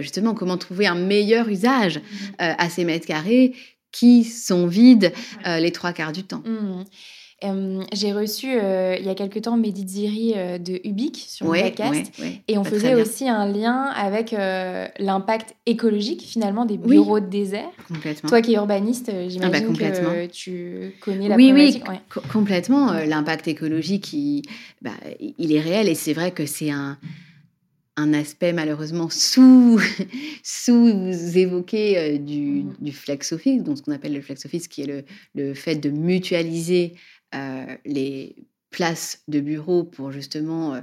justement 0.00 0.34
comment 0.34 0.58
trouver 0.58 0.86
un 0.86 0.96
meilleur 0.96 1.48
usage 1.48 2.00
à 2.38 2.68
ces 2.68 2.84
mètres 2.84 3.06
carrés 3.06 3.54
qui 3.94 4.24
sont 4.24 4.66
vides 4.66 5.12
euh, 5.46 5.60
les 5.60 5.70
trois 5.70 5.92
quarts 5.92 6.12
du 6.12 6.24
temps. 6.24 6.42
Mmh. 6.44 7.84
j'ai 7.92 8.12
reçu 8.12 8.48
euh, 8.50 8.96
il 8.98 9.04
y 9.04 9.08
a 9.08 9.14
quelque 9.14 9.38
temps 9.38 9.56
Mehdi 9.56 9.86
Ziri 9.86 10.32
euh, 10.34 10.58
de 10.58 10.80
Ubique 10.84 11.26
sur 11.28 11.52
le 11.52 11.60
podcast 11.60 12.10
et 12.48 12.58
on 12.58 12.64
faisait 12.64 12.94
aussi 12.94 13.28
un 13.28 13.46
lien 13.46 13.84
avec 13.94 14.34
l'impact 14.98 15.54
écologique 15.66 16.22
finalement 16.22 16.64
des 16.64 16.76
bureaux 16.76 17.20
de 17.20 17.26
désert. 17.26 17.70
Complètement. 17.86 18.28
Toi 18.28 18.42
qui 18.42 18.52
es 18.52 18.56
urbaniste, 18.56 19.12
j'imagine 19.28 19.42
ah 19.44 19.50
bah, 19.50 19.60
que 19.60 20.26
tu 20.26 20.94
connais 21.00 21.28
la 21.28 21.36
oui, 21.36 21.52
Oui, 21.52 21.80
complètement. 22.32 22.92
L'impact 22.92 23.46
écologique, 23.46 24.12
il, 24.12 24.42
bah, 24.82 24.92
il 25.38 25.52
est 25.52 25.60
réel 25.60 25.88
et 25.88 25.94
c'est 25.94 26.14
vrai 26.14 26.32
que 26.32 26.46
c'est 26.46 26.70
un 26.70 26.98
un 27.96 28.12
aspect 28.12 28.52
malheureusement 28.52 29.08
sous, 29.10 29.80
sous 30.42 31.36
évoqué 31.36 31.98
euh, 31.98 32.18
du, 32.18 32.64
mmh. 32.64 32.76
du, 32.80 32.92
flex 32.92 33.32
office, 33.32 33.62
donc 33.62 33.78
ce 33.78 33.82
qu'on 33.82 33.92
appelle 33.92 34.14
le 34.14 34.20
flex 34.20 34.44
office, 34.46 34.68
qui 34.68 34.82
est 34.82 34.86
le, 34.86 35.04
le 35.34 35.54
fait 35.54 35.76
de 35.76 35.90
mutualiser 35.90 36.94
euh, 37.34 37.66
les 37.84 38.36
places 38.70 39.22
de 39.28 39.38
bureau 39.38 39.84
pour 39.84 40.10
justement 40.10 40.82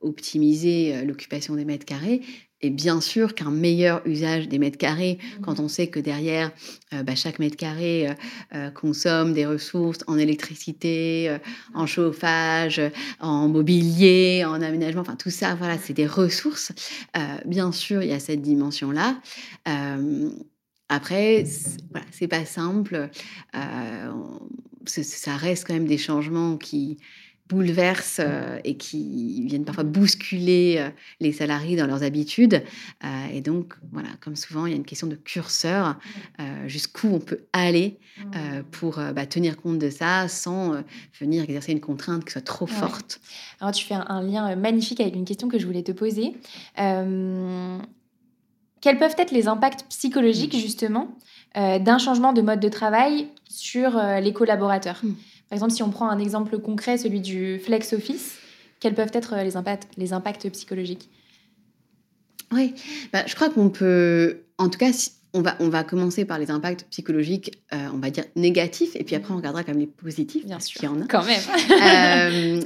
optimiser 0.00 1.04
l'occupation 1.04 1.54
des 1.54 1.66
mètres 1.66 1.84
carrés. 1.84 2.22
Et 2.62 2.70
bien 2.70 3.00
sûr 3.00 3.34
qu'un 3.34 3.50
meilleur 3.50 4.06
usage 4.06 4.48
des 4.48 4.58
mètres 4.58 4.76
carrés, 4.76 5.18
mmh 5.20 5.40
quand 5.42 5.60
on 5.60 5.68
sait 5.68 5.86
que 5.86 5.98
derrière, 5.98 6.52
euh, 6.92 7.02
bah, 7.02 7.14
chaque 7.14 7.38
mètre 7.38 7.56
carré 7.56 8.08
euh, 8.08 8.14
euh, 8.54 8.70
consomme 8.70 9.32
des 9.32 9.46
ressources 9.46 10.00
en 10.06 10.18
électricité, 10.18 11.36
en 11.74 11.86
chauffage, 11.86 12.80
en 13.20 13.48
mobilier, 13.48 14.44
en 14.46 14.60
aménagement, 14.60 15.00
enfin 15.00 15.16
tout 15.16 15.30
ça, 15.30 15.54
voilà, 15.54 15.78
c'est 15.78 15.94
des 15.94 16.06
ressources. 16.06 16.72
bien 17.46 17.72
sûr, 17.72 18.02
il 18.02 18.10
y 18.10 18.12
a 18.12 18.20
cette 18.20 18.42
dimension-là. 18.42 19.20
après, 20.88 21.44
voilà, 21.90 22.06
c'est 22.10 22.28
pas 22.28 22.44
simple. 22.44 23.08
ça 24.86 25.36
reste 25.36 25.66
quand 25.66 25.74
même 25.74 25.86
des 25.86 25.98
changements 25.98 26.56
qui, 26.56 26.98
bouleversent 27.50 28.20
euh, 28.20 28.58
et 28.64 28.76
qui 28.76 29.44
viennent 29.46 29.64
parfois 29.64 29.82
bousculer 29.82 30.76
euh, 30.78 30.88
les 31.18 31.32
salariés 31.32 31.76
dans 31.76 31.86
leurs 31.86 32.04
habitudes. 32.04 32.62
Euh, 33.04 33.26
et 33.32 33.40
donc, 33.40 33.74
voilà, 33.92 34.08
comme 34.20 34.36
souvent, 34.36 34.66
il 34.66 34.70
y 34.70 34.72
a 34.72 34.76
une 34.76 34.84
question 34.84 35.08
de 35.08 35.16
curseur, 35.16 35.98
jusqu'où 36.66 37.08
on 37.08 37.18
peut 37.18 37.40
aller 37.52 37.98
pour 38.70 39.00
bah, 39.14 39.26
tenir 39.26 39.56
compte 39.56 39.78
de 39.78 39.90
ça 39.90 40.28
sans 40.28 40.82
venir 41.18 41.42
exercer 41.42 41.72
une 41.72 41.80
contrainte 41.80 42.24
qui 42.24 42.32
soit 42.32 42.40
trop 42.40 42.66
forte. 42.66 43.20
Alors, 43.60 43.72
tu 43.72 43.84
fais 43.84 43.94
un, 43.94 44.22
lien 44.22 44.54
magnifique 44.56 45.00
avec 45.00 45.16
une 45.16 45.24
question 45.24 45.48
que 45.48 45.58
je 45.58 45.66
voulais 45.66 45.82
te 45.82 45.92
poser. 45.92 46.34
quels 46.76 47.80
peuvent 48.98 49.14
être 49.18 49.32
les 49.32 49.48
impacts 49.48 49.84
psychologiques, 49.88 50.56
justement, 50.56 51.16
d'un 51.54 51.98
changement 51.98 52.32
de 52.32 52.42
mode 52.42 52.60
de 52.60 52.68
travail 52.68 53.28
sur 53.48 54.00
les 54.20 54.32
collaborateurs? 54.32 55.00
Mmh. 55.02 55.14
Par 55.50 55.56
exemple, 55.56 55.72
si 55.72 55.82
on 55.82 55.90
prend 55.90 56.08
un 56.08 56.18
exemple 56.18 56.58
concret, 56.58 56.96
celui 56.96 57.20
du 57.20 57.58
flex 57.58 57.92
office, 57.92 58.38
quels 58.78 58.94
peuvent 58.94 59.10
être 59.12 59.34
les 59.42 59.56
impacts, 59.56 59.88
les 59.96 60.12
impacts 60.12 60.48
psychologiques? 60.48 61.10
Oui, 62.52 62.74
bah, 63.12 63.24
je 63.26 63.34
crois 63.34 63.50
qu'on 63.50 63.68
peut, 63.68 64.42
en 64.58 64.68
tout 64.68 64.78
cas, 64.78 64.90
on 65.34 65.42
va, 65.42 65.56
on 65.60 65.68
va 65.68 65.84
commencer 65.84 66.24
par 66.24 66.38
les 66.38 66.50
impacts 66.50 66.86
psychologiques, 66.90 67.62
euh, 67.72 67.88
on 67.92 67.98
va 67.98 68.10
dire 68.10 68.24
négatifs, 68.36 68.94
et 68.94 69.04
puis 69.04 69.14
après 69.16 69.32
on 69.32 69.36
regardera 69.36 69.64
comme 69.64 69.78
les 69.78 69.86
positifs, 69.86 70.46
bien 70.46 70.60
sûr, 70.60 70.82
y 70.82 70.86
en 70.86 71.00
a. 71.00 71.06
Quand 71.06 71.24
même. 71.24 71.42
euh, 71.82 72.60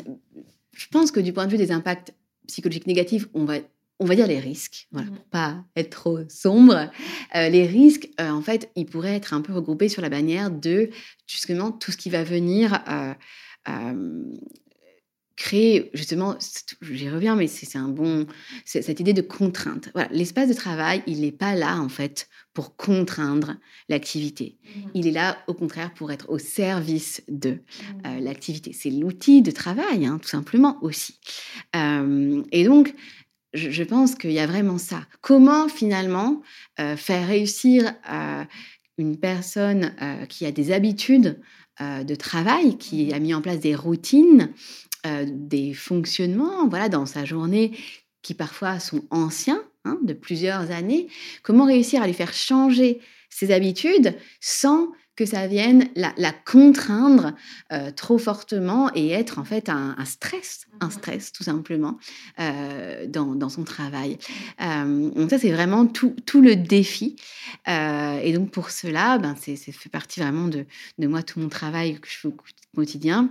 je 0.72 0.86
pense 0.88 1.10
que 1.10 1.20
du 1.20 1.32
point 1.32 1.46
de 1.46 1.50
vue 1.50 1.58
des 1.58 1.72
impacts 1.72 2.14
psychologiques 2.46 2.86
négatifs, 2.86 3.28
on 3.34 3.44
va 3.44 3.56
on 4.00 4.06
va 4.06 4.16
dire 4.16 4.26
les 4.26 4.40
risques, 4.40 4.88
voilà, 4.90 5.08
mmh. 5.08 5.14
pour 5.14 5.24
pas 5.26 5.64
être 5.76 5.90
trop 5.90 6.18
sombre. 6.28 6.90
Euh, 7.36 7.48
les 7.48 7.66
risques, 7.66 8.08
euh, 8.20 8.30
en 8.30 8.42
fait, 8.42 8.70
ils 8.76 8.86
pourraient 8.86 9.14
être 9.14 9.34
un 9.34 9.40
peu 9.40 9.52
regroupés 9.52 9.88
sur 9.88 10.02
la 10.02 10.08
bannière 10.08 10.50
de 10.50 10.90
justement 11.26 11.70
tout 11.70 11.92
ce 11.92 11.96
qui 11.96 12.10
va 12.10 12.24
venir 12.24 12.82
euh, 12.88 13.14
créer 15.36 15.90
justement, 15.94 16.36
j'y 16.82 17.08
reviens, 17.08 17.34
mais 17.34 17.46
c'est 17.46 17.76
un 17.76 17.88
bon, 17.88 18.26
cette 18.64 19.00
idée 19.00 19.12
de 19.12 19.22
contrainte. 19.22 19.90
Voilà, 19.94 20.08
l'espace 20.12 20.48
de 20.48 20.54
travail, 20.54 21.02
il 21.06 21.22
n'est 21.22 21.32
pas 21.32 21.54
là 21.54 21.80
en 21.80 21.88
fait 21.88 22.28
pour 22.52 22.76
contraindre 22.76 23.56
l'activité. 23.88 24.58
Mmh. 24.62 24.80
Il 24.94 25.06
est 25.06 25.12
là, 25.12 25.38
au 25.46 25.54
contraire, 25.54 25.92
pour 25.94 26.12
être 26.12 26.30
au 26.30 26.38
service 26.38 27.22
de 27.28 27.50
mmh. 28.04 28.18
l'activité. 28.20 28.72
C'est 28.72 28.90
l'outil 28.90 29.40
de 29.40 29.50
travail, 29.52 30.06
hein, 30.06 30.18
tout 30.20 30.28
simplement 30.28 30.78
aussi. 30.82 31.18
et 31.74 32.64
donc, 32.64 32.94
je, 33.54 33.82
pense 33.82 34.14
qu'il 34.16 34.32
y 34.32 34.40
a 34.40 34.46
vraiment 34.46 34.78
ça. 34.78 35.06
Comment 35.20 35.68
finalement 35.68 36.42
euh, 36.80 36.96
faire 36.96 37.26
réussir 37.26 37.92
euh, 38.10 38.44
une 38.98 39.16
personne 39.16 39.94
euh, 40.02 40.26
qui 40.26 40.44
a 40.44 40.52
des 40.52 40.72
habitudes 40.72 41.40
de 41.80 42.14
travail, 42.14 42.78
qui 42.78 43.06
mmh 43.06 43.14
a 43.14 43.18
mis 43.18 43.34
en 43.34 43.42
place 43.42 43.58
des 43.58 43.74
routines, 43.74 44.52
des 45.04 45.74
fonctionnements, 45.74 46.68
voilà, 46.68 46.88
dans 46.88 47.04
sa 47.04 47.24
journée 47.24 47.76
qui 48.22 48.32
parfois 48.32 48.78
sont 48.78 49.02
anciens, 49.10 49.60
hein, 49.84 49.98
de 50.04 50.12
plusieurs 50.12 50.70
années. 50.70 51.08
Comment 51.42 51.66
réussir 51.66 52.00
à 52.00 52.06
lui 52.06 52.14
faire 52.14 52.32
changer 52.32 53.00
ses 53.28 53.50
habitudes 53.50 54.16
sans 54.40 54.92
que 55.16 55.26
ça 55.26 55.46
vienne 55.46 55.88
la, 55.94 56.32
contraindre 56.32 57.34
euh, 57.72 57.90
trop 57.92 58.18
fortement 58.18 58.90
et 58.94 59.10
être 59.10 59.38
en 59.38 59.44
fait 59.44 59.68
un, 59.68 59.96
stress, 60.04 60.66
un 60.80 60.86
mmh 60.86 60.90
stress 60.90 61.32
tout 61.32 61.44
simplement 61.44 61.98
euh, 62.40 63.06
dans, 63.06 63.48
son 63.48 63.64
travail. 63.64 64.18
Euh, 64.60 65.10
donc 65.10 65.30
ça 65.30 65.38
c'est 65.38 65.52
vraiment 65.52 65.86
tout, 65.86 66.16
tout, 66.26 66.40
le 66.40 66.56
défi. 66.56 67.16
et 67.66 68.32
donc 68.32 68.50
pour 68.50 68.70
cela, 68.70 69.18
ben, 69.18 69.36
c'est 69.40 69.56
fait 69.56 69.88
partie 69.88 70.20
vraiment 70.20 70.48
de, 70.48 70.66
de, 70.98 71.06
moi, 71.06 71.22
tout 71.22 71.40
mon 71.40 71.48
travail 71.48 72.00
que 72.00 72.08
je 72.08 72.16
fais 72.16 72.28
au 72.28 72.36
quotidien. 72.74 73.30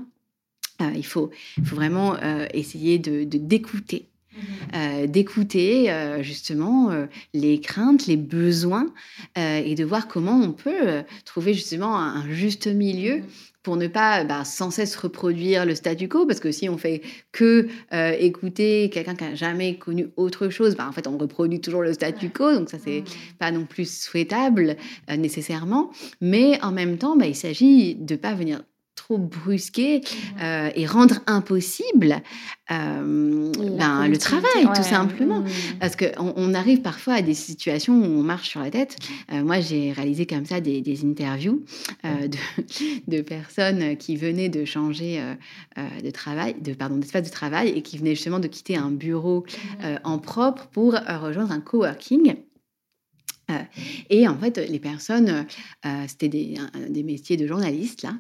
il, 0.96 1.06
faut, 1.06 1.32
faut 1.64 1.76
vraiment 1.76 2.18
essayer 2.54 3.00
de 3.00 3.24
d'écouter 3.24 4.10
euh, 4.74 5.08
d'écouter 5.08 5.92
euh, 5.92 6.24
justement 6.24 6.92
euh, 6.92 7.06
les 7.34 7.60
craintes, 7.60 8.08
les 8.08 8.18
besoins 8.18 8.88
et 9.36 9.76
de 9.76 9.84
voir 9.84 10.08
comment 10.08 10.40
on 10.40 10.52
peut 10.52 11.04
trouver 11.26 11.54
justement 11.54 11.98
un, 11.98 12.30
juste 12.32 12.68
milieu 12.68 13.18
mmh 13.18 13.24
pour 13.64 13.78
ne 13.78 13.88
pas 13.88 14.26
bah, 14.26 14.44
sans 14.44 14.72
cesse 14.72 14.94
reproduire 14.98 15.66
le 15.66 15.74
statu 15.74 16.10
quo, 16.10 16.26
parce 16.26 16.42
que 16.42 16.52
si 16.52 16.68
on 16.68 16.78
fait 16.78 17.02
que 17.32 17.70
écouter 18.20 18.90
quelqu'un 18.90 19.16
qui 19.16 19.24
n'a 19.24 19.36
jamais 19.36 19.78
connu 19.78 20.10
autre 20.18 20.50
chose, 20.50 20.76
bah, 20.76 20.86
en 20.86 20.92
fait 20.92 21.08
on 21.08 21.18
reproduit 21.18 21.62
toujours 21.62 21.82
le 21.82 21.94
statu 21.94 22.30
quo, 22.30 22.54
donc 22.54 22.70
ça 22.70 22.78
c'est 22.78 23.00
mmh. 23.00 23.38
pas 23.40 23.52
non 23.52 23.64
plus 23.64 23.90
souhaitable 23.90 24.76
nécessairement, 25.18 25.92
mais 26.20 26.62
en 26.62 26.74
même 26.74 26.98
temps 26.98 27.16
bah, 27.16 27.26
il 27.26 27.36
s'agit 27.36 27.96
de 27.96 28.18
pas 28.18 28.34
venir 28.34 28.64
trop 28.96 29.18
brusquer 29.18 30.02
euh, 30.42 30.70
et 30.76 30.86
rendre 30.86 31.20
impossible 31.28 32.22
euh, 32.72 33.52
ben, 33.78 34.08
le 34.08 34.18
travail, 34.18 34.68
tout 34.76 34.84
simplement. 34.84 35.42
Mmh. 35.42 35.80
Parce 35.80 35.96
qu'on 35.96 36.34
on 36.36 36.54
arrive 36.54 36.82
parfois 36.82 37.16
à 37.16 37.22
des 37.22 37.34
situations 37.34 37.94
où 37.94 38.06
on 38.06 38.24
marche 38.24 38.50
sur 38.50 38.62
la 38.62 38.70
tête. 38.70 38.98
Euh, 39.32 39.44
moi, 39.44 39.60
j'ai 39.60 39.92
réalisé 39.92 40.26
comme 40.26 40.46
ça 40.46 40.62
des, 40.62 40.84
interviews 41.04 41.64
de, 42.04 42.38
de, 43.08 43.22
personnes 43.22 43.98
qui 43.98 44.16
venaient 44.16 44.50
de 44.50 44.64
changer 44.64 45.22
de 45.76 46.10
travail, 46.12 46.56
de, 46.62 46.74
pardon, 46.74 46.98
d'espace 46.98 47.24
de 47.24 47.32
travail 47.32 47.70
et 47.70 47.82
qui 47.82 47.98
venaient 47.98 48.16
justement 48.16 48.40
de 48.40 48.48
quitter 48.48 48.76
un 48.78 48.92
bureau 48.92 49.44
en 50.04 50.20
propre 50.20 50.68
pour 50.68 50.94
rejoindre 50.94 51.52
un 51.52 51.60
coworking. 51.60 52.36
Euh, 53.52 53.56
et 54.10 54.28
en 54.28 54.38
fait, 54.38 54.58
les 54.58 54.80
personnes, 54.80 55.46
euh, 55.86 55.90
c'était 56.08 56.30
des, 56.30 56.56
des, 56.90 57.04
métiers 57.04 57.36
de 57.36 57.46
journalistes, 57.46 58.04
là, 58.04 58.14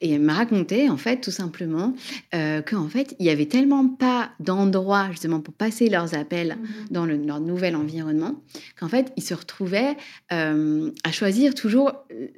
et 0.00 0.12
elles 0.12 0.20
me 0.20 0.32
racontaient, 0.32 0.88
en 0.88 0.96
fait, 0.96 1.20
tout 1.20 1.32
simplement, 1.32 1.94
euh, 2.34 2.62
qu'en 2.62 2.88
fait, 2.88 3.16
il 3.18 3.24
n'y 3.24 3.30
avait 3.30 3.46
tellement 3.46 3.88
pas 3.88 4.30
d'endroit, 4.38 5.08
justement, 5.10 5.40
pour 5.40 5.54
passer 5.54 5.88
leurs 5.88 6.14
appels 6.14 6.56
mmh 6.56 6.68
dans 6.90 7.04
le, 7.04 7.16
leur 7.16 7.40
nouvel 7.40 7.76
environnement, 7.76 8.40
qu'en 8.78 8.88
fait, 8.88 9.12
ils 9.16 9.22
se 9.22 9.34
retrouvaient 9.34 9.96
à 10.30 11.12
choisir 11.12 11.54
toujours 11.54 11.92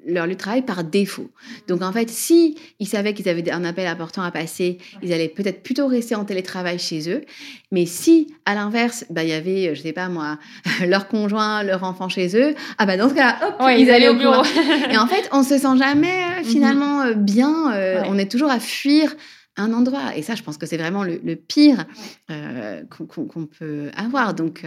leur 0.06 0.26
lieu 0.26 0.34
de 0.34 0.38
travail 0.38 0.62
par 0.62 0.82
défaut. 0.82 1.30
Donc, 1.68 1.82
en 1.82 1.92
fait, 1.92 2.08
si 2.08 2.56
ils 2.78 2.88
savaient 2.88 3.14
qu'ils 3.14 3.28
avaient 3.28 3.48
un 3.50 3.64
appel 3.64 3.86
important 3.86 4.22
à 4.22 4.30
passer, 4.30 4.78
ils 5.02 5.12
allaient 5.12 5.28
peut-être 5.28 5.62
plutôt 5.62 5.86
rester 5.86 6.14
en 6.14 6.24
télétravail 6.24 6.78
chez 6.78 7.10
eux. 7.10 7.22
Mais 7.70 7.86
si, 7.86 8.34
à 8.44 8.54
l'inverse, 8.54 9.04
bah, 9.10 9.22
il 9.22 9.30
y 9.30 9.32
avait, 9.32 9.74
je 9.74 9.82
sais 9.82 9.92
pas 9.92 10.08
moi, 10.08 10.38
leur 10.86 11.08
conjoint, 11.08 11.62
leur 11.62 11.84
enfant 11.84 12.08
chez 12.08 12.28
eux, 12.28 12.29
ah 12.78 12.86
bah 12.86 12.96
dans 12.96 13.08
ce 13.08 13.14
cas-là, 13.14 13.38
hop, 13.46 13.68
ils, 13.78 13.90
allaient 13.90 14.08
au 14.08 14.14
bureau. 14.14 14.42
et 14.90 14.96
en 14.96 15.06
fait, 15.06 15.28
on 15.32 15.42
se 15.42 15.58
sent 15.58 15.78
jamais 15.78 16.24
euh, 16.24 16.38
mhm. 16.38 16.44
finalement 16.44 17.02
euh, 17.02 17.14
bien. 17.14 17.72
Euh, 17.72 18.02
on 18.06 18.18
est 18.18 18.30
toujours 18.30 18.50
à 18.50 18.60
fuir 18.60 19.14
un 19.56 19.72
endroit. 19.72 20.16
Et 20.16 20.22
ça, 20.22 20.34
je 20.34 20.42
pense 20.42 20.56
que 20.56 20.66
c'est 20.66 20.76
vraiment 20.76 21.04
le, 21.04 21.34
pire 21.36 21.84
qu'on 22.28 23.46
peut 23.46 23.90
avoir. 23.96 24.32
Donc, 24.32 24.64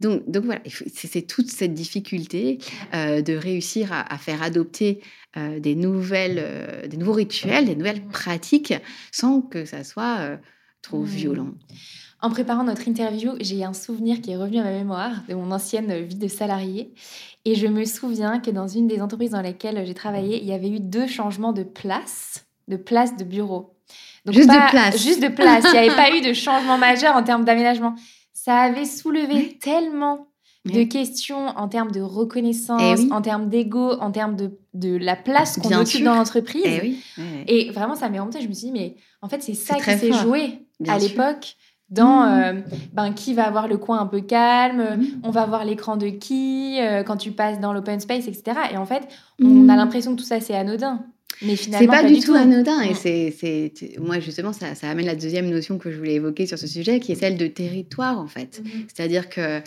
donc, 0.00 0.28
donc 0.28 0.44
voilà, 0.44 0.60
c'est 0.92 1.22
toute 1.22 1.48
cette 1.48 1.72
difficulté 1.72 2.58
de 2.92 3.36
réussir 3.36 3.92
à, 3.92 4.18
faire 4.18 4.42
adopter 4.42 5.00
des, 5.36 5.74
nouvelles, 5.74 6.44
des 6.86 6.98
nouveaux 6.98 7.14
rituels, 7.14 7.66
des 7.66 7.76
nouvelles 7.76 8.02
pratiques, 8.02 8.74
sans 9.10 9.40
que 9.40 9.64
ça 9.64 9.84
soit 9.84 10.38
trop 10.82 11.02
violent. 11.02 11.52
En 12.22 12.30
préparant 12.30 12.64
notre 12.64 12.86
interview, 12.86 13.32
j'ai 13.40 13.64
un 13.64 13.72
souvenir 13.72 14.20
qui 14.20 14.32
est 14.32 14.36
revenu 14.36 14.58
à 14.58 14.64
ma 14.64 14.72
mémoire 14.72 15.12
de 15.28 15.34
mon 15.34 15.50
ancienne 15.52 16.04
vie 16.04 16.16
de 16.16 16.28
salarié. 16.28 16.92
Et 17.46 17.54
je 17.54 17.66
me 17.66 17.84
souviens 17.84 18.40
que 18.40 18.50
dans 18.50 18.68
une 18.68 18.86
des 18.86 19.00
entreprises 19.00 19.30
dans 19.30 19.40
lesquelles 19.40 19.82
j'ai 19.86 19.94
travaillé, 19.94 20.38
il 20.38 20.46
y 20.46 20.52
avait 20.52 20.68
eu 20.68 20.80
deux 20.80 21.06
changements 21.06 21.54
de 21.54 21.62
place, 21.62 22.44
de 22.68 22.76
place 22.76 23.16
de 23.16 23.24
bureau. 23.24 23.74
juste 24.26 24.50
de 24.50 24.70
place. 24.70 25.02
Juste 25.02 25.22
de 25.22 25.28
place. 25.28 25.64
il 25.68 25.72
n'y 25.72 25.78
avait 25.78 25.96
pas 25.96 26.14
eu 26.14 26.20
de 26.20 26.34
changement 26.34 26.76
majeur 26.76 27.16
en 27.16 27.22
termes 27.22 27.46
d'aménagement. 27.46 27.94
Ça 28.34 28.58
avait 28.58 28.84
soulevé 28.84 29.56
tellement 29.58 30.26
de 30.66 30.82
questions 30.84 31.46
en 31.56 31.68
termes 31.68 31.90
de 31.90 32.02
reconnaissance, 32.02 33.00
eh 33.00 33.12
en 33.12 33.22
termes 33.22 33.48
d'ego, 33.48 33.92
en 33.92 34.10
termes 34.10 34.36
de, 34.36 34.58
de 34.74 34.94
la 34.94 35.16
place 35.16 35.58
qu'on 35.58 35.72
occupe 35.72 36.04
dans 36.04 36.14
l'entreprise. 36.14 36.66
Eh 36.66 36.98
Et 37.46 37.70
vraiment, 37.70 37.94
ça 37.94 38.10
m'est 38.10 38.18
remonté. 38.18 38.42
Je 38.42 38.48
me 38.48 38.52
suis 38.52 38.66
dit, 38.66 38.72
mais 38.72 38.96
en 39.22 39.30
fait, 39.30 39.42
c'est 39.42 39.54
ça 39.54 39.76
qui 39.76 39.84
s'est 39.84 40.12
joué 40.12 40.66
à 40.88 40.98
l'époque 40.98 41.56
dans 41.88 42.24
mmh. 42.24 42.62
ben, 42.92 43.12
qui 43.12 43.34
va 43.34 43.46
avoir 43.46 43.66
le 43.66 43.76
coin 43.76 43.98
un 43.98 44.06
peu 44.06 44.20
calme, 44.20 44.96
mmh. 44.96 45.06
on 45.24 45.30
va 45.30 45.46
voir 45.46 45.64
l'écran 45.64 45.96
de 45.96 46.08
qui, 46.08 46.78
quand 47.04 47.16
tu 47.16 47.32
passes 47.32 47.58
dans 47.58 47.72
l'open 47.72 47.98
space, 47.98 48.28
etc. 48.28 48.58
Et 48.72 48.76
en 48.76 48.86
fait, 48.86 49.08
on 49.42 49.68
a 49.68 49.74
l'impression 49.74 50.14
que 50.14 50.20
tout 50.20 50.26
ça, 50.26 50.40
c'est 50.40 50.54
anodin. 50.54 51.04
Mais 51.42 51.56
finalement, 51.56 51.92
c'est 51.92 52.02
pas, 52.02 52.08
du 52.08 52.20
tout, 52.20 52.34
anodin. 52.34 52.80
Et 52.82 52.94
c'est, 52.94 53.34
c'est, 53.36 53.72
moi, 53.98 54.20
justement, 54.20 54.52
ça, 54.52 54.74
ça, 54.74 54.90
amène 54.90 55.06
la 55.06 55.14
deuxième 55.14 55.48
notion 55.48 55.78
que 55.78 55.90
je 55.90 55.96
voulais 55.96 56.14
évoquer 56.14 56.46
sur 56.46 56.58
ce 56.58 56.66
sujet, 56.66 57.00
qui 57.00 57.12
est 57.12 57.16
celle 57.16 57.36
de 57.36 57.46
territoire, 57.46 58.18
en 58.18 58.26
fait. 58.26 58.62
C'est-à-dire 58.94 59.28
que 59.28 59.60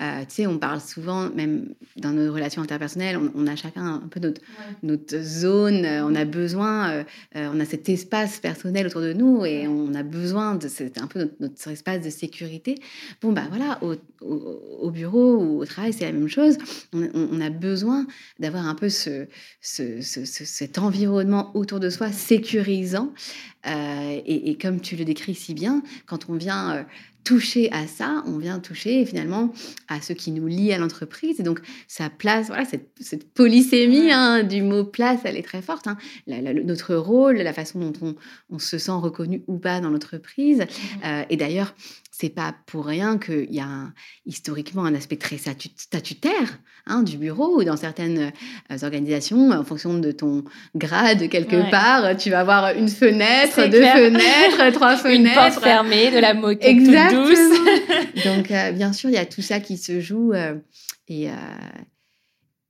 euh, 0.00 0.20
tu 0.20 0.36
sais, 0.36 0.46
on 0.46 0.58
parle 0.58 0.80
souvent, 0.80 1.28
même 1.30 1.74
dans 1.96 2.12
nos 2.12 2.32
relations 2.32 2.62
interpersonnelles, 2.62 3.18
on, 3.34 3.46
a 3.46 3.54
chacun 3.54 4.00
un 4.02 4.08
peu 4.08 4.18
notre, 4.18 4.40
notre 4.82 5.18
zone, 5.20 5.84
euh, 5.84 6.06
on 6.06 6.14
a 6.14 6.24
besoin, 6.24 6.90
euh, 6.90 7.04
on 7.34 7.60
a 7.60 7.66
cet 7.66 7.88
espace 7.90 8.38
personnel 8.38 8.86
autour 8.86 9.02
de 9.02 9.12
nous 9.12 9.44
et 9.44 9.68
on 9.68 9.94
a 9.94 10.02
besoin 10.02 10.54
de, 10.54 10.68
c'est 10.68 10.98
un 10.98 11.06
peu 11.06 11.30
notre, 11.38 11.68
espace 11.68 12.02
de 12.02 12.08
sécurité. 12.08 12.76
Bon, 13.20 13.32
bah 13.32 13.44
voilà, 13.50 13.78
au, 13.82 13.96
au, 14.22 14.90
bureau 14.90 15.36
ou 15.36 15.60
au 15.60 15.66
travail, 15.66 15.92
c'est 15.92 16.06
la 16.06 16.12
même 16.12 16.28
chose. 16.28 16.56
On, 16.94 17.40
a 17.40 17.50
besoin 17.50 18.06
d'avoir 18.38 18.66
un 18.66 18.74
peu 18.74 18.88
ce, 18.88 19.26
ce, 19.60 20.00
cet 20.00 20.78
environnement 20.78 21.50
autour 21.54 21.78
de 21.78 21.90
soi 21.90 22.10
sécurisant. 22.10 23.12
Et, 23.66 24.50
et, 24.50 24.56
comme 24.56 24.80
tu 24.80 24.96
le 24.96 25.04
décris 25.04 25.34
si 25.34 25.52
bien, 25.52 25.82
quand 26.06 26.30
on 26.30 26.34
vient 26.34 26.86
toucher 27.24 27.70
à 27.72 27.86
ça, 27.86 28.22
on 28.26 28.38
vient 28.38 28.58
toucher 28.58 29.04
finalement 29.04 29.52
à 29.88 30.00
ce 30.00 30.12
qui 30.12 30.30
nous 30.30 30.46
lie 30.46 30.72
à 30.72 30.78
l'entreprise. 30.78 31.40
Et 31.40 31.42
donc, 31.42 31.60
ça 31.86 32.10
place, 32.10 32.48
voilà, 32.48 32.64
cette, 32.64 32.88
cette 33.00 33.32
polysémie 33.32 34.10
hein, 34.10 34.42
du 34.42 34.62
mot 34.62 34.84
place, 34.84 35.20
elle 35.24 35.36
est 35.36 35.42
très 35.42 35.62
forte. 35.62 35.86
Hein. 35.86 35.96
notre 36.26 36.94
rôle, 36.94 37.36
la 37.36 37.52
façon 37.52 37.78
dont 37.80 37.92
on, 38.02 38.14
on, 38.50 38.58
se 38.58 38.78
sent 38.78 38.92
reconnu 38.92 39.42
ou 39.46 39.58
pas 39.58 39.80
dans 39.80 39.90
l'entreprise. 39.90 40.60
Mmh. 40.60 41.04
Euh, 41.04 41.22
et 41.30 41.36
d'ailleurs, 41.36 41.74
c'est 42.20 42.28
pas 42.28 42.54
pour 42.66 42.84
rien 42.84 43.16
qu'il 43.16 43.50
y 43.50 43.60
a 43.60 43.92
historiquement 44.26 44.84
un 44.84 44.94
aspect 44.94 45.16
très 45.16 45.38
statutaire 45.38 46.58
hein, 46.86 47.02
du 47.02 47.16
bureau 47.16 47.58
ou 47.58 47.64
dans 47.64 47.78
certaines 47.78 48.30
euh, 48.70 48.78
organisations, 48.82 49.52
en 49.52 49.64
fonction 49.64 49.94
de 49.94 50.12
ton 50.12 50.44
grade 50.74 51.30
quelque 51.30 51.70
part, 51.70 52.14
tu 52.18 52.28
vas 52.28 52.40
avoir 52.40 52.76
une 52.76 52.90
fenêtre, 52.90 53.66
deux 53.70 53.82
fenêtres, 53.82 54.70
trois 54.74 54.96
fenêtres. 54.96 55.30
Une 55.30 55.34
porte 55.34 55.64
fermée, 55.64 56.10
de 56.10 56.18
la 56.18 56.34
moquette 56.34 56.62
Exactement. 56.62 57.26
douce. 57.26 57.38
Donc, 58.26 58.50
euh, 58.50 58.72
bien 58.72 58.92
sûr, 58.92 59.08
il 59.08 59.14
y 59.14 59.18
a 59.18 59.24
tout 59.24 59.42
ça 59.42 59.58
qui 59.60 59.78
se 59.78 60.00
joue. 60.00 60.34
Euh, 60.34 60.56
et, 61.08 61.28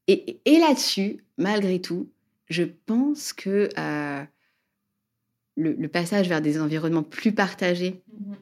et, 0.07 0.41
et 0.45 0.59
là-dessus, 0.61 1.25
malgré 1.39 1.81
tout, 1.81 2.09
je 2.49 2.63
pense 2.87 3.33
que 3.33 3.69
le, 5.57 5.89
passage 5.89 6.29
vers 6.29 6.41
des 6.41 6.61
environnements 6.61 7.03
plus 7.03 7.33
partagés, 7.33 8.01
mmh 8.13 8.35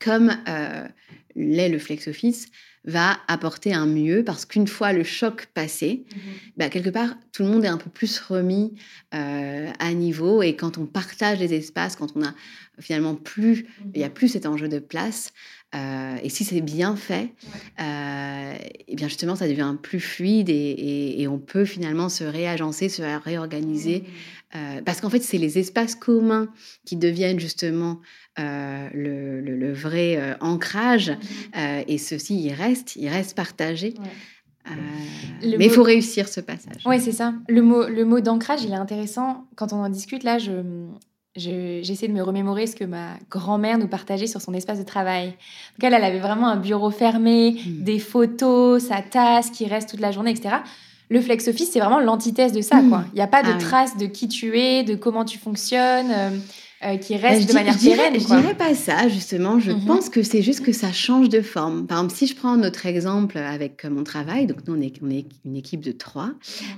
comme 0.00 0.36
euh, 0.48 0.88
l'est 1.36 1.68
le 1.68 1.78
flex 1.78 2.08
office, 2.08 2.48
va 2.84 3.18
apporter 3.28 3.74
un 3.74 3.86
mieux 3.86 4.24
parce 4.24 4.46
qu'une 4.46 4.66
fois 4.66 4.92
le 4.92 5.04
choc 5.04 5.48
passé, 5.52 6.04
mmh 6.08 6.18
bah, 6.56 6.68
quelque 6.70 6.88
part, 6.90 7.14
tout 7.32 7.42
le 7.42 7.50
monde 7.50 7.64
est 7.64 7.68
un 7.68 7.76
peu 7.76 7.90
plus 7.90 8.18
remis 8.18 8.74
euh, 9.14 9.70
à 9.78 9.92
niveau 9.92 10.42
et 10.42 10.56
quand 10.56 10.78
on 10.78 10.86
partage 10.86 11.38
les 11.38 11.52
espaces, 11.52 11.96
quand 11.96 12.16
on 12.16 12.24
a 12.24 12.34
finalement 12.78 13.14
plus, 13.14 13.64
mmh 13.64 13.90
il 13.94 14.00
y 14.00 14.04
a 14.04 14.10
plus 14.10 14.28
cet 14.28 14.46
enjeu 14.46 14.68
de 14.68 14.78
place, 14.78 15.32
euh, 15.74 16.16
et 16.22 16.28
si 16.28 16.44
c'est 16.44 16.60
bien 16.60 16.96
fait, 16.96 17.32
et 17.78 18.96
bien 18.96 19.08
justement, 19.08 19.36
ça 19.36 19.46
devient 19.46 19.76
plus 19.80 20.00
fluide 20.00 20.48
et, 20.50 21.26
on 21.28 21.38
peut 21.38 21.64
finalement 21.64 22.08
se 22.08 22.24
réagencer, 22.24 22.88
se 22.88 23.02
réorganiser. 23.02 24.04
Mmh. 24.52 24.82
parce 24.84 25.00
qu'en 25.00 25.10
fait, 25.10 25.20
c'est 25.20 25.38
les 25.38 25.58
espaces 25.58 25.94
communs 25.94 26.48
qui 26.84 26.96
deviennent 26.96 27.38
justement 27.38 28.00
euh, 28.38 28.88
le, 28.94 29.72
vrai 29.72 30.16
euh, 30.16 30.34
ancrage. 30.40 31.10
Mmh 31.10 31.16
euh, 31.56 31.82
et 31.88 31.98
ceci, 31.98 32.40
il 32.40 32.52
reste, 32.52 32.96
il 32.96 33.08
reste 33.08 33.36
partagé. 33.36 33.94
mais 35.42 35.66
il 35.66 35.70
faut 35.70 35.82
réussir 35.82 36.28
ce 36.28 36.40
passage. 36.40 36.82
Oui, 36.86 37.00
c'est 37.00 37.12
ça. 37.12 37.34
Le 37.48 37.60
mot, 37.62 37.86
le 37.86 38.04
mot 38.04 38.20
d'ancrage, 38.20 38.62
il 38.62 38.70
est 38.70 38.76
intéressant. 38.76 39.46
Quand 39.56 39.72
on 39.72 39.76
en 39.76 39.88
discute, 39.88 40.22
là, 40.22 40.38
je, 40.38 40.52
j'essaie 41.36 42.08
de 42.08 42.12
me 42.12 42.22
remémorer 42.22 42.66
ce 42.66 42.74
que 42.74 42.84
ma 42.84 43.14
grand-mère 43.30 43.78
nous 43.78 43.88
partageait 43.88 44.26
sur 44.26 44.40
son 44.40 44.52
espace 44.54 44.78
de 44.78 44.84
travail. 44.84 45.28
Donc 45.28 45.82
elle, 45.82 45.94
elle 45.94 46.04
avait 46.04 46.18
vraiment 46.18 46.48
un 46.48 46.56
bureau 46.56 46.90
fermé, 46.90 47.52
mmh. 47.52 47.84
des 47.84 47.98
photos, 47.98 48.84
sa 48.84 49.02
tasse 49.02 49.50
qui 49.50 49.66
reste 49.66 49.90
toute 49.90 50.00
la 50.00 50.10
journée, 50.10 50.32
etc. 50.32 50.56
Le 51.08 51.20
flex 51.20 51.48
office, 51.48 51.70
c'est 51.72 51.80
vraiment 51.80 52.00
l'antithèse 52.00 52.52
de 52.52 52.60
ça. 52.60 52.82
Mmh. 52.82 52.88
quoi. 52.88 53.04
Il 53.12 53.16
n'y 53.16 53.22
a 53.22 53.26
pas 53.26 53.42
de 53.42 53.52
ah 53.52 53.58
trace 53.58 53.96
de 53.96 54.06
qui 54.06 54.28
tu 54.28 54.58
es, 54.58 54.82
de 54.82 54.94
comment 54.94 55.24
tu 55.24 55.38
fonctionnes. 55.38 56.40
Euh, 56.82 56.96
qui 56.96 57.14
bah, 57.14 57.28
reste 57.28 57.46
de 57.46 57.52
manière 57.52 57.76
pérenne. 57.76 58.14
Je 58.18 58.24
dirais 58.24 58.54
pas 58.54 58.74
ça, 58.74 59.06
justement. 59.08 59.60
Je 59.60 59.70
mhm. 59.70 59.84
pense 59.84 60.08
que 60.08 60.22
c'est 60.22 60.40
juste 60.40 60.64
que 60.64 60.72
ça 60.72 60.92
change 60.92 61.28
de 61.28 61.42
forme. 61.42 61.86
Par 61.86 61.98
exemple, 61.98 62.14
si 62.14 62.26
je 62.26 62.34
prends 62.34 62.56
notre 62.56 62.86
exemple 62.86 63.36
avec 63.36 63.84
mon 63.84 64.02
travail, 64.02 64.46
donc 64.46 64.66
nous, 64.66 64.74
on 64.74 64.80
est, 64.80 64.94
on 65.02 65.10
est 65.10 65.26
une 65.44 65.56
équipe 65.56 65.82
de 65.82 65.92
trois. 65.92 66.30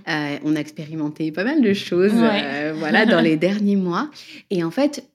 Euh, 0.08 0.38
on 0.42 0.56
a 0.56 0.58
expérimenté 0.58 1.30
pas 1.30 1.44
mal 1.44 1.62
de 1.62 1.72
choses 1.72 2.10
euh, 2.14 2.74
voilà, 2.76 3.06
dans 3.06 3.20
les 3.20 3.36
derniers 3.36 3.76
mois. 3.76 4.10
Et 4.50 4.64
en 4.64 4.72
fait, 4.72 5.08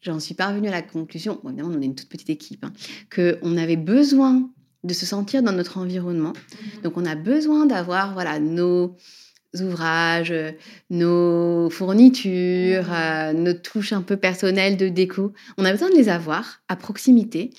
j'en 0.00 0.18
suis 0.18 0.34
parvenue 0.34 0.66
à 0.66 0.72
la 0.72 0.82
conclusion, 0.82 1.38
évidemment, 1.46 1.70
on 1.72 1.80
est 1.80 1.84
une 1.86 1.94
toute 1.94 2.08
petite 2.08 2.30
équipe, 2.30 2.64
hein, 2.64 2.72
qu'on 3.14 3.56
avait 3.56 3.76
besoin 3.76 4.50
de 4.82 4.94
se 4.94 5.06
sentir 5.06 5.44
dans 5.44 5.52
notre 5.52 5.78
environnement. 5.78 6.32
Mhm. 6.32 6.82
Donc, 6.82 6.96
on 6.96 7.06
a 7.06 7.14
besoin 7.14 7.66
d'avoir 7.66 8.14
voilà, 8.14 8.40
nos 8.40 8.96
ouvrages, 9.54 10.34
nos 10.90 11.70
fournitures, 11.70 12.88
mmh. 12.88 12.92
euh, 12.92 13.32
nos 13.32 13.54
touches 13.54 13.92
un 13.92 14.02
peu 14.02 14.16
personnelles 14.16 14.76
de 14.76 14.88
déco. 14.88 15.32
On 15.56 15.64
a 15.64 15.72
besoin 15.72 15.90
de 15.90 15.94
les 15.94 16.08
avoir 16.08 16.60
à 16.68 16.76
proximité, 16.76 17.50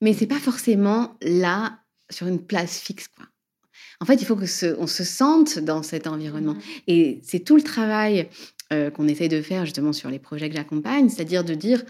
mais 0.00 0.12
c'est 0.12 0.26
pas 0.26 0.38
forcément 0.38 1.16
là 1.22 1.80
sur 2.10 2.26
une 2.26 2.40
place 2.40 2.78
fixe, 2.78 3.08
quoi. 3.08 3.26
En 4.00 4.04
fait, 4.04 4.14
il 4.14 4.26
faut 4.26 4.36
que 4.36 4.76
on 4.78 4.86
se 4.86 5.02
sente 5.02 5.58
dans 5.58 5.82
cet 5.82 6.06
environnement. 6.06 6.54
Mmh. 6.54 6.60
Et 6.86 7.20
c'est 7.24 7.40
tout 7.40 7.56
le 7.56 7.62
travail 7.62 8.28
euh, 8.72 8.90
qu'on 8.90 9.08
essaye 9.08 9.28
de 9.28 9.42
faire 9.42 9.64
justement 9.64 9.92
sur 9.92 10.08
les 10.08 10.20
projets 10.20 10.48
que 10.48 10.54
j'accompagne, 10.54 11.08
c'est-à-dire 11.08 11.42
de 11.42 11.54
dire, 11.54 11.82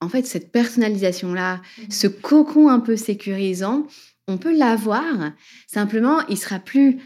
en 0.00 0.08
fait, 0.08 0.26
cette 0.26 0.50
personnalisation-là, 0.50 1.56
mmh. 1.56 1.82
ce 1.90 2.06
cocon 2.08 2.68
un 2.68 2.80
peu 2.80 2.96
sécurisant, 2.96 3.86
on 4.26 4.36
peut 4.36 4.56
l'avoir. 4.56 5.32
Simplement, 5.68 6.26
il 6.28 6.36
sera 6.36 6.58
plus 6.58 6.98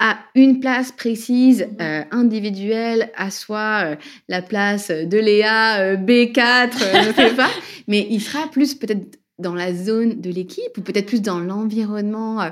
à 0.00 0.18
une 0.34 0.60
place 0.60 0.90
précise, 0.90 1.62
mmh 1.62 1.82
euh, 1.82 2.02
individuelle, 2.10 3.10
à 3.16 3.30
soi, 3.30 3.82
euh, 3.84 3.96
la 4.28 4.42
place 4.42 4.90
de 4.90 5.18
Léa, 5.18 5.80
euh, 5.80 5.96
B4, 5.96 6.72
je 6.72 7.08
ne 7.08 7.12
sais 7.12 7.34
pas, 7.36 7.50
mais 7.86 8.06
il 8.10 8.20
sera 8.20 8.48
plus 8.48 8.74
peut-être 8.74 9.18
dans 9.38 9.54
la 9.54 9.72
zone 9.74 10.20
de 10.20 10.30
l'équipe 10.30 10.76
ou 10.76 10.80
peut-être 10.80 11.06
plus 11.06 11.22
dans 11.22 11.38
l'environnement 11.38 12.50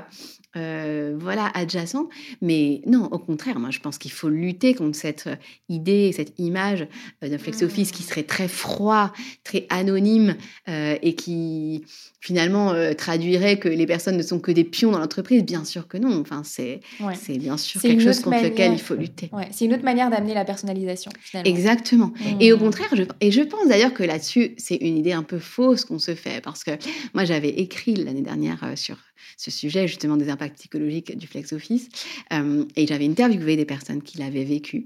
euh, 0.55 1.15
voilà, 1.19 1.51
adjacent. 1.53 2.09
Mais 2.41 2.81
non, 2.87 3.05
au 3.11 3.19
contraire, 3.19 3.59
moi, 3.59 3.69
je 3.69 3.79
pense 3.79 3.99
qu'il 3.99 4.11
faut 4.11 4.29
lutter 4.29 4.73
contre 4.73 4.97
cette 4.97 5.27
euh, 5.27 5.35
idée, 5.69 6.11
cette 6.11 6.33
image 6.39 6.87
euh, 7.23 7.29
d'un 7.29 7.37
flex 7.37 7.61
office 7.61 7.91
qui 7.91 8.01
mmh. 8.01 8.07
serait 8.07 8.23
très 8.23 8.47
froid, 8.47 9.13
très 9.43 9.67
anonyme 9.69 10.35
et 10.67 11.15
qui 11.15 11.83
finalement 12.21 12.73
traduirait 12.95 13.57
que 13.57 13.67
les 13.67 13.85
personnes 13.85 14.17
ne 14.17 14.21
sont 14.21 14.39
que 14.39 14.51
des 14.51 14.63
pions 14.63 14.91
dans 14.91 14.99
l'entreprise. 14.99 15.43
Bien 15.43 15.63
sûr 15.63 15.87
que 15.87 15.97
non. 15.97 16.19
Enfin, 16.19 16.41
c'est 16.43 16.79
c'est 17.13 17.37
bien 17.37 17.57
sûr 17.57 17.81
quelque 17.81 18.03
chose 18.03 18.19
contre 18.19 18.43
lequel 18.43 18.73
il 18.73 18.79
faut 18.79 18.95
lutter. 18.95 19.29
c'est 19.51 19.65
une 19.65 19.73
autre 19.73 19.83
manière 19.83 20.09
d'amener 20.09 20.33
la 20.33 20.45
personnalisation. 20.45 21.11
Exactement. 21.45 22.13
Et 22.39 22.53
au 22.53 22.57
mmh. 22.57 22.59
contraire, 22.59 22.89
je, 22.93 23.03
et 23.21 23.31
je 23.31 23.41
pense 23.41 23.67
d'ailleurs 23.67 23.93
que 23.93 24.03
là-dessus, 24.03 24.55
c'est 24.57 24.75
une 24.75 24.97
idée 24.97 25.13
un 25.13 25.23
peu 25.23 25.39
fausse 25.39 25.85
qu'on 25.85 25.99
se 25.99 26.15
fait 26.15 26.41
parce 26.41 26.63
que 26.63 26.71
moi, 27.13 27.25
j'avais 27.25 27.49
écrit 27.49 27.95
l'année 27.95 28.21
dernière 28.21 28.73
sur 28.75 28.97
ce 29.37 29.51
sujet 29.51 29.87
justement 29.87 30.17
des 30.17 30.29
impacts 30.29 30.57
psychologiques 30.57 31.17
du 31.17 31.27
flex 31.27 31.53
office. 31.53 31.89
Euh, 32.33 32.65
et 32.75 32.87
j'avais 32.87 33.07
interviewé 33.07 33.55
des 33.55 33.65
personnes 33.65 34.01
qui 34.01 34.17
l'avaient 34.17 34.43
vécu. 34.43 34.85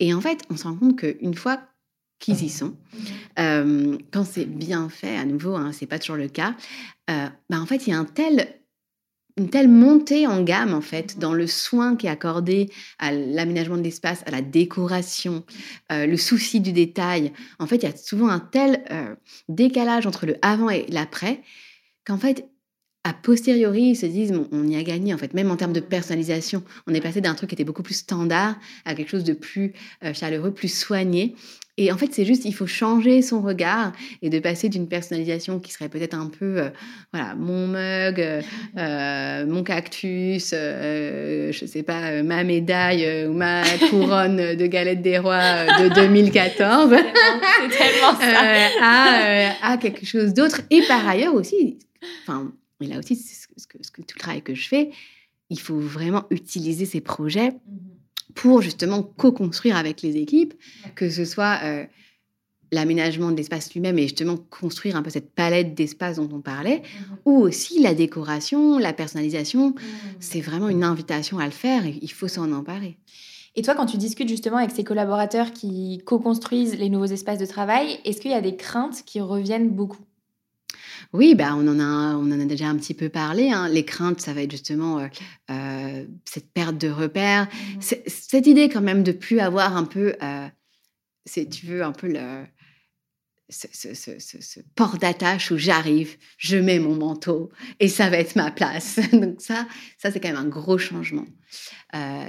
Et 0.00 0.14
en 0.14 0.20
fait, 0.20 0.42
on 0.50 0.56
se 0.56 0.64
rend 0.64 0.74
compte 0.74 0.98
qu'une 0.98 1.34
fois 1.34 1.60
qu'ils 2.18 2.42
y 2.42 2.48
sont, 2.48 2.74
euh, 3.38 3.96
quand 4.10 4.24
c'est 4.24 4.44
bien 4.44 4.88
fait, 4.88 5.16
à 5.16 5.24
nouveau, 5.24 5.54
hein, 5.54 5.70
c'est 5.72 5.86
pas 5.86 6.00
toujours 6.00 6.16
le 6.16 6.28
cas, 6.28 6.56
bah, 7.06 7.60
en 7.60 7.64
fait, 7.64 7.86
il 7.86 7.90
y 7.90 7.92
a 7.92 7.98
un 7.98 8.04
tel 8.04 8.54
une 9.36 9.50
telle 9.50 9.68
montée 9.68 10.26
en 10.26 10.42
gamme 10.42 10.74
en 10.74 10.80
fait 10.80 11.20
dans 11.20 11.32
le 11.32 11.46
soin 11.46 11.94
qui 11.94 12.08
est 12.08 12.10
accordé 12.10 12.72
à 12.98 13.12
l'aménagement 13.12 13.76
de 13.76 13.82
l'espace, 13.82 14.24
à 14.26 14.32
la 14.32 14.42
décoration, 14.42 15.44
le 15.90 16.16
souci 16.16 16.60
du 16.60 16.72
détail. 16.72 17.32
En 17.60 17.68
fait, 17.68 17.76
il 17.76 17.82
y 17.84 17.86
a 17.86 17.96
souvent 17.96 18.30
un 18.30 18.40
tel 18.40 18.82
décalage 19.48 20.08
entre 20.08 20.26
le 20.26 20.34
avant 20.42 20.70
et 20.70 20.86
l'après 20.88 21.40
qu'en 22.08 22.18
fait, 22.18 22.48
a 23.04 23.12
posteriori, 23.12 23.82
ils 23.82 23.96
se 23.96 24.06
disent, 24.06 24.32
on 24.52 24.66
y 24.66 24.76
a 24.76 24.82
gagné, 24.82 25.14
en 25.14 25.18
fait, 25.18 25.32
même 25.32 25.50
en 25.50 25.56
termes 25.56 25.72
de 25.72 25.80
personnalisation. 25.80 26.62
On 26.86 26.94
est 26.94 27.00
passé 27.00 27.20
d'un 27.20 27.34
truc 27.34 27.50
qui 27.50 27.54
était 27.54 27.64
beaucoup 27.64 27.82
plus 27.82 27.94
standard 27.94 28.56
à 28.84 28.94
quelque 28.94 29.08
chose 29.08 29.24
de 29.24 29.32
plus 29.32 29.72
euh, 30.04 30.12
chaleureux, 30.12 30.52
plus 30.52 30.72
soigné. 30.72 31.34
Et 31.80 31.92
en 31.92 31.96
fait, 31.96 32.12
c'est 32.12 32.24
juste, 32.24 32.44
il 32.44 32.52
faut 32.52 32.66
changer 32.66 33.22
son 33.22 33.40
regard 33.40 33.92
et 34.20 34.30
de 34.30 34.40
passer 34.40 34.68
d'une 34.68 34.88
personnalisation 34.88 35.60
qui 35.60 35.72
serait 35.72 35.88
peut-être 35.88 36.14
un 36.14 36.26
peu, 36.26 36.58
euh, 36.58 36.70
voilà, 37.12 37.36
mon 37.36 37.68
mug, 37.68 38.20
euh, 38.76 39.46
mon 39.46 39.62
cactus, 39.62 40.50
je 40.50 41.64
sais 41.66 41.84
pas, 41.84 42.24
ma 42.24 42.42
médaille 42.42 43.28
ou 43.28 43.32
ma 43.32 43.62
couronne 43.90 44.56
de 44.56 44.66
galette 44.66 45.02
des 45.02 45.18
rois 45.18 45.66
de 45.78 45.94
2014, 45.94 46.90
c'est 46.90 47.78
tellement, 47.78 48.18
ça. 48.18 49.54
à, 49.62 49.76
quelque 49.76 50.04
chose 50.04 50.34
d'autre. 50.34 50.62
Et 50.70 50.82
par 50.82 51.06
ailleurs 51.08 51.34
aussi, 51.34 51.78
enfin, 52.22 52.52
et 52.80 52.86
là 52.86 52.98
aussi, 52.98 53.16
c'est 53.16 53.34
ce 53.34 53.66
que, 53.66 53.78
ce 53.82 53.90
que, 53.90 54.02
tout 54.02 54.14
le 54.16 54.20
travail 54.20 54.42
que 54.42 54.54
je 54.54 54.68
fais, 54.68 54.90
il 55.50 55.58
faut 55.58 55.78
vraiment 55.78 56.24
utiliser 56.30 56.86
ces 56.86 57.00
projets 57.00 57.50
mmh 57.50 57.76
pour 58.34 58.60
justement 58.60 59.02
co-construire 59.02 59.76
avec 59.76 60.02
les 60.02 60.16
équipes, 60.18 60.54
que 60.94 61.08
ce 61.10 61.24
soit 61.24 61.58
euh, 61.64 61.86
l'aménagement 62.70 63.32
de 63.32 63.36
l'espace 63.36 63.72
lui-même 63.72 63.98
et 63.98 64.02
justement 64.02 64.36
construire 64.36 64.96
un 64.96 65.02
peu 65.02 65.10
cette 65.10 65.34
palette 65.34 65.74
d'espace 65.74 66.16
dont 66.16 66.28
on 66.32 66.40
parlait, 66.40 66.82
mmh 66.82 67.14
ou 67.24 67.38
aussi 67.38 67.80
la 67.80 67.94
décoration, 67.94 68.78
la 68.78 68.92
personnalisation. 68.92 69.70
Mmh. 69.70 69.76
C'est 70.20 70.42
vraiment 70.42 70.68
une 70.68 70.84
invitation 70.84 71.38
à 71.38 71.46
le 71.46 71.50
faire 71.52 71.86
et 71.86 71.98
il 72.00 72.12
faut 72.12 72.28
s'en 72.28 72.52
emparer. 72.52 72.98
Et 73.56 73.62
toi, 73.62 73.74
quand 73.74 73.86
tu 73.86 73.96
discutes 73.96 74.28
justement 74.28 74.58
avec 74.58 74.70
ces 74.70 74.84
collaborateurs 74.84 75.52
qui 75.52 76.00
co-construisent 76.04 76.78
les 76.78 76.90
nouveaux 76.90 77.06
espaces 77.06 77.38
de 77.38 77.46
travail, 77.46 77.98
est-ce 78.04 78.20
qu'il 78.20 78.30
y 78.30 78.34
a 78.34 78.40
des 78.40 78.56
craintes 78.56 79.02
qui 79.04 79.20
reviennent 79.20 79.70
beaucoup? 79.70 80.04
Oui, 81.12 81.34
bah, 81.34 81.54
on, 81.54 81.66
en 81.68 81.80
a, 81.80 82.16
on 82.16 82.30
en 82.30 82.40
a 82.40 82.44
déjà 82.44 82.68
un 82.68 82.76
petit 82.76 82.94
peu 82.94 83.08
parlé. 83.08 83.50
Hein. 83.50 83.68
Les 83.68 83.84
craintes, 83.84 84.20
ça 84.20 84.32
va 84.32 84.42
être 84.42 84.50
justement 84.50 84.98
euh, 84.98 85.06
euh, 85.50 86.04
cette 86.24 86.52
perte 86.52 86.78
de 86.78 86.88
repères, 86.88 87.46
mmh 87.46 87.80
cette 88.06 88.46
idée 88.46 88.68
quand 88.68 88.82
même 88.82 89.02
de 89.02 89.12
plus 89.12 89.40
avoir 89.40 89.76
un 89.76 89.84
peu, 89.84 90.14
euh, 90.22 90.46
si 91.24 91.48
tu 91.48 91.66
veux, 91.66 91.82
un 91.82 91.92
peu 91.92 92.08
le, 92.08 92.44
ce, 93.48 94.60
port 94.74 94.98
d'attache 94.98 95.50
où 95.50 95.56
j'arrive, 95.56 96.16
je 96.36 96.58
mets 96.58 96.78
mon 96.78 96.94
manteau 96.94 97.50
et 97.80 97.88
ça 97.88 98.10
va 98.10 98.18
être 98.18 98.36
ma 98.36 98.50
place. 98.50 99.00
donc 99.12 99.40
ça, 99.40 99.66
ça 99.96 100.10
c'est 100.10 100.20
quand 100.20 100.28
même 100.28 100.36
un 100.36 100.48
gros 100.48 100.76
changement. 100.76 101.26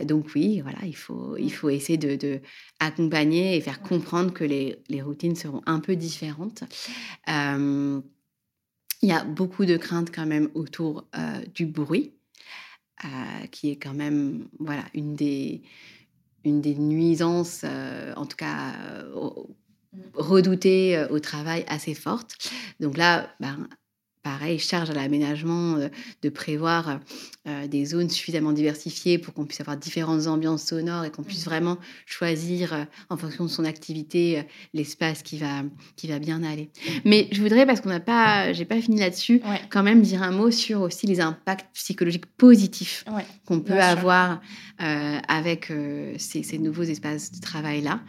donc 0.06 0.28
oui, 0.36 0.62
voilà, 0.62 0.80
il 0.86 0.96
faut, 0.96 1.36
il 1.38 1.52
faut 1.52 1.70
essayer 1.70 1.98
de, 1.98 2.40
accompagner 2.80 3.58
et 3.58 3.62
faire 3.62 3.82
comprendre 3.82 4.32
que 4.32 4.46
les, 4.46 4.78
les, 4.88 5.02
routines 5.02 5.36
seront 5.36 5.62
un 5.66 5.80
peu 5.80 5.96
différentes. 5.96 6.64
Il 9.02 9.10
y 9.10 9.12
a 9.14 9.24
beaucoup 9.24 9.66
de 9.66 9.78
craintes 9.78 10.14
quand 10.14 10.26
même 10.26 10.50
autour 10.54 11.08
euh, 11.16 11.42
du 11.54 11.66
bruit, 11.66 12.14
euh, 13.06 13.48
qui 13.52 13.72
est 13.72 13.78
quand 13.78 13.94
même 13.94 14.48
voilà, 14.60 14.84
une, 14.94 15.16
des, 15.16 15.62
une 16.44 16.62
des 16.62 16.76
nuisances, 16.76 17.62
euh, 17.64 18.14
en 18.16 18.26
tout 18.26 18.38
cas 18.38 18.74
redoutées 20.14 21.06
au 21.10 21.20
travail 21.20 21.66
assez 21.68 21.96
forte. 21.96 22.36
Donc 22.80 22.98
là, 22.98 23.34
ben, 23.40 23.68
pareil, 24.30 24.60
charge 24.60 24.92
à 24.92 24.94
l'aménagement 24.94 25.78
euh, 25.78 25.90
de 26.22 26.30
prévoir 26.30 27.00
euh, 27.48 27.68
des 27.68 27.86
zones 27.86 28.12
suffisamment 28.12 28.52
diversifiées 28.52 29.18
pour 29.18 29.34
qu'on 29.34 29.46
puisse 29.46 29.60
avoir 29.60 29.76
différentes 29.76 30.28
ambiances 30.28 30.64
sonores 30.64 31.06
et 31.06 31.10
qu'on 31.10 31.24
puisse 31.24 31.48
mmh. 31.48 31.50
vraiment 31.50 31.78
choisir 32.06 32.74
euh, 32.74 32.84
en 33.10 33.18
fonction 33.18 33.46
de 33.46 33.50
son 33.50 33.66
activité 33.66 34.44
l'espace 34.76 35.24
qui 35.24 35.40
va, 35.40 35.64
qui 35.96 36.08
va 36.08 36.20
bien 36.20 36.44
aller. 36.44 36.70
Mais 37.06 37.28
je 37.32 37.42
voudrais, 37.42 37.66
parce 37.66 37.82
qu'on 37.82 37.90
n'a 37.90 38.00
pas, 38.00 38.54
j'ai 38.54 38.66
pas 38.66 38.80
fini 38.80 39.00
là-dessus, 39.00 39.42
quand 39.70 39.82
même 39.82 40.02
dire 40.02 40.22
un 40.22 40.32
mot 40.32 40.52
sur 40.52 40.82
aussi 40.82 41.08
les 41.08 41.22
impacts 41.22 41.74
psychologiques 41.74 42.28
positifs 42.38 43.06
qu'on 43.46 43.62
peut 43.62 43.80
avoir 43.80 44.42
avec 44.78 45.72
ces, 46.18 46.44
ces, 46.44 46.58
nouveaux 46.58 46.84
espaces 46.84 47.32
de 47.32 47.40
travail-là. 47.40 48.00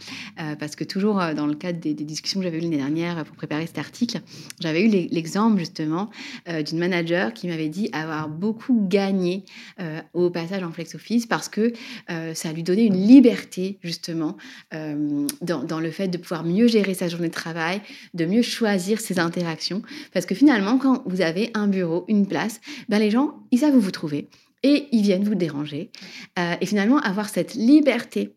parce 0.58 0.76
que 0.76 0.84
toujours 0.84 1.16
dans 1.34 1.46
le 1.46 1.54
cadre 1.54 1.80
des, 1.80 1.94
des 1.94 2.04
discussions 2.04 2.40
que 2.40 2.44
j'avais 2.44 2.58
eues 2.58 2.62
l'année 2.62 2.76
dernière 2.76 3.24
pour 3.24 3.36
préparer 3.36 3.66
cet 3.66 3.78
article, 3.78 4.20
j'avais 4.60 4.84
eu 4.84 5.08
l'exemple 5.10 5.58
justement 5.58 6.09
euh, 6.48 6.62
d'une 6.62 6.78
manager 6.78 7.32
qui 7.32 7.48
m'avait 7.48 7.68
dit 7.68 7.88
avoir 7.92 8.28
beaucoup 8.28 8.86
gagné 8.88 9.44
euh, 9.80 10.00
au 10.14 10.30
passage 10.30 10.62
en 10.62 10.72
flex 10.72 10.94
office 10.94 11.26
parce 11.26 11.48
que 11.48 11.72
euh, 12.11 12.34
ça 12.34 12.52
lui 12.52 12.62
donnait 12.62 12.86
une 12.86 13.06
liberté 13.06 13.78
justement 13.82 14.36
dans, 14.70 15.80
le 15.80 15.90
fait 15.90 16.08
de 16.08 16.18
pouvoir 16.18 16.44
mieux 16.44 16.66
gérer 16.66 16.94
sa 16.94 17.08
journée 17.08 17.28
de 17.28 17.34
travail, 17.34 17.80
de 18.14 18.24
mieux 18.24 18.42
choisir 18.42 19.00
ses 19.00 19.18
interactions. 19.18 19.82
Parce 20.12 20.26
que 20.26 20.34
finalement, 20.34 20.78
quand 20.78 21.02
vous 21.06 21.20
avez 21.20 21.50
un 21.54 21.66
bureau, 21.66 22.04
une 22.08 22.26
place, 22.26 22.61
ben 22.88 22.98
les 22.98 23.11
gens, 23.11 23.34
ils 23.50 23.58
savent 23.58 23.74
où 23.74 23.80
vous 23.80 23.90
trouver 23.90 24.28
et 24.62 24.86
ils 24.92 25.02
viennent 25.02 25.24
vous 25.24 25.34
déranger. 25.34 25.90
et 26.38 26.66
finalement, 26.66 26.98
avoir 26.98 27.28
cette 27.28 27.54
liberté 27.54 28.34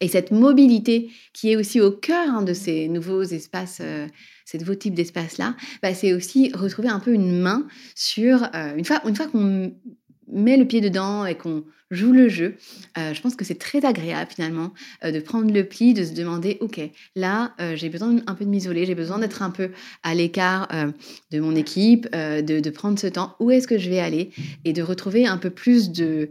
et 0.00 0.08
cette 0.08 0.30
mobilité 0.30 1.10
qui 1.32 1.52
est 1.52 1.56
aussi 1.56 1.80
au 1.80 1.90
cœur 1.90 2.28
hein, 2.28 2.42
de 2.42 2.54
ces 2.54 2.88
nouveaux 2.88 3.22
espaces 3.22 3.82
ces 4.50 4.58
nouveaux 4.58 4.74
types 4.74 4.94
d'espaces-là, 4.94 5.54
bah, 5.82 5.94
c'est 5.94 6.12
aussi 6.12 6.50
retrouver 6.52 6.88
un 6.88 6.98
peu 6.98 7.12
une 7.12 7.40
main 7.40 7.66
sur, 7.94 8.48
euh, 8.54 8.74
une 8.76 8.84
fois, 8.84 8.98
qu'on 9.28 9.72
met 10.32 10.56
le 10.56 10.64
pied 10.64 10.80
dedans 10.80 11.24
et 11.24 11.36
qu'on 11.36 11.64
joue 11.92 12.12
le 12.12 12.28
jeu, 12.28 12.56
euh, 12.98 13.14
je 13.14 13.20
pense 13.20 13.34
que 13.34 13.44
c'est 13.44 13.58
très 13.58 13.84
agréable 13.84 14.30
finalement 14.32 14.72
euh, 15.04 15.10
de 15.10 15.20
prendre 15.20 15.52
le 15.52 15.64
pli, 15.64 15.92
de 15.92 16.04
se 16.04 16.14
demander, 16.14 16.56
ok, 16.60 16.80
là, 17.14 17.54
j'ai 17.74 17.88
besoin 17.88 18.16
un 18.26 18.34
peu 18.34 18.44
de 18.44 18.50
m'isoler, 18.50 18.86
j'ai 18.86 18.94
besoin 18.94 19.18
d'être 19.18 19.42
un 19.42 19.50
peu 19.50 19.70
à 20.02 20.14
l'écart 20.14 20.68
de 21.30 21.40
mon 21.40 21.54
équipe, 21.54 22.10
de, 22.12 22.70
prendre 22.70 22.98
ce 22.98 23.08
temps, 23.08 23.36
où 23.40 23.50
est-ce 23.50 23.66
que 23.68 23.78
je 23.78 23.90
vais 23.90 24.00
aller, 24.00 24.30
et 24.64 24.72
de 24.72 24.82
retrouver 24.82 25.26
un 25.26 25.36
peu 25.36 25.50
plus 25.50 25.90
de 25.90 26.30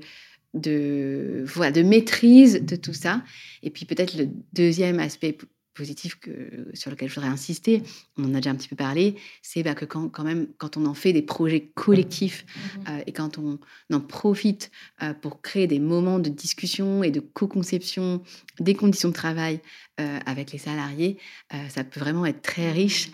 de, 0.53 1.43
voilà, 1.47 1.71
de 1.71 1.81
maîtrise 1.81 2.63
de 2.63 2.75
tout 2.75 2.93
ça. 2.93 3.23
Et 3.63 3.69
puis 3.69 3.85
peut-être 3.85 4.17
le 4.17 4.29
deuxième 4.53 4.99
aspect 4.99 5.37
positif 5.79 6.19
que, 6.19 6.67
sur 6.73 6.91
lequel 6.91 7.07
je 7.07 7.15
voudrais 7.15 7.29
insister, 7.29 7.81
on 8.17 8.25
en 8.25 8.33
a 8.33 8.37
déjà 8.37 8.49
un 8.49 8.55
petit 8.55 8.67
peu 8.67 8.75
parlé, 8.75 9.15
c'est 9.41 9.63
bah, 9.63 9.75
que 9.75 9.85
quand, 9.85 10.09
quand, 10.09 10.25
même, 10.25 10.47
quand 10.57 10.75
on 10.75 10.85
en 10.85 10.93
fait 10.93 11.13
des 11.13 11.21
projets 11.21 11.71
collectifs 11.73 12.45
mmh 12.45 12.79
euh, 12.89 13.03
et 13.07 13.13
quand 13.13 13.37
on 13.37 13.59
en 13.93 13.99
profite 14.01 14.71
euh, 15.01 15.13
pour 15.13 15.41
créer 15.41 15.67
des 15.67 15.79
moments 15.79 16.19
de 16.19 16.29
discussion 16.29 17.01
et 17.03 17.11
de 17.11 17.21
co-conception 17.21 18.21
des 18.59 18.75
conditions 18.75 19.09
de 19.09 19.13
travail 19.13 19.61
euh, 20.01 20.19
avec 20.25 20.51
les 20.51 20.57
salariés, 20.57 21.17
ça 21.69 21.83
peut 21.83 21.99
vraiment 21.99 22.25
être 22.25 22.41
très 22.41 22.71
riche 22.71 23.09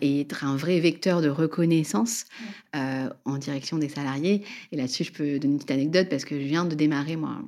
et 0.00 0.20
être 0.20 0.44
un 0.44 0.56
vrai 0.56 0.80
vecteur 0.80 1.20
de 1.22 1.28
reconnaissance 1.28 2.24
en 2.72 3.38
direction 3.38 3.78
des 3.78 3.88
salariés. 3.88 4.44
Et 4.72 4.76
là-dessus, 4.76 5.04
je 5.04 5.12
peux 5.12 5.38
donner 5.38 5.54
une 5.54 5.58
petite 5.58 5.70
anecdote 5.70 6.08
parce 6.08 6.24
que 6.24 6.38
je 6.38 6.44
viens 6.44 6.64
de 6.64 6.74
démarrer, 6.74 7.16
moi, 7.16 7.42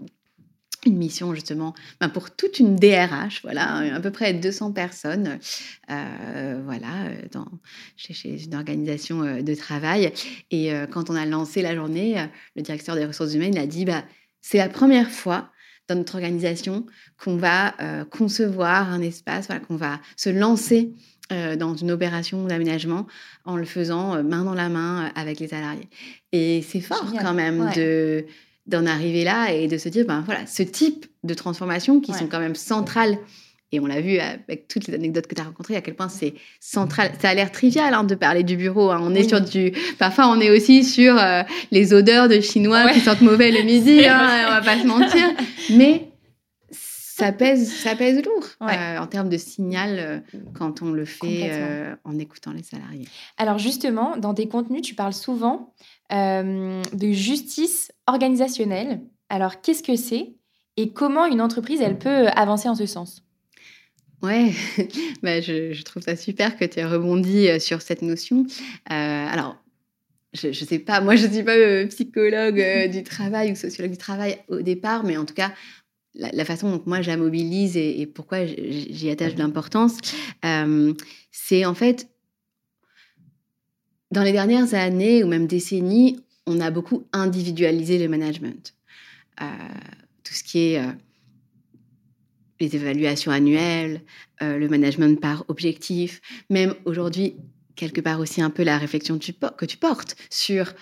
une 0.87 0.97
mission 0.97 1.35
justement 1.35 1.75
ben, 2.01 2.09
pour 2.09 2.31
toute 2.31 2.59
une 2.59 2.77
DRH, 2.77 3.43
voilà, 3.43 3.95
à 3.95 4.01
peu 4.01 4.11
près 4.11 4.33
200 4.33 4.73
personnes, 4.73 5.39
euh, 5.91 6.61
voilà, 6.65 7.11
dans, 7.33 7.49
chez, 7.97 8.45
une 8.45 8.55
organisation 8.55 9.23
euh, 9.23 9.43
de 9.43 9.55
travail. 9.55 10.13
Et 10.51 10.73
euh, 10.73 10.87
quand 10.87 11.11
on 11.11 11.17
a 11.17 11.27
lancé 11.27 11.63
la 11.63 11.75
journée, 11.75 12.17
le 12.57 12.63
directeur 12.63 12.95
des 12.95 13.05
ressources 13.05 13.35
humaines 13.35 13.59
a 13.59 13.67
dit, 13.67 13.85
bah, 13.85 14.05
c'est 14.41 14.59
la 14.59 14.69
première 14.69 15.11
fois 15.11 15.51
dans 15.89 15.97
notre 15.97 16.17
organisation 16.17 16.85
qu'on 17.17 17.39
va 17.39 17.75
concevoir 18.11 18.93
un 18.93 19.01
espace, 19.01 19.47
voilà, 19.47 19.63
qu'on 19.63 19.77
va 19.77 20.01
se 20.17 20.29
lancer 20.29 20.93
dans 21.31 21.75
une 21.75 21.91
opération 21.91 22.45
d'aménagement 22.45 23.07
en 23.47 23.57
le 23.57 23.65
faisant 23.65 24.23
main 24.23 24.45
dans 24.45 24.53
la 24.53 24.69
main 24.69 25.11
avec 25.15 25.41
les 25.41 25.49
salariés. 25.49 25.89
Et 26.33 26.61
c'est 26.61 26.83
fort 26.83 27.11
quand 27.19 27.33
même 27.33 27.71
de 27.75 28.27
d'en 28.69 28.87
arriver 28.87 29.25
là 29.25 29.53
et 29.53 29.67
de 29.67 29.79
se 29.79 29.89
dire, 29.89 30.07
ben 30.07 30.23
voilà, 30.25 30.47
ce 30.47 30.63
type 30.63 31.07
de 31.25 31.35
transformations 31.35 32.01
qui 32.01 32.13
sont 32.13 32.29
quand 32.29 32.39
même 32.39 32.55
centrales, 32.55 33.19
et 33.71 33.81
on 33.81 33.87
l'a 33.87 34.01
vu 34.01 34.19
avec 34.19 34.67
toutes 34.67 34.87
les 34.87 34.95
anecdotes 34.95 35.27
que 35.27 35.35
tu 35.35 35.43
as 35.43 35.45
rencontrées, 35.45 35.77
à 35.77 35.83
quel 35.83 35.95
point 35.95 36.09
c'est 36.09 36.35
central. 36.59 37.13
Ça 37.21 37.29
a 37.29 37.35
l'air 37.35 37.53
trivial 37.53 37.93
hein, 37.93 38.05
de 38.05 38.15
parler 38.15 38.43
du 38.43 38.57
bureau. 38.57 38.91
Hein. 38.91 39.01
On 39.03 39.15
est 39.15 39.29
sur 39.29 39.43
du. 39.43 39.73
Parfois, 39.99 40.29
on 40.29 40.41
est 40.41 40.51
aussi 40.51 40.85
sur 40.85 41.19
euh, 41.19 41.43
les 41.71 41.93
odeurs 41.93 42.29
de 42.29 42.41
chinois 42.41 42.91
qui 42.93 43.01
sentent 43.01 43.21
mauvais 43.21 43.51
le 43.51 43.63
midi, 43.63 44.07
hein, 44.07 44.47
on 44.47 44.51
va 44.53 44.63
pas 44.63 44.79
se 44.79 44.87
mentir. 44.87 45.29
Mais 45.77 46.09
ça 46.71 47.31
pèse, 47.33 47.71
ça 47.71 47.95
pèse 47.95 48.23
lourd 48.25 48.47
euh, 48.63 48.99
en 48.99 49.07
termes 49.07 49.29
de 49.29 49.37
signal 49.37 49.97
euh, 49.99 50.19
quand 50.55 50.81
on 50.81 50.91
le 50.91 51.05
fait 51.05 51.53
en 52.05 52.19
écoutant 52.19 52.53
les 52.53 52.63
salariés. 52.63 53.07
Alors 53.37 53.59
justement, 53.59 54.17
dans 54.17 54.33
tes 54.33 54.49
contenus, 54.49 54.81
tu 54.81 54.95
parles 54.95 55.13
souvent 55.13 55.75
euh, 56.13 56.83
de 56.95 57.13
justice 57.13 57.93
organisationnelle. 58.07 59.01
Alors, 59.29 59.61
qu'est-ce 59.61 59.83
que 59.83 59.97
c'est 59.97 60.35
et 60.77 60.93
comment 60.93 61.27
une 61.27 61.41
entreprise, 61.41 61.81
elle 61.81 61.99
peut 61.99 62.29
avancer 62.29 62.69
en 62.69 62.75
ce 62.75 62.87
sens? 62.87 63.23
Ouais, 64.23 64.53
bah, 65.23 65.41
je, 65.41 65.83
trouve 65.83 66.03
ça 66.03 66.17
super 66.17 66.57
que 66.57 66.65
tu 66.65 66.81
aies 66.81 66.85
rebondi 66.85 67.49
euh, 67.49 67.59
sur 67.59 67.83
cette 67.83 68.03
notion. 68.03 68.47
Euh, 68.91 68.93
alors, 68.93 69.57
je 70.33 70.49
ne 70.49 70.53
sais 70.53 70.79
pas, 70.79 71.01
moi 71.01 71.17
je 71.17 71.27
ne 71.27 71.33
suis 71.33 71.43
pas 71.43 71.87
psychologue 71.89 72.91
du 72.91 73.03
travail 73.03 73.53
ou 73.53 73.55
sociologue 73.55 73.93
du 73.93 73.99
travail 73.99 74.39
au 74.49 74.61
départ, 74.61 75.05
mais 75.05 75.17
en 75.17 75.25
tout 75.25 75.35
cas, 75.35 75.53
la, 76.15 76.45
façon 76.45 76.71
dont 76.71 76.83
moi 76.87 77.01
je 77.01 77.11
la 77.11 77.17
mobilise 77.17 77.77
et, 77.77 78.07
pourquoi 78.07 78.45
j'y 78.45 79.09
attache 79.11 79.35
de 79.35 79.39
l'importance, 79.39 79.99
c'est 81.33 81.65
en 81.65 81.75
fait 81.75 82.09
dans 84.11 84.23
les 84.23 84.33
dernières 84.33 84.75
années 84.75 85.23
ou 85.23 85.29
même 85.29 85.47
décennies, 85.47 86.21
on 86.47 86.61
a 86.61 86.71
beaucoup 86.71 87.07
individualisé 87.13 87.99
le 87.99 88.09
management. 88.09 88.75
Euh, 89.41 89.45
tout 90.25 90.35
ce 90.35 90.43
qui 90.43 90.59
est 90.59 90.83
les 92.61 92.75
évaluations 92.75 93.31
annuelles, 93.31 94.03
le 94.41 94.67
management 94.67 95.19
par 95.21 95.45
objectif, 95.49 96.21
même 96.51 96.75
aujourd'hui, 96.85 97.37
quelque 97.77 98.01
part 98.01 98.19
aussi 98.19 98.43
un 98.43 98.51
peu 98.51 98.63
la 98.63 98.79
réflexion 98.79 99.19
que 99.19 99.65
tu 99.65 99.77
portes 99.79 100.17
sur 100.29 100.75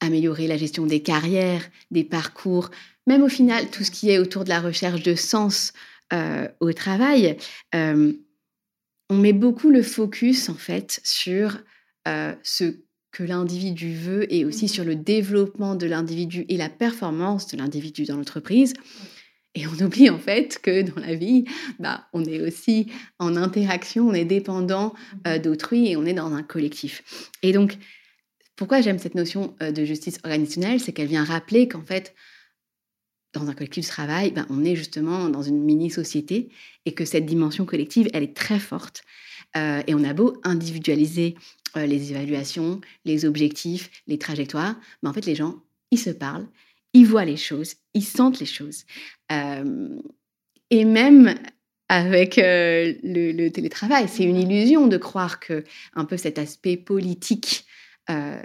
améliorer 0.00 0.46
la 0.46 0.56
gestion 0.56 0.86
des 0.86 1.02
carrières, 1.02 1.62
des 1.90 2.04
parcours, 2.04 2.70
même 3.06 3.22
au 3.22 3.28
final 3.28 3.70
tout 3.70 3.84
ce 3.84 3.90
qui 3.90 4.10
est 4.10 4.18
autour 4.18 4.44
de 4.44 4.48
la 4.48 4.60
recherche 4.60 5.02
de 5.02 5.14
sens 5.14 5.72
euh, 6.12 6.48
au 6.60 6.72
travail. 6.72 7.36
Euh, 9.10 9.14
on 9.14 9.16
met 9.16 9.32
beaucoup 9.32 9.70
le 9.70 9.82
focus 9.82 10.48
en 10.48 10.54
fait 10.54 11.00
sur 11.04 11.58
euh, 12.06 12.34
ce 12.42 12.80
que 13.10 13.22
l'individu 13.22 13.94
veut 13.94 14.32
et 14.32 14.44
aussi 14.44 14.66
mmh 14.66 14.68
sur 14.68 14.84
le 14.84 14.94
développement 14.94 15.74
de 15.74 15.86
l'individu 15.86 16.44
et 16.48 16.56
la 16.56 16.68
performance 16.68 17.46
de 17.48 17.56
l'individu 17.56 18.04
dans 18.04 18.16
l'entreprise. 18.16 18.74
Et 19.54 19.66
on 19.66 19.84
oublie 19.84 20.10
en 20.10 20.18
fait 20.18 20.60
que 20.62 20.82
dans 20.82 21.00
la 21.00 21.14
vie, 21.14 21.44
bah, 21.78 22.06
on 22.12 22.24
est 22.24 22.40
aussi 22.40 22.86
en 23.18 23.34
interaction, 23.34 24.06
on 24.06 24.14
est 24.14 24.24
dépendant 24.24 24.94
mmh 25.24 25.38
d'autrui 25.38 25.88
et 25.90 25.96
on 25.96 26.04
est 26.04 26.12
dans 26.12 26.32
un 26.32 26.42
collectif. 26.42 27.02
Et 27.42 27.52
donc, 27.52 27.78
pourquoi 28.58 28.80
j'aime 28.80 28.98
cette 28.98 29.14
notion 29.14 29.54
euh, 29.62 29.70
de 29.70 29.84
justice 29.84 30.18
organisationnelle 30.24 30.80
C'est 30.80 30.92
qu'elle 30.92 31.06
vient 31.06 31.24
rappeler 31.24 31.68
qu'en 31.68 31.82
fait, 31.82 32.14
dans 33.32 33.48
un 33.48 33.54
collectif 33.54 33.84
de 33.84 33.90
travail, 33.90 34.30
ben, 34.30 34.46
on 34.50 34.64
est 34.64 34.76
justement 34.76 35.28
dans 35.28 35.42
une 35.42 35.62
mini-société 35.62 36.48
et 36.86 36.92
que 36.92 37.04
cette 37.04 37.26
dimension 37.26 37.64
collective, 37.64 38.08
elle 38.12 38.22
est 38.22 38.36
très 38.36 38.58
forte. 38.58 39.02
Euh, 39.56 39.82
et 39.86 39.94
on 39.94 40.04
a 40.04 40.12
beau 40.12 40.40
individualiser 40.44 41.34
euh, 41.76 41.86
les 41.86 42.10
évaluations, 42.10 42.80
les 43.04 43.24
objectifs, 43.24 43.90
les 44.06 44.18
trajectoires, 44.18 44.76
mais 45.02 45.08
en 45.08 45.12
fait, 45.12 45.26
les 45.26 45.34
gens, 45.34 45.62
ils 45.90 45.98
se 45.98 46.10
parlent, 46.10 46.46
ils 46.92 47.06
voient 47.06 47.24
les 47.24 47.36
choses, 47.36 47.74
ils 47.94 48.04
sentent 48.04 48.40
les 48.40 48.46
choses. 48.46 48.84
et 50.70 50.84
même 50.84 51.34
avec 51.88 52.36
le, 52.36 53.32
le, 53.32 53.48
télétravail, 53.48 54.08
c'est 54.08 54.24
une 54.24 54.36
illusion 54.36 54.86
de 54.86 54.96
croire 54.98 55.40
que 55.40 55.64
un 55.94 56.04
peu 56.04 56.16
cet 56.16 56.38
aspect 56.38 56.76
politique 56.76 57.64
euh, 58.10 58.42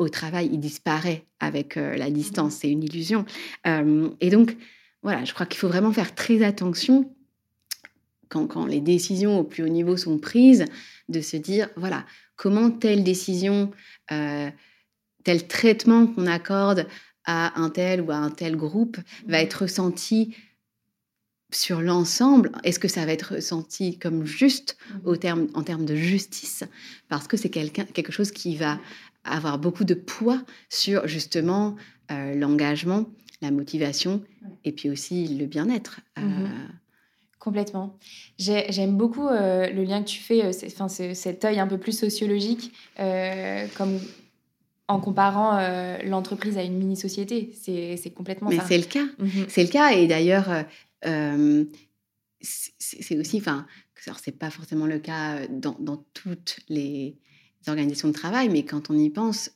au 0.00 0.08
travail, 0.08 0.48
il 0.52 0.58
disparaît 0.58 1.24
avec 1.38 1.76
euh, 1.76 1.96
la 1.96 2.10
distance. 2.10 2.56
C'est 2.56 2.70
une 2.70 2.82
illusion. 2.82 3.24
Euh, 3.66 4.08
et 4.20 4.30
donc, 4.30 4.56
voilà, 5.02 5.24
je 5.24 5.32
crois 5.34 5.46
qu'il 5.46 5.58
faut 5.58 5.68
vraiment 5.68 5.92
faire 5.92 6.14
très 6.14 6.42
attention 6.42 7.14
quand, 8.28 8.46
quand, 8.46 8.66
les 8.66 8.80
décisions 8.80 9.38
au 9.38 9.44
plus 9.44 9.62
haut 9.62 9.68
niveau 9.68 9.96
sont 9.96 10.18
prises, 10.18 10.64
de 11.08 11.20
se 11.20 11.36
dire, 11.36 11.68
voilà, 11.76 12.06
comment 12.36 12.70
telle 12.70 13.02
décision, 13.02 13.72
tel 14.06 15.46
traitement 15.48 16.06
qu'on 16.06 16.26
accorde 16.26 16.86
à 17.24 17.60
un 17.60 17.70
tel 17.70 18.00
ou 18.00 18.10
à 18.10 18.16
un 18.16 18.30
tel 18.30 18.56
groupe 18.56 18.96
va 19.26 19.38
mmh. 19.38 19.42
être 19.42 19.62
ressenti 19.62 20.34
sur 21.52 21.80
l'ensemble, 21.80 22.52
est-ce 22.62 22.78
que 22.78 22.88
ça 22.88 23.04
va 23.04 23.12
être 23.12 23.34
ressenti 23.34 23.98
comme 23.98 24.24
juste 24.24 24.76
mmh. 24.76 25.08
au 25.08 25.16
terme, 25.16 25.48
en 25.54 25.62
termes 25.62 25.84
de 25.84 25.96
justice? 25.96 26.64
Parce 27.08 27.26
que 27.26 27.36
c'est 27.36 27.50
quelque 27.50 28.12
chose 28.12 28.30
qui 28.30 28.56
va 28.56 28.78
avoir 29.24 29.58
beaucoup 29.58 29.84
de 29.84 29.94
poids 29.94 30.42
sur 30.68 31.06
justement 31.06 31.76
euh, 32.10 32.34
l'engagement, 32.34 33.06
la 33.42 33.50
motivation 33.50 34.22
et 34.64 34.72
puis 34.72 34.90
aussi 34.90 35.28
le 35.28 35.46
bien-être. 35.46 36.00
Euh. 36.18 36.22
Mmh 36.22 36.68
Complètement. 37.38 37.98
J'aime 38.36 38.98
beaucoup 38.98 39.26
euh, 39.26 39.70
le 39.70 39.82
lien 39.82 40.02
que 40.02 40.08
tu 40.08 40.20
fais, 40.20 40.42
enfin, 40.66 40.88
cet 40.88 41.42
œil 41.46 41.58
un 41.58 41.66
peu 41.66 41.78
plus 41.78 41.98
sociologique, 41.98 42.70
comme 42.98 43.98
en 44.88 45.00
comparant 45.00 45.58
l'entreprise 46.04 46.58
à 46.58 46.62
une 46.62 46.76
mini-société. 46.76 47.50
C'est 47.54 48.12
complètement 48.14 48.50
Mais 48.50 48.58
c'est 48.68 48.76
le 48.76 48.84
cas. 48.84 49.06
Mmh 49.18 49.28
c'est 49.48 49.62
le 49.62 49.70
cas. 49.70 49.92
Et 49.92 50.06
d'ailleurs, 50.06 50.50
c'est 52.42 53.18
aussi, 53.18 53.38
enfin, 53.38 53.66
c'est 54.22 54.38
pas 54.38 54.50
forcément 54.50 54.84
le 54.84 54.98
cas 54.98 55.46
dans, 55.48 55.76
dans, 55.80 56.04
toutes 56.12 56.58
les 56.68 57.16
organisations 57.68 58.08
de 58.08 58.12
travail, 58.12 58.48
mais 58.48 58.64
quand 58.64 58.90
on 58.90 58.98
y 58.98 59.10
pense, 59.10 59.50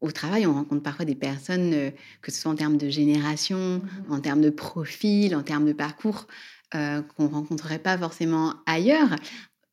au 0.00 0.10
travail, 0.10 0.46
on 0.46 0.54
rencontre 0.54 0.82
parfois 0.82 1.04
des 1.04 1.14
personnes, 1.14 1.92
que 2.22 2.32
ce 2.32 2.40
soit 2.40 2.50
en 2.50 2.56
termes 2.56 2.76
de 2.76 2.88
génération, 2.88 3.78
mmh 3.78 4.12
en 4.12 4.20
termes 4.20 4.40
de 4.40 4.50
profil, 4.50 5.36
en 5.36 5.44
termes 5.44 5.64
de 5.64 5.72
parcours, 5.72 6.26
qu'on 6.72 7.28
rencontrerait 7.28 7.78
pas 7.78 7.96
forcément 7.96 8.54
ailleurs. 8.66 9.14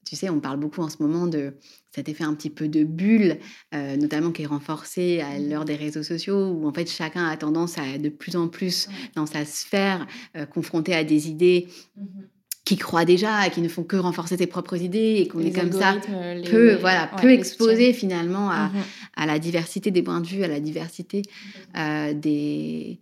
Tu 0.05 0.15
sais, 0.15 0.29
on 0.29 0.39
parle 0.39 0.59
beaucoup 0.59 0.81
en 0.81 0.89
ce 0.89 1.01
moment 1.01 1.25
de 1.25 1.53
cet 1.95 2.09
effet 2.09 2.23
un 2.23 2.33
petit 2.33 2.49
peu 2.49 2.67
de 2.67 2.83
bulle, 2.83 3.37
euh, 3.73 3.95
notamment 3.95 4.31
qui 4.31 4.43
est 4.43 4.47
renforcé 4.47 5.21
à 5.21 5.39
mmh. 5.39 5.49
l'heure 5.49 5.65
des 5.65 5.75
réseaux 5.75 6.03
sociaux, 6.03 6.49
où 6.49 6.67
en 6.67 6.73
fait 6.73 6.89
chacun 6.89 7.25
a 7.25 7.37
tendance 7.37 7.77
à 7.77 7.97
de 7.97 8.09
plus 8.09 8.35
en 8.35 8.47
plus 8.47 8.89
dans 9.15 9.25
sa 9.25 9.45
sphère 9.45 10.07
euh, 10.35 10.45
confronté 10.45 10.93
à 10.93 11.03
des 11.03 11.29
idées. 11.29 11.67
Mmh 11.95 12.03
qui 12.71 12.77
croient 12.77 13.03
déjà 13.03 13.45
et 13.45 13.51
qui 13.51 13.59
ne 13.59 13.67
font 13.67 13.83
que 13.83 13.97
renforcer 13.97 14.37
ses 14.37 14.47
propres 14.47 14.81
idées 14.81 15.17
et 15.17 15.27
qu'on 15.27 15.41
est 15.41 15.51
comme 15.51 15.73
ça 15.73 15.97
peu 16.49 16.75
voilà 16.75 17.07
peu 17.19 17.29
exposé 17.29 17.91
finalement 17.91 18.49
à, 18.49 18.67
mmh 18.67 18.71
à, 19.17 19.25
la 19.25 19.39
diversité 19.39 19.91
des 19.91 20.01
points 20.01 20.21
de 20.21 20.27
vue 20.27 20.41
à 20.45 20.47
la 20.47 20.61
diversité 20.61 21.21
euh, 21.75 22.13
des 22.13 23.01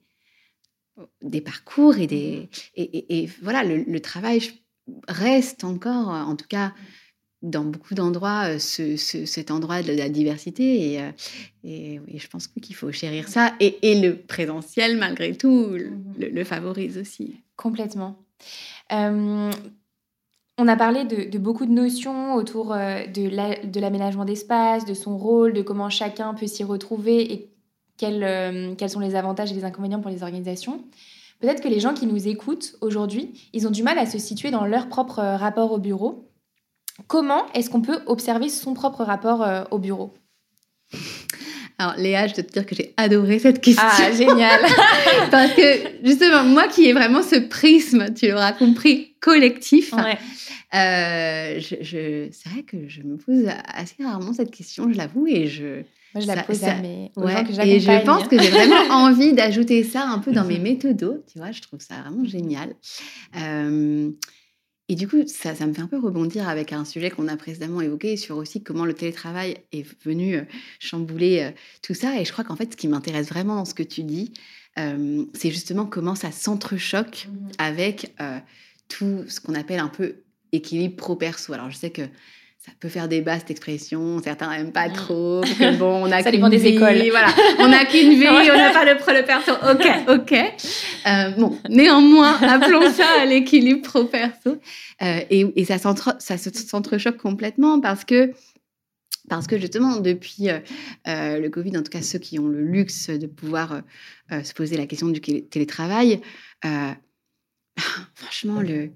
des 1.21 1.41
parcours 1.41 1.99
et 1.99 2.07
des 2.07 2.49
et, 2.75 3.21
et, 3.21 3.29
voilà 3.43 3.63
le, 3.63 3.83
le, 3.83 3.99
travail 3.99 4.41
reste 5.07 5.63
encore 5.63 6.07
en 6.07 6.35
tout 6.35 6.47
cas 6.47 6.73
dans 7.43 7.63
beaucoup 7.63 7.93
d'endroits 7.93 8.55
euh, 8.55 8.57
ce, 8.57 8.97
cet 8.97 9.51
endroit 9.51 9.83
de 9.83 9.93
la 9.93 10.09
diversité 10.09 10.93
et, 10.93 11.01
euh, 11.01 11.11
et, 11.63 12.17
je 12.17 12.27
pense 12.27 12.47
qu'il 12.47 12.75
faut 12.75 12.91
chérir 12.91 13.27
ça 13.27 13.53
et, 13.59 13.77
et, 13.91 14.01
le 14.01 14.17
présentiel 14.17 14.97
malgré 14.97 15.35
tout 15.35 15.67
le, 15.67 15.91
mmh 16.41 16.43
favorise 16.43 16.97
aussi. 16.97 17.35
Complètement. 17.55 18.17
Euh, 18.91 19.51
on 20.57 20.67
a 20.67 20.75
parlé 20.75 21.05
de, 21.05 21.37
beaucoup 21.37 21.65
de 21.65 21.71
notions 21.71 22.35
autour 22.35 22.73
de 22.73 23.79
l'aménagement 23.79 24.25
d'espace, 24.25 24.83
de 24.85 24.93
son 24.93 25.17
rôle, 25.17 25.53
de 25.53 25.61
comment 25.61 25.89
chacun 25.89 26.33
peut 26.33 26.47
s'y 26.47 26.65
retrouver 26.65 27.31
et 27.31 27.53
quels, 27.97 28.75
quels 28.77 28.89
sont 28.89 28.99
les 28.99 29.15
avantages 29.15 29.53
et 29.53 29.55
les 29.55 29.63
inconvénients 29.63 30.01
pour 30.01 30.11
les 30.11 30.21
organisations. 30.21 30.83
Peut-être 31.39 31.63
que 31.63 31.69
les 31.69 31.79
gens 31.79 31.93
qui 31.93 32.07
nous 32.07 32.27
écoutent 32.27 32.75
aujourd'hui, 32.81 33.49
ils 33.53 33.67
ont 33.67 33.71
du 33.71 33.83
mal 33.83 33.97
à 33.97 34.05
se 34.05 34.17
situer 34.17 34.51
dans 34.51 34.65
leur 34.65 34.89
propre 34.89 35.21
rapport 35.21 35.71
au 35.71 35.77
bureau 35.77 36.29
Comment 37.07 37.45
est-ce 37.53 37.69
qu'on 37.69 37.81
peut 37.81 38.01
observer 38.07 38.49
son 38.49 38.73
propre 38.73 39.03
rapport 39.03 39.41
euh, 39.41 39.63
au 39.71 39.79
bureau? 39.79 40.13
Alors 41.79 41.95
Léa, 41.95 42.27
je 42.27 42.33
dois 42.35 42.43
te 42.43 42.51
dire 42.51 42.65
que 42.65 42.75
j'ai 42.75 42.93
adoré 42.97 43.39
cette 43.39 43.61
question. 43.61 43.87
Ah, 43.87 44.11
génial 44.11 44.59
Parce 45.31 45.53
que 45.53 46.03
justement, 46.03 46.43
moi 46.43 46.67
qui 46.67 46.85
ai 46.85 46.93
vraiment 46.93 47.23
ce 47.23 47.37
prisme, 47.37 48.13
tu 48.13 48.27
l'auras 48.27 48.51
compris, 48.51 49.13
collectif, 49.21 49.93
euh, 49.93 51.59
je, 51.59 52.27
c'est 52.31 52.49
vrai 52.49 52.63
que 52.67 52.89
je 52.89 53.01
me 53.01 53.15
pose 53.15 53.49
assez 53.73 54.03
rarement 54.03 54.33
cette 54.33 54.51
question, 54.51 54.91
je 54.91 54.97
l'avoue, 54.97 55.25
et 55.27 55.47
je... 55.47 55.83
Moi, 56.13 56.21
je 56.21 56.27
la 56.27 56.41
pose 56.41 56.63
à 56.63 56.73
mes 56.75 57.11
ouais, 57.17 57.43
Et 57.63 57.79
je 57.79 58.03
pense 58.03 58.27
que 58.27 58.37
j'ai 58.37 58.49
vraiment 58.49 58.89
envie 58.89 59.33
d'ajouter 59.33 59.83
ça 59.83 60.05
un 60.07 60.17
peu 60.19 60.31
dans 60.31 60.43
mes 60.43 60.59
méthodos, 60.59 61.23
tu 61.31 61.39
vois, 61.39 61.51
je 61.51 61.61
trouve 61.61 61.79
ça 61.79 61.95
vraiment 62.01 62.25
génial. 62.25 62.75
Euh, 63.37 64.09
et 64.89 64.95
du 64.95 65.07
coup, 65.07 65.17
ça, 65.27 65.53
ça, 65.53 65.67
me 65.67 65.73
fait 65.73 65.81
un 65.81 65.87
peu 65.87 65.99
rebondir 65.99 66.49
avec 66.49 66.73
un 66.73 66.83
sujet 66.83 67.11
qu'on 67.11 67.27
a 67.27 67.37
précédemment 67.37 67.79
évoqué 67.79 68.17
sur 68.17 68.37
aussi 68.37 68.63
comment 68.63 68.85
le 68.85 68.95
télétravail 68.95 69.57
est 69.71 69.85
venu 70.03 70.35
euh, 70.35 70.41
chambouler 70.79 71.41
euh, 71.41 71.51
tout 71.83 71.93
ça. 71.93 72.19
Et 72.19 72.25
je 72.25 72.31
crois 72.31 72.43
qu'en 72.43 72.55
fait, 72.55 72.71
ce 72.71 72.77
qui 72.77 72.87
m'intéresse 72.87 73.29
vraiment 73.29 73.55
dans 73.55 73.65
ce 73.65 73.75
que 73.75 73.83
tu 73.83 74.01
dis, 74.01 74.33
euh, 74.79 75.25
c'est 75.35 75.51
justement 75.51 75.85
comment 75.85 76.15
ça 76.15 76.31
s'entrechoque 76.31 77.27
mmh 77.29 77.37
avec 77.59 78.15
tout 78.87 79.25
ce 79.27 79.39
qu'on 79.39 79.53
appelle 79.53 79.79
un 79.79 79.89
peu 79.89 80.23
équilibre 80.51 80.95
pro-perso. 80.95 81.53
Alors, 81.53 81.69
je 81.69 81.77
sais 81.77 81.91
que 81.91 82.01
ça 82.65 82.73
peut 82.77 82.89
faire 82.89 83.07
débat 83.07 83.39
cette 83.39 83.51
expression, 83.51 84.21
certains 84.21 84.49
n'aiment 84.49 84.73
pas 84.73 84.89
mmh. 84.89 84.93
trop, 84.93 85.41
que 85.41 85.77
bon, 85.77 86.05
on 86.05 86.11
a 86.11 86.21
ça 86.21 86.29
dépend 86.29 86.49
des 86.49 86.65
écoles. 86.67 87.01
Voilà, 87.09 87.29
on 87.59 87.69
n'a 87.69 87.85
qu'une 87.85 88.13
vie, 88.19 88.27
on 88.29 88.57
n'a 88.57 88.71
pas 88.71 88.83
le 88.83 88.97
pro 88.97 89.11
le 89.13 89.23
perso. 89.23 89.53
Ok, 89.53 89.87
ok. 90.09 90.33
Euh, 91.07 91.29
bon, 91.37 91.57
néanmoins, 91.69 92.35
appelons 92.41 92.91
ça 92.91 93.25
l'équilibre 93.25 93.81
pro 93.81 94.03
perso. 94.03 94.57
Euh, 95.01 95.21
et, 95.29 95.45
et, 95.55 95.63
ça 95.63 95.77
s'entrechoque 95.77 97.17
complètement 97.17 97.79
parce 97.79 98.03
que 98.03 98.33
parce 99.29 99.47
que 99.47 99.57
justement, 99.57 99.97
depuis 99.97 100.49
euh, 100.49 101.39
le 101.39 101.47
Covid, 101.49 101.77
en 101.77 101.83
tout 101.83 101.91
cas 101.91 102.01
ceux 102.01 102.19
qui 102.19 102.39
ont 102.39 102.47
le 102.47 102.61
luxe 102.61 103.09
de 103.09 103.27
pouvoir 103.27 103.81
se 104.31 104.53
poser 104.53 104.75
la 104.75 104.87
question 104.87 105.07
du 105.07 105.21
télétravail, 105.21 106.19
franchement, 108.15 108.59
le, 108.59 108.89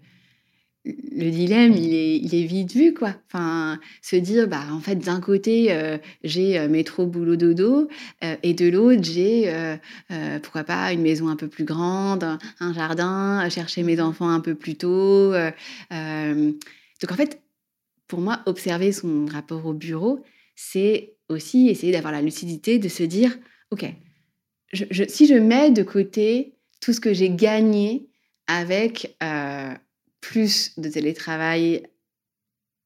le 0.85 1.29
dilemme, 1.29 1.73
il 1.73 1.93
est, 1.93 2.43
vite 2.43 2.73
vu, 2.73 2.93
quoi. 2.93 3.15
Enfin, 3.27 3.79
se 4.01 4.15
dire, 4.17 4.47
bah, 4.47 4.65
en 4.71 4.79
fait, 4.79 4.95
d'un 4.97 5.21
côté, 5.21 5.71
euh, 5.71 5.97
j'ai 6.23 6.59
euh, 6.59 6.67
métro, 6.67 7.05
boulot, 7.05 7.37
dodo, 7.37 7.87
euh, 8.23 8.35
et 8.43 8.53
de 8.53 8.67
l'autre, 8.67 9.03
j'ai, 9.03 9.53
pourquoi 10.41 10.63
pas, 10.63 10.91
une 10.91 11.01
maison 11.01 11.29
un 11.29 11.35
peu 11.35 11.47
plus 11.47 11.63
grande, 11.63 12.37
un 12.59 12.73
jardin, 12.73 13.47
chercher 13.49 13.83
mes 13.83 13.99
enfants 14.01 14.29
un 14.29 14.41
peu 14.41 14.55
plus 14.55 14.75
tôt. 14.75 15.31
donc, 15.31 17.11
en 17.11 17.15
fait, 17.15 17.41
pour 18.07 18.19
moi, 18.19 18.41
observer 18.45 18.91
son 18.91 19.25
rapport 19.25 19.65
au 19.65 19.73
bureau, 19.73 20.23
c'est 20.55 21.15
aussi 21.29 21.69
essayer 21.69 21.93
d'avoir 21.93 22.11
la 22.11 22.21
lucidité 22.21 22.77
de 22.77 22.89
se 22.89 23.03
dire, 23.03 23.37
OK, 23.71 23.85
si 25.07 25.27
je 25.27 25.35
mets 25.35 25.71
de 25.71 25.83
côté 25.83 26.55
tout 26.81 26.93
ce 26.93 26.99
que 26.99 27.13
j'ai 27.13 27.29
gagné 27.29 28.09
avec 28.47 29.15
euh, 29.23 29.73
plus 30.23 30.79
de 30.79 30.87
télétravail 30.89 31.83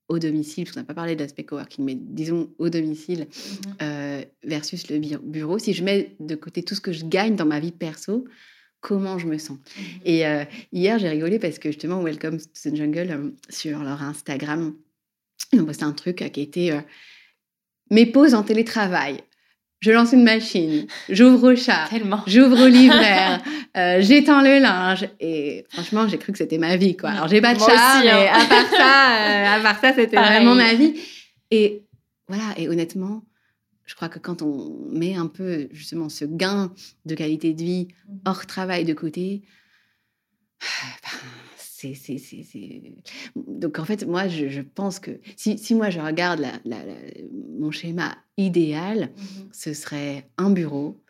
au 0.10 0.18
domicile, 0.18 0.64
parce 0.64 0.74
qu'on 0.74 0.82
n'a 0.82 0.88
pas 0.88 0.96
parlé 0.96 1.16
d'aspect 1.16 1.44
coworking, 1.44 1.86
mais 1.86 1.96
disons 1.96 2.50
au 2.58 2.70
domicile 2.70 3.28
mmh 3.28 3.72
euh, 3.84 4.24
versus 4.44 4.90
le 4.90 4.98
bureau, 4.98 5.60
si 5.60 5.74
je 5.74 5.84
mets 5.84 6.16
de 6.20 6.36
côté 6.36 6.64
tout 6.64 6.74
ce 6.74 6.82
que 6.82 6.92
je 6.92 7.06
gagne 7.06 7.36
dans 7.36 7.46
ma 7.46 7.60
vie 7.60 7.72
perso, 7.72 8.26
comment 8.80 9.20
je 9.20 9.28
me 9.28 9.38
sens? 9.38 9.58
Mmh 9.58 9.82
Et 10.06 10.26
euh, 10.26 10.46
hier, 10.72 10.98
j'ai 10.98 11.10
rigolé 11.10 11.38
parce 11.38 11.60
que 11.60 11.70
justement, 11.70 12.02
Welcome 12.02 12.40
to 12.40 12.72
the 12.72 12.76
Jungle, 12.76 13.34
sur 13.50 13.84
leur 13.84 14.02
Instagram, 14.02 14.76
ils 15.54 15.62
ont 15.62 15.66
posté 15.66 15.84
un 15.84 15.94
truc 15.94 16.32
qui 16.32 16.42
était 16.42 16.72
mes 17.92 18.08
pauses 18.08 18.34
en 18.34 18.42
télétravail 18.44 19.22
je 19.80 19.91
lance 19.91 20.11
une 20.11 20.23
machine, 20.23 20.88
j'ouvre 21.09 21.53
au 21.53 21.55
chat, 21.55 21.88
j'ouvre 22.25 22.65
au 22.65 22.67
libraire, 22.67 23.41
euh, 23.78 23.97
j'étends 24.01 24.41
le 24.41 24.59
linge. 24.59 25.07
Et 25.19 25.65
franchement, 25.69 26.07
j'ai 26.07 26.17
cru 26.17 26.32
que 26.32 26.38
c'était 26.38 26.57
ma 26.57 26.78
vie, 26.78 26.97
quoi. 26.97 27.11
Alors, 27.11 27.28
j'ai 27.28 27.41
pas 27.41 27.53
de 27.53 27.59
chat, 27.59 28.01
mais 28.03 28.09
hein. 28.09 28.34
à 28.34 28.45
part 28.45 28.69
ça, 28.69 29.15
euh, 29.19 29.57
à 29.57 29.59
part 29.61 29.80
ça, 29.80 29.93
c'était 29.93 30.17
vraiment 30.17 30.55
ma 30.55 30.73
vie. 30.73 30.99
Et 31.51 31.84
voilà, 32.28 32.55
et 32.57 32.67
honnêtement, 32.67 33.23
je 33.86 33.95
crois 33.95 34.09
que 34.09 34.19
quand 34.19 34.41
on 34.41 34.75
met 34.89 35.15
un 35.15 35.28
peu 35.28 35.67
justement 35.71 36.09
ce 36.09 36.25
gain 36.25 36.73
de 37.05 37.15
qualité 37.15 37.53
de 37.53 37.63
vie 37.63 37.88
mmh. 38.07 38.17
hors 38.25 38.45
travail 38.45 38.84
de 38.84 38.93
côté, 38.93 39.43
ben, 40.61 41.19
donc 43.36 43.80
en 43.80 43.86
fait, 43.86 44.05
moi, 44.05 44.28
je, 44.28 44.61
pense 44.61 44.99
que 44.99 45.11
si, 45.36 45.57
si, 45.57 45.75
moi 45.75 45.89
je 45.89 45.99
regarde 45.99 46.39
la, 46.65 46.78
mon 47.59 47.71
schéma 47.71 48.17
idéal, 48.38 49.11
mmh 49.15 49.23
ce 49.51 49.73
serait 49.73 50.28
un 50.38 50.49
bureau 50.49 51.01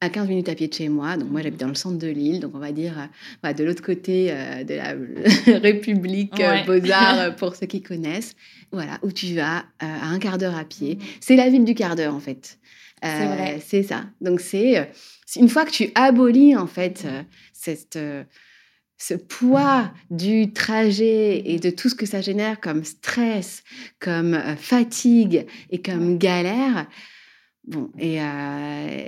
à 0.00 0.10
15 0.10 0.28
minutes 0.28 0.48
à 0.48 0.54
pied 0.54 0.68
de 0.68 0.74
chez 0.74 0.88
moi. 0.88 1.16
Donc 1.16 1.30
moi, 1.30 1.42
j'habite 1.42 1.60
dans 1.60 1.68
le 1.68 1.74
centre 1.74 1.98
de 1.98 2.08
l'île, 2.08 2.40
donc 2.40 2.54
on 2.54 2.58
va 2.58 2.72
dire 2.72 3.08
euh, 3.44 3.52
de 3.52 3.64
l'autre 3.64 3.82
côté 3.82 4.28
euh, 4.30 4.64
de 4.64 4.74
la 4.74 4.94
République 5.58 6.38
euh, 6.40 6.62
Beaux-Arts 6.64 7.36
pour 7.36 7.56
ceux 7.56 7.66
qui 7.66 7.82
connaissent. 7.82 8.34
Voilà, 8.72 8.98
où 9.02 9.12
tu 9.12 9.34
vas 9.34 9.64
à 9.78 10.08
un 10.08 10.18
quart 10.18 10.38
d'heure 10.38 10.56
à 10.56 10.64
pied. 10.64 10.96
Mmh 10.96 11.00
c'est 11.20 11.36
la 11.36 11.48
ville 11.48 11.64
du 11.64 11.74
quart 11.74 11.96
d'heure 11.96 12.14
en 12.14 12.20
fait. 12.20 12.58
c'est 13.02 13.82
ça. 13.82 14.04
Donc 14.20 14.40
c'est 14.40 14.90
une 15.36 15.48
fois 15.48 15.64
que 15.64 15.70
tu 15.70 15.90
abolis 15.94 16.56
en 16.56 16.66
fait 16.66 17.06
cette 17.52 17.98
ce 18.98 19.14
poids 19.14 19.90
du 20.10 20.52
trajet 20.52 21.42
et 21.44 21.58
de 21.58 21.70
tout 21.70 21.88
ce 21.88 21.94
que 21.94 22.06
ça 22.06 22.20
génère 22.20 22.60
comme 22.60 22.84
stress, 22.84 23.62
comme 24.00 24.34
euh, 24.34 24.56
fatigue 24.56 25.46
et 25.70 25.82
comme 25.82 26.18
galère. 26.18 26.86
Bon, 27.66 27.90
et 27.98 28.22
euh, 28.22 29.06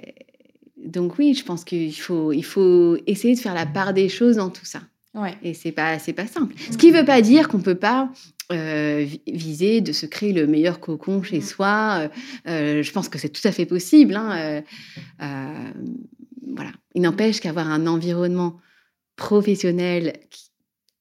donc 0.76 1.18
oui, 1.18 1.34
je 1.34 1.44
pense 1.44 1.64
qu'il 1.64 1.94
faut, 1.94 2.32
il 2.32 2.44
faut 2.44 2.98
essayer 3.06 3.34
de 3.34 3.40
faire 3.40 3.54
la 3.54 3.66
part 3.66 3.94
des 3.94 4.08
choses 4.08 4.36
dans 4.36 4.50
tout 4.50 4.66
ça. 4.66 4.80
Ouais. 5.14 5.34
Et 5.42 5.54
c'est 5.54 5.72
pas, 5.72 5.98
c'est 5.98 6.12
pas 6.12 6.26
simple. 6.26 6.54
Ce 6.70 6.76
qui 6.76 6.92
ne 6.92 6.98
veut 6.98 7.04
pas 7.04 7.22
dire 7.22 7.48
qu'on 7.48 7.60
peut 7.60 7.74
pas 7.74 8.12
euh, 8.52 9.06
viser 9.26 9.80
de 9.80 9.92
se 9.92 10.06
créer 10.06 10.32
le 10.32 10.46
meilleur 10.46 10.80
cocon 10.80 11.22
chez 11.22 11.40
soi. 11.40 12.08
je 12.44 12.92
pense 12.92 13.08
que 13.08 13.18
c'est 13.18 13.30
tout 13.30 13.46
à 13.46 13.52
fait 13.52 13.66
possible. 13.66 14.14
Hein, 14.14 14.62
voilà. 16.54 16.70
Il 16.94 17.02
n'empêche 17.02 17.40
qu'avoir 17.40 17.68
un 17.70 17.86
environnement 17.86 18.60
professionnel 19.18 20.14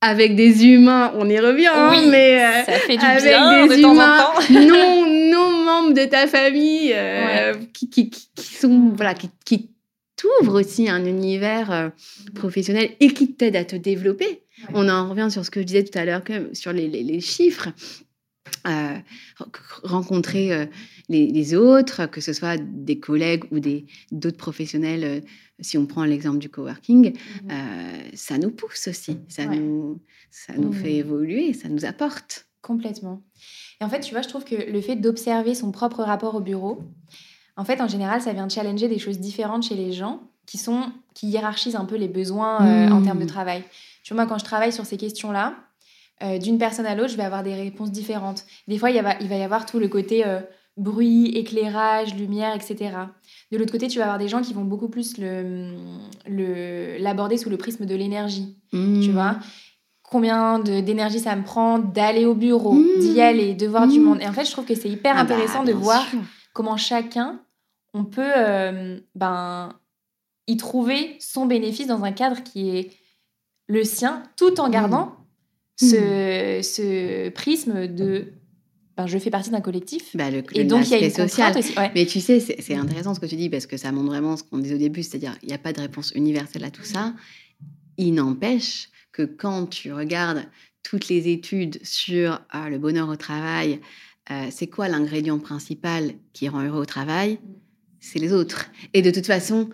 avec 0.02 0.36
des 0.36 0.66
humains, 0.66 1.14
on 1.16 1.28
y 1.30 1.40
revient, 1.40 1.72
hein, 1.74 2.10
mais 2.12 2.44
euh, 2.44 2.64
ça 2.66 2.74
fait 2.74 2.98
du 2.98 3.06
avec 3.06 3.24
bien, 3.24 3.66
des 3.66 3.80
humains 3.80 4.28
non, 4.52 5.06
non 5.32 5.64
membres 5.66 5.94
de 5.94 6.06
ta 6.06 6.28
famille 6.28 6.92
euh, 6.94 7.54
qui, 7.74 7.90
qui, 7.90 8.10
qui, 8.10 8.28
sont 8.36 8.92
voilà 8.96 9.16
qui, 9.16 9.30
qui 9.44 9.72
t'ouvrent 10.16 10.60
aussi 10.60 10.88
un 10.88 11.04
univers 11.06 11.72
euh, 11.72 11.90
professionnel 12.36 12.92
et 13.00 13.08
qui 13.08 13.34
t'aident 13.34 13.56
à 13.56 13.66
te 13.66 13.76
développer. 13.76 14.44
On 14.74 14.88
en 14.88 15.10
revient 15.10 15.30
sur 15.32 15.44
ce 15.46 15.50
que 15.50 15.62
je 15.62 15.66
disais 15.66 15.84
tout 15.84 15.98
à 15.98 16.06
l'heure, 16.06 16.22
sur 16.54 16.74
les, 16.74 16.88
les, 16.88 17.04
les 17.04 17.20
chiffres. 17.20 17.70
rencontrer 19.84 20.68
les, 21.10 21.56
autres, 21.56 22.06
que 22.08 22.22
ce 22.22 22.34
soit 22.34 22.58
des 22.58 23.00
collègues 23.00 23.46
ou 23.52 23.60
d'autres 24.12 24.38
professionnels, 24.38 25.04
euh, 25.04 25.22
si 25.60 25.78
on 25.78 25.86
prend 25.86 26.04
l'exemple 26.04 26.38
du 26.38 26.50
coworking, 26.50 27.14
mmh 27.14 27.52
euh, 27.52 27.98
ça 28.14 28.38
nous 28.38 28.52
pousse 28.52 28.88
aussi, 28.88 29.18
ça 29.28 29.46
nous, 29.46 30.00
ça 30.32 30.54
nous 30.58 30.74
fait 30.74 30.96
mmh. 30.96 31.06
évoluer, 31.06 31.54
ça 31.54 31.70
nous 31.70 31.86
apporte. 31.86 32.48
Complètement. 32.62 33.22
Et 33.80 33.86
en 33.86 33.90
fait, 33.90 34.00
tu 34.02 34.12
vois, 34.12 34.22
je 34.22 34.28
trouve 34.28 34.44
que 34.44 34.56
le 34.56 34.82
fait 34.82 34.96
d'observer 34.96 35.56
son 35.56 35.72
propre 35.72 36.04
rapport 36.04 36.36
au 36.36 36.42
bureau, 36.42 36.82
en 37.56 37.64
fait, 37.64 37.80
en 37.80 37.88
général, 37.88 38.22
ça 38.22 38.34
vient 38.34 38.50
challenger 38.50 38.88
des 38.88 39.00
choses 39.00 39.20
différentes 39.20 39.64
chez 39.64 39.76
les 39.76 39.94
gens 39.94 40.22
qui 40.46 40.58
sont 40.58 40.92
qui 41.14 41.28
hiérarchisent 41.28 41.76
un 41.76 41.86
peu 41.86 41.96
les 41.96 42.08
besoins 42.08 42.66
euh, 42.66 42.90
en 42.90 43.02
termes 43.02 43.20
de 43.20 43.24
mmh. 43.24 43.28
travail. 43.28 43.64
Tu 44.04 44.14
vois, 44.14 44.24
moi, 44.24 44.30
quand 44.30 44.40
je 44.40 44.46
travaille 44.46 44.74
sur 44.74 44.86
ces 44.86 44.98
questions-là, 44.98 45.56
d'une 46.40 46.58
personne 46.58 46.88
à 46.88 46.96
l'autre, 46.96 47.10
je 47.10 47.18
vais 47.18 47.24
avoir 47.24 47.44
des 47.44 47.54
réponses 47.54 47.92
différentes. 47.92 48.46
Des 48.68 48.80
fois, 48.80 48.90
il, 48.90 48.96
y 48.96 49.04
il 49.22 49.28
va 49.28 49.36
y 49.36 49.44
avoir 49.44 49.68
tout 49.68 49.78
le 49.78 49.88
côté 49.88 50.24
bruit, 50.78 51.28
éclairage, 51.36 52.16
lumière, 52.16 52.56
etc. 52.56 52.92
De 53.52 53.58
l'autre 53.58 53.72
côté, 53.72 53.88
tu 53.88 53.98
vas 53.98 54.06
avoir 54.06 54.20
des 54.20 54.28
gens 54.28 54.42
qui 54.42 54.54
vont 54.54 54.64
beaucoup 54.64 54.90
plus 54.90 55.18
l'aborder 55.18 57.36
le, 57.36 57.42
sous 57.42 57.50
le 57.50 57.58
prisme 57.58 57.86
de 57.86 57.96
l'énergie. 57.96 58.58
Mmh. 58.72 59.02
Tu 59.02 59.12
vois? 59.12 59.38
Combien 60.04 60.60
d'énergie 60.60 61.20
ça 61.20 61.36
me 61.36 61.44
prend 61.44 61.80
d'aller 61.80 62.26
au 62.26 62.36
bureau, 62.36 62.74
mmh. 62.74 63.00
d'y 63.00 63.22
aller, 63.22 63.56
de 63.56 63.68
voir 63.68 63.88
du 63.88 64.00
mmh. 64.00 64.04
monde. 64.04 64.22
Et 64.22 64.28
en 64.28 64.34
fait, 64.34 64.46
je 64.46 64.52
trouve 64.52 64.66
que 64.66 64.76
c'est 64.76 64.90
hyper 64.90 65.14
ah 65.18 65.24
bah, 65.24 65.34
intéressant 65.34 65.64
de 65.64 65.74
voir 65.74 66.06
comment 66.54 66.78
chacun, 66.78 67.42
on 67.94 68.06
peut 68.06 68.32
euh, 68.38 69.00
ben, 69.16 69.74
y 70.46 70.58
trouver 70.58 71.18
son 71.20 71.46
bénéfice 71.46 71.88
dans 71.88 72.04
un 72.04 72.12
cadre 72.12 72.44
qui 72.44 72.70
est 72.70 72.92
le 73.68 73.84
sien, 73.84 74.24
tout 74.38 74.62
en 74.62 74.70
gardant 74.70 75.14
ce, 75.76 76.62
ce 76.64 77.30
prisme 77.30 77.88
de 77.88 78.32
ben, 78.98 79.06
je 79.06 79.20
fais 79.20 79.30
partie 79.30 79.52
d'un 79.52 79.62
collectif. 79.62 80.16
Bah, 80.16 80.32
le, 80.32 80.44
et 80.54 80.64
donc, 80.64 80.88
il 80.88 80.92
y 80.92 80.96
a 80.96 81.06
une 81.06 81.12
social. 81.12 81.56
Aussi, 81.56 81.76
Mais 81.94 82.08
tu 82.08 82.20
sais, 82.20 82.40
c'est 82.40 82.76
intéressant 82.76 83.14
ce 83.14 83.20
que 83.20 83.28
tu 83.28 83.36
dis 83.36 83.48
parce 83.48 83.68
que 83.68 83.78
ça 83.78 83.92
montre 83.92 84.08
vraiment 84.08 84.36
ce 84.36 84.44
qu'on 84.44 84.58
disait 84.58 84.74
au 84.74 84.80
début, 84.80 85.04
c'est-à-dire 85.04 85.38
il 85.44 85.50
n'y 85.50 85.54
a 85.54 85.60
pas 85.60 85.72
de 85.72 85.80
réponse 85.80 86.12
universelle 86.16 86.64
à 86.64 86.72
tout 86.72 86.84
ça. 86.84 87.14
Il 87.98 88.16
n'empêche 88.16 88.90
que 89.12 89.22
quand 89.22 89.68
tu 89.68 89.94
regardes 89.94 90.46
toutes 90.82 91.10
les 91.10 91.30
études 91.30 91.80
sur 91.84 92.42
ah, 92.50 92.70
le 92.70 92.80
bonheur 92.80 93.08
au 93.10 93.16
travail, 93.16 93.82
euh, 94.32 94.48
c'est 94.50 94.68
quoi 94.68 94.88
l'ingrédient 94.88 95.38
principal 95.38 96.14
qui 96.34 96.50
rend 96.50 96.64
heureux 96.64 96.82
au 96.82 96.86
travail? 96.86 97.40
C'est 98.00 98.20
les 98.20 98.34
autres. 98.34 98.70
Et 98.96 99.04
de 99.04 99.12
toute 99.12 99.28
façon, 99.28 99.70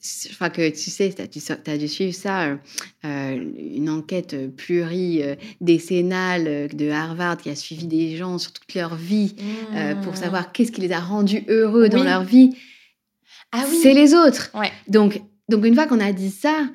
je 0.00 0.34
crois 0.34 0.50
que 0.50 0.68
tu 0.70 0.90
sais, 0.90 1.12
tu 1.12 1.22
as, 1.22 1.78
dû 1.78 1.88
suivre 1.88 2.14
ça, 2.14 2.44
euh, 2.44 2.56
euh, 3.04 3.52
une 3.58 3.90
enquête 3.90 4.54
pluridécennale 4.56 6.46
euh, 6.46 6.68
de 6.68 6.90
Harvard 6.90 7.38
qui 7.38 7.50
a 7.50 7.56
suivi 7.56 7.86
des 7.86 8.16
gens 8.16 8.38
sur 8.38 8.52
toute 8.52 8.72
leur 8.74 8.94
vie 8.94 9.34
pour 10.02 10.12
mmh. 10.12 10.16
savoir 10.16 10.52
qu'est-ce 10.52 10.72
qui 10.72 10.80
les 10.80 10.92
a 10.92 11.00
rendus 11.00 11.44
heureux 11.48 11.88
dans 11.88 12.04
leur 12.04 12.22
vie. 12.24 12.56
Ah 13.52 13.64
oui. 13.68 13.78
C'est 13.82 13.94
les 13.94 14.14
autres. 14.14 14.52
Donc, 14.86 15.20
donc, 15.48 15.64
une 15.64 15.74
fois 15.74 15.86
qu'on 15.86 16.00
a 16.00 16.12
dit 16.12 16.30
ça, 16.30 16.68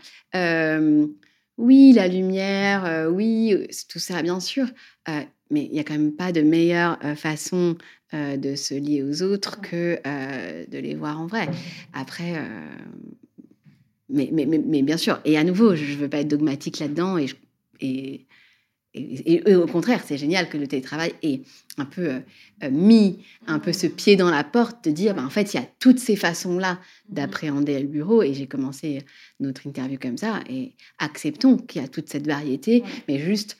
oui, 1.57 1.93
la 1.93 2.07
lumière, 2.07 3.07
oui, 3.11 3.67
tout 3.87 3.99
ça, 3.99 4.21
bien 4.21 4.39
sûr, 4.39 4.67
mais 5.07 5.65
il 5.65 5.71
n'y 5.71 5.79
a 5.79 5.83
quand 5.83 5.93
même 5.93 6.15
pas 6.15 6.31
de 6.31 6.41
meilleure 6.41 6.97
façon 7.15 7.77
euh, 8.13 8.37
de 8.37 8.55
se 8.55 8.75
lier 8.75 9.01
aux 9.01 9.23
autres 9.23 9.59
que 9.59 9.99
euh, 10.05 10.65
de 10.67 10.77
les 10.77 10.93
voir 10.93 11.19
en 11.19 11.25
vrai. 11.25 11.49
Après, 11.93 12.37
euh, 12.37 12.67
mais, 14.07 14.29
mais, 14.31 14.45
mais, 14.45 14.83
bien 14.83 14.97
sûr, 14.97 15.19
et 15.25 15.35
à 15.35 15.43
nouveau, 15.43 15.75
je 15.75 15.93
ne 15.93 15.97
veux 15.97 16.09
pas 16.09 16.19
être 16.19 16.27
dogmatique 16.27 16.77
là-dedans 16.77 17.17
et, 17.17 17.27
et, 17.81 18.27
et, 18.93 19.55
au 19.55 19.65
contraire, 19.65 20.03
c'est 20.05 20.19
génial 20.19 20.47
que 20.47 20.57
le 20.59 20.67
télétravail 20.67 21.15
ait 21.23 21.41
un 21.79 21.85
peu 21.85 22.21
mis 22.69 23.17
un 23.47 23.57
peu 23.57 23.73
ce 23.73 23.87
pied 23.87 24.15
dans 24.15 24.29
la 24.29 24.43
porte 24.43 24.85
de 24.85 24.91
dire, 24.91 25.15
ben, 25.15 25.25
en 25.25 25.31
fait, 25.31 25.55
il 25.55 25.57
y 25.57 25.59
a 25.59 25.67
toutes 25.79 25.97
ces 25.97 26.15
façons-là 26.15 26.79
d'appréhender 27.09 27.79
le 27.79 27.87
bureau. 27.87 28.21
Et 28.21 28.35
j'ai 28.35 28.45
commencé 28.45 28.99
notre 29.39 29.65
interview 29.65 29.97
comme 29.99 30.17
ça. 30.17 30.41
Et 30.47 30.73
acceptons 30.99 31.57
qu'il 31.57 31.81
y 31.81 31.85
a 31.85 31.87
toute 31.87 32.09
cette 32.09 32.27
variété, 32.27 32.83
mais 33.07 33.17
juste 33.17 33.57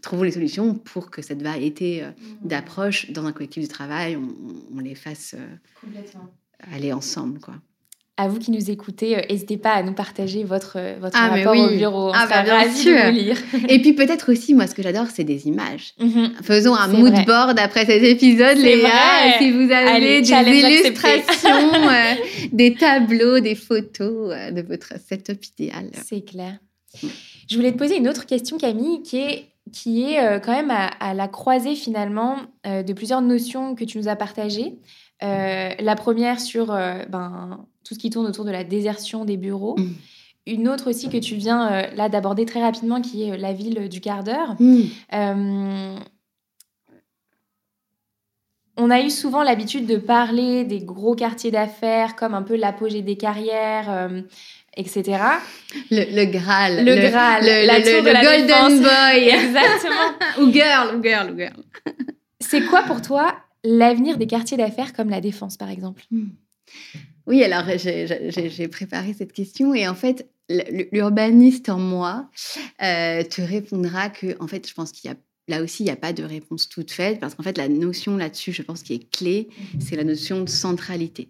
trouvons 0.00 0.22
les 0.22 0.32
solutions 0.32 0.74
pour 0.74 1.10
que 1.10 1.22
cette 1.22 1.42
variété 1.42 2.02
euh, 2.02 2.08
mmh. 2.08 2.48
d'approches 2.48 3.10
dans 3.10 3.26
un 3.26 3.32
collectif 3.32 3.64
de 3.64 3.68
travail, 3.68 4.16
on, 4.16 4.80
les 4.80 4.94
fasse 4.94 5.34
euh, 5.38 6.72
aller 6.74 6.92
ensemble. 6.92 7.38
quoi. 7.40 7.54
À 8.16 8.28
vous 8.28 8.38
qui 8.38 8.50
nous 8.50 8.70
écoutez, 8.70 9.16
euh, 9.16 9.22
n'hésitez 9.30 9.56
pas 9.56 9.72
à 9.72 9.82
nous 9.82 9.94
partager 9.94 10.44
votre, 10.44 10.78
votre 11.00 11.16
ah, 11.18 11.28
rapport 11.28 11.56
au 11.56 11.68
bureau. 11.68 12.10
On 12.10 12.12
ah, 12.12 12.26
sera 12.26 12.42
bah, 12.42 12.54
ravis 12.58 12.84
de 12.84 13.06
vous 13.06 13.18
lire. 13.18 13.38
Et 13.68 13.80
puis 13.80 13.94
peut-être 13.94 14.30
aussi, 14.32 14.54
moi, 14.54 14.66
ce 14.66 14.74
que 14.74 14.82
j'adore, 14.82 15.06
c'est 15.08 15.24
des 15.24 15.46
images. 15.46 15.94
Mmh 15.98 16.26
Faisons 16.42 16.74
un 16.74 16.88
mood 16.88 17.14
board 17.26 17.58
après 17.58 17.86
cet 17.86 18.02
épisode, 18.02 18.58
Léa. 18.58 19.38
Si 19.38 19.50
vous 19.50 19.70
avez 19.70 20.20
des 20.20 20.30
illustrations, 20.30 21.70
des 22.52 22.74
tableaux, 22.74 23.40
des 23.40 23.54
photos 23.54 24.34
de 24.52 24.62
votre 24.62 24.94
setup 25.08 25.42
idéal. 25.58 25.90
C'est 26.04 26.22
clair. 26.22 26.58
Je 27.48 27.56
voulais 27.56 27.72
te 27.72 27.78
poser 27.78 27.96
une 27.96 28.08
autre 28.08 28.26
question, 28.26 28.58
Camille, 28.58 29.02
qui 29.02 29.18
est 29.18 29.49
qui 29.72 30.02
est 30.02 30.40
quand 30.40 30.52
même 30.52 30.70
à, 30.70 31.14
la 31.14 31.28
croisée 31.28 31.74
finalement 31.74 32.36
de 32.64 32.92
plusieurs 32.92 33.22
notions 33.22 33.74
que 33.74 33.84
tu 33.84 33.98
nous 33.98 34.08
as 34.08 34.16
partagées. 34.16 34.78
la 35.20 35.94
première 35.96 36.40
sur 36.40 36.66
ben, 36.66 37.66
tout 37.84 37.94
ce 37.94 37.98
qui 37.98 38.10
tourne 38.10 38.26
autour 38.26 38.44
de 38.44 38.50
la 38.50 38.64
désertion 38.64 39.24
des 39.24 39.36
bureaux. 39.36 39.76
Mmh. 39.78 39.94
Une 40.46 40.68
autre 40.68 40.90
aussi 40.90 41.08
que 41.08 41.18
tu 41.18 41.36
viens 41.36 41.90
là 41.94 42.08
d'aborder 42.08 42.46
très 42.46 42.62
rapidement, 42.62 43.00
qui 43.00 43.22
est 43.22 43.36
la 43.36 43.52
ville 43.52 43.88
du 43.88 44.00
quart 44.00 44.24
d'heure. 44.24 44.56
Mmh. 44.58 46.00
on 48.76 48.90
a 48.90 49.00
eu 49.02 49.10
souvent 49.10 49.42
l'habitude 49.42 49.86
de 49.86 49.96
parler 49.96 50.64
des 50.64 50.80
gros 50.80 51.14
quartiers 51.14 51.50
d'affaires 51.50 52.16
comme 52.16 52.34
un 52.34 52.42
peu 52.42 52.56
l'apogée 52.56 53.02
des 53.02 53.16
carrières, 53.16 54.10
etc. 54.80 55.22
Le, 55.90 56.24
Graal. 56.24 56.84
Le, 56.84 57.08
Graal. 57.08 57.42
Le, 57.44 57.66
la 57.66 57.80
tour 57.80 58.02
de 58.02 58.12
Golden 58.12 58.82
Boy. 58.82 59.28
Exactement. 59.28 60.40
ou 60.40 60.52
Girl, 60.52 60.96
ou 60.96 61.02
Girl, 61.02 61.32
ou 61.32 61.38
Girl. 61.38 61.62
C'est 62.40 62.62
quoi 62.62 62.82
pour 62.82 63.02
toi 63.02 63.36
l'avenir 63.62 64.16
des 64.16 64.26
quartiers 64.26 64.56
d'affaires 64.56 64.92
comme 64.92 65.10
la 65.10 65.20
Défense, 65.20 65.56
par 65.56 65.70
exemple? 65.70 66.02
Hmm. 66.10 66.30
Oui, 67.26 67.44
alors 67.44 67.64
j'ai 67.76 68.68
préparé 68.68 69.14
cette 69.16 69.32
question 69.32 69.74
et 69.74 69.86
en 69.86 69.94
fait, 69.94 70.28
l'urbaniste 70.92 71.68
en 71.68 71.78
moi 71.78 72.28
euh, 72.82 73.22
te 73.22 73.40
répondra 73.40 74.08
que, 74.08 74.36
en 74.40 74.48
fait, 74.48 74.68
je 74.68 74.74
pense 74.74 74.90
qu'il 74.90 75.10
y 75.10 75.14
a 75.14 75.16
là 75.48 75.62
aussi, 75.62 75.82
il 75.82 75.86
n'y 75.86 75.92
a 75.92 75.96
pas 75.96 76.12
de 76.12 76.22
réponse 76.22 76.68
toute 76.68 76.90
faite 76.90 77.20
parce 77.20 77.34
qu'en 77.34 77.42
fait, 77.42 77.58
la 77.58 77.68
notion 77.68 78.16
là-dessus, 78.16 78.52
je 78.52 78.62
pense, 78.62 78.82
qui 78.82 78.94
est 78.94 79.10
clé, 79.10 79.48
mhm. 79.74 79.80
c'est 79.80 79.96
la 79.96 80.04
notion 80.04 80.42
de 80.42 80.48
centralité. 80.48 81.28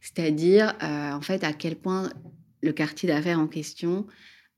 C'est-à-dire, 0.00 0.74
euh, 0.82 1.12
en 1.12 1.20
fait, 1.20 1.42
à 1.44 1.52
quel 1.52 1.76
point 1.76 2.10
le 2.62 2.72
quartier 2.72 3.08
d'affaires 3.08 3.38
en 3.38 3.46
question, 3.46 4.06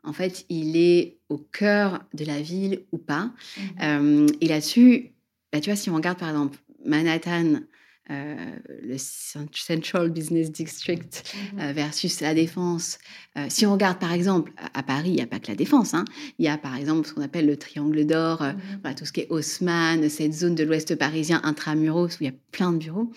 en 0.04 0.12
fait, 0.12 0.44
il 0.48 0.76
est 0.76 1.18
au 1.28 1.38
cœur 1.38 2.04
de 2.12 2.24
la 2.24 2.40
ville 2.40 2.84
ou 2.92 2.98
pas. 2.98 3.32
Mhm. 3.56 3.64
Euh, 3.82 4.26
et 4.40 4.48
là-dessus, 4.48 5.12
bah, 5.52 5.60
tu 5.60 5.70
vois, 5.70 5.76
si 5.76 5.90
on 5.90 5.94
regarde 5.94 6.18
par 6.18 6.30
exemple 6.30 6.58
Manhattan, 6.84 7.60
le 8.08 8.96
Central 8.98 10.10
Business 10.10 10.50
District 10.50 11.34
mhm. 11.52 11.60
euh, 11.60 11.72
versus 11.72 12.20
la 12.20 12.34
Défense. 12.34 12.98
si 13.48 13.64
on 13.64 13.72
regarde 13.72 13.98
par 13.98 14.12
exemple 14.12 14.52
à, 14.74 14.82
Paris, 14.82 15.10
il 15.10 15.14
n'y 15.14 15.22
a 15.22 15.26
pas 15.26 15.38
que 15.38 15.48
la 15.48 15.54
Défense. 15.54 15.94
Hein. 15.94 16.04
Il 16.38 16.44
y 16.44 16.48
a 16.48 16.58
par 16.58 16.76
exemple 16.76 17.08
ce 17.08 17.14
qu'on 17.14 17.22
appelle 17.22 17.46
le 17.46 17.56
Triangle 17.56 18.04
d'Or, 18.04 18.42
mhm. 18.42 18.94
tout 18.94 19.04
ce 19.04 19.12
qui 19.12 19.20
est 19.20 19.28
Haussmann, 19.30 20.08
cette 20.08 20.34
zone 20.34 20.54
de 20.54 20.64
l'Ouest 20.64 20.94
parisien 20.96 21.40
intramuros 21.44 22.08
où 22.08 22.16
il 22.20 22.26
y 22.26 22.30
a 22.30 22.34
plein 22.50 22.72
de 22.72 22.78
bureaux 22.78 23.12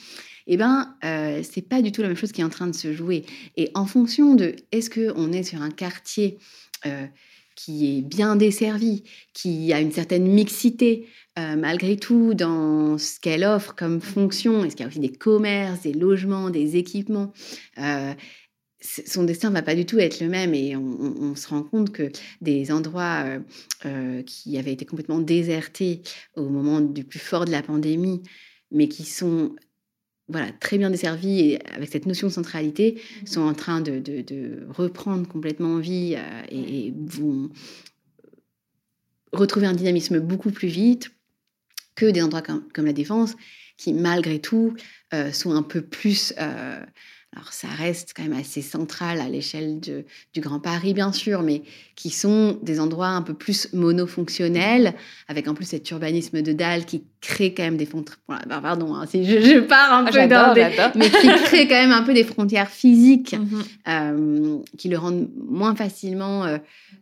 eh 0.48 0.58
ben, 0.58 0.96
euh, 1.04 1.42
c'est 1.44 1.62
pas 1.62 1.82
du 1.82 1.92
tout 1.92 2.02
la 2.02 2.08
même 2.08 2.18
chose 2.18 2.32
qui 2.32 2.42
est 2.42 2.44
en 2.44 2.50
train 2.50 2.68
de 2.68 2.76
se 2.76 2.94
jouer. 2.94 3.26
Et 3.58 3.72
en 3.74 3.86
fonction 3.86 4.36
de 4.36 4.56
est-ce 4.72 4.90
qu'on 4.90 5.32
est 5.32 5.44
sur 5.44 5.62
un 5.62 5.72
quartier 5.72 6.38
euh, 6.86 7.08
qui 7.56 7.97
est 7.97 8.01
bien 8.01 8.36
desservi, 8.36 9.03
qui 9.34 9.74
a 9.74 9.80
une 9.80 9.91
certaine 9.91 10.28
mixité 10.28 11.08
euh, 11.39 11.56
malgré 11.56 11.97
tout 11.97 12.34
dans 12.34 12.97
ce 12.97 13.20
qu'elle 13.20 13.43
offre 13.43 13.76
comme 13.76 14.01
fonction, 14.01 14.64
est-ce 14.64 14.76
qu'il 14.76 14.84
y 14.84 14.86
a 14.86 14.89
aussi 14.89 14.99
des 14.99 15.12
commerces, 15.12 15.82
des 15.82 15.93
logements, 15.93 16.49
des 16.49 16.78
équipements 16.78 17.34
son 19.08 19.24
destin 19.24 19.49
va 19.49 19.64
pas 19.64 19.74
du 19.74 19.88
tout 19.88 19.97
être 19.97 20.20
le 20.20 20.30
même 20.30 20.53
et 20.53 20.76
on, 20.76 21.36
se 21.36 21.47
rend 21.47 21.64
compte 21.64 21.91
que 21.91 22.12
des 22.41 22.72
endroits 22.72 23.26
qui 24.28 24.60
avaient 24.60 24.74
été 24.74 24.86
complètement 24.86 25.18
désertés 25.18 26.03
au 26.36 26.49
moment 26.49 26.82
du 26.82 27.03
plus 27.03 27.18
fort 27.18 27.45
de 27.45 27.51
la 27.51 27.64
pandémie, 27.64 28.22
mais 28.70 28.88
qui 28.88 29.03
sont 29.03 29.56
voilà, 30.28 30.51
très 30.51 30.78
bien 30.78 30.89
desservis 30.89 31.39
et 31.41 31.65
avec 31.67 31.91
cette 31.91 32.05
notion 32.05 32.28
de 32.28 32.34
centralité, 32.34 32.99
mmh. 33.23 33.28
sont 33.28 33.41
en 33.41 33.53
train 33.53 33.82
de, 33.82 34.67
reprendre 34.69 35.28
complètement 35.28 35.78
vie 35.78 36.15
euh, 36.17 36.41
et, 36.49 36.93
vont 36.95 37.49
retrouver 39.32 39.67
un 39.67 39.73
dynamisme 39.73 40.19
beaucoup 40.19 40.51
plus 40.51 40.67
vite 40.67 41.11
que 41.95 42.05
des 42.05 42.21
endroits 42.21 42.41
comme, 42.41 42.86
la 42.86 42.93
Défense, 42.93 43.36
qui 43.78 43.93
malgré 43.93 44.39
tout 44.39 44.73
euh, 45.13 45.32
sont 45.32 45.53
un 45.53 45.63
peu 45.63 45.82
plus 45.82 46.34
euh, 46.39 46.84
alors 47.36 47.52
ça 47.52 47.68
reste 47.68 48.14
quand 48.16 48.24
même 48.24 48.40
assez 48.40 48.62
central 48.62 49.20
à 49.20 49.28
l'échelle 49.28 49.82
du 49.82 50.42
Grand 50.42 50.62
Paris, 50.62 50.94
bien 50.94 51.12
sûr, 51.12 51.42
mais 51.42 51.64
qui 51.96 52.10
sont 52.10 52.58
des 52.62 52.80
endroits 52.80 53.10
un 53.10 53.22
peu 53.22 53.34
plus 53.34 53.68
monofonctionnels, 53.74 54.94
avec 55.28 55.50
en 55.50 55.54
plus 55.54 55.66
cet 55.66 55.90
urbanisme 55.92 56.42
de 56.42 56.54
dalle 56.54 56.86
qui 56.86 57.04
crée 57.20 57.54
quand 57.54 57.64
même 57.64 57.76
des 57.76 57.86
frontières. 57.86 58.18
Pardon, 58.48 58.96
hein, 58.96 59.06
si 59.06 59.26
je, 59.26 59.60
pars 59.60 59.94
un 59.94 60.06
ah, 60.06 60.12
peu 60.12 60.28
dans 60.28 60.54
des... 60.54 60.70
mais 60.98 61.10
qui 61.10 61.28
crée 61.28 61.68
quand 61.68 61.76
même 61.76 61.92
un 61.92 62.04
peu 62.04 62.14
des 62.14 62.24
frontières 62.24 62.70
physiques 62.70 63.34
mhm. 63.38 63.64
euh, 63.90 64.58
qui 64.78 64.88
le 64.88 64.98
rendent 64.98 65.28
moins 65.36 65.76
facilement 65.76 66.46
euh, 66.46 66.58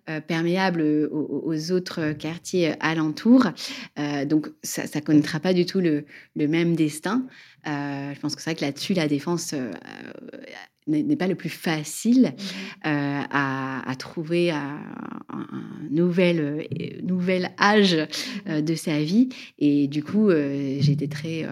euh, 0.10 0.20
perméable 0.20 0.82
aux, 1.12 1.72
autres 1.72 2.14
quartiers 2.14 2.74
alentours. 2.80 3.46
donc 4.26 4.48
ça, 4.64 4.84
ne 4.84 5.00
connaîtra 5.02 5.40
pas 5.40 5.54
du 5.54 5.66
tout 5.66 5.80
le, 5.80 6.06
le 6.36 6.48
même 6.48 6.76
destin. 6.76 7.24
Euh, 7.68 8.14
je 8.14 8.20
pense 8.20 8.36
que 8.36 8.42
c'est 8.42 8.52
vrai 8.52 8.56
que 8.56 8.66
là-dessus, 8.66 8.94
la 8.94 9.08
défense 9.08 9.54
euh, 9.54 9.72
n'est 10.88 11.16
pas 11.16 11.28
le 11.28 11.36
plus 11.36 11.50
facile 11.50 12.34
mmh 12.36 12.88
euh, 12.88 13.22
à, 13.32 13.96
trouver 13.98 14.52
un, 14.52 14.80
nouvel, 15.92 16.68
nouvel 17.04 17.52
âge 17.60 17.96
de 18.48 18.76
sa 18.76 19.00
vie. 19.02 19.30
Et 19.60 19.88
du 19.88 20.04
coup, 20.04 20.30
j'étais 20.80 21.08
très 21.08 21.46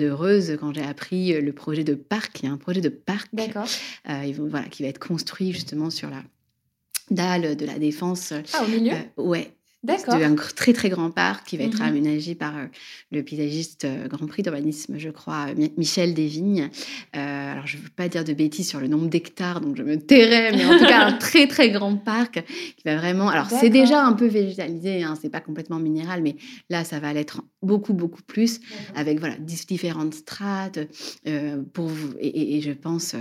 heureuse 0.00 0.56
quand 0.60 0.74
j'ai 0.74 0.82
appris 0.82 1.40
le 1.40 1.52
projet 1.52 1.84
de 1.84 1.94
parc. 1.94 2.42
Il 2.42 2.46
y 2.46 2.48
a 2.48 2.52
un 2.52 2.58
projet 2.58 2.80
de 2.80 2.88
parc 2.88 3.30
voilà, 4.04 4.68
qui 4.68 4.82
va 4.82 4.88
être 4.88 4.98
construit 4.98 5.52
justement 5.52 5.88
sur 5.88 6.10
la 6.10 6.22
dalle 7.10 7.56
de 7.56 7.64
la 7.64 7.78
défense. 7.78 8.32
Ah, 8.52 8.64
au 8.64 8.68
milieu? 8.68 8.96
Ouais, 9.16 9.55
c'est 9.98 10.24
un 10.24 10.34
très 10.34 10.72
très 10.72 10.88
grand 10.88 11.10
parc 11.10 11.46
qui 11.46 11.56
va 11.56 11.64
être 11.64 11.80
mmh 11.80 11.86
aménagé 11.86 12.34
par 12.34 12.56
euh, 12.56 12.66
le 13.12 13.22
paysagiste 13.22 13.84
euh, 13.84 14.08
Grand 14.08 14.26
Prix 14.26 14.42
d'urbanisme, 14.42 14.98
je 14.98 15.10
crois, 15.10 15.46
Michel 15.76 16.14
Desvignes. 16.14 16.70
Euh, 17.14 17.52
alors 17.52 17.66
je 17.66 17.76
ne 17.76 17.82
veux 17.82 17.88
pas 17.90 18.08
dire 18.08 18.24
de 18.24 18.32
bêtises 18.32 18.68
sur 18.68 18.80
le 18.80 18.88
nombre 18.88 19.08
d'hectares, 19.08 19.60
donc 19.60 19.76
je 19.76 19.82
me 19.82 19.96
tairai, 19.96 20.52
mais 20.52 20.64
en 20.64 20.78
tout 20.78 20.84
cas 20.84 21.06
un 21.06 21.12
très 21.18 21.46
très 21.46 21.70
grand 21.70 21.96
parc 21.96 22.44
qui 22.76 22.82
va 22.84 22.96
vraiment. 22.96 23.28
Alors 23.28 23.48
c'est 23.48 23.70
déjà 23.70 24.04
un 24.04 24.12
peu 24.12 24.26
végétalisé, 24.26 25.02
hein, 25.02 25.14
c'est 25.20 25.30
pas 25.30 25.40
complètement 25.40 25.78
minéral, 25.78 26.22
mais 26.22 26.36
là 26.70 26.84
ça 26.84 26.98
va 26.98 27.12
l'être 27.12 27.42
beaucoup 27.62 27.94
beaucoup 27.94 28.22
plus 28.22 28.60
avec 28.94 29.18
voilà 29.18 29.36
différentes 29.36 30.14
strates 30.14 30.80
pour 31.72 31.86
vous. 31.86 32.14
Et, 32.20 32.60
je 32.60 32.72
pense 32.72 33.14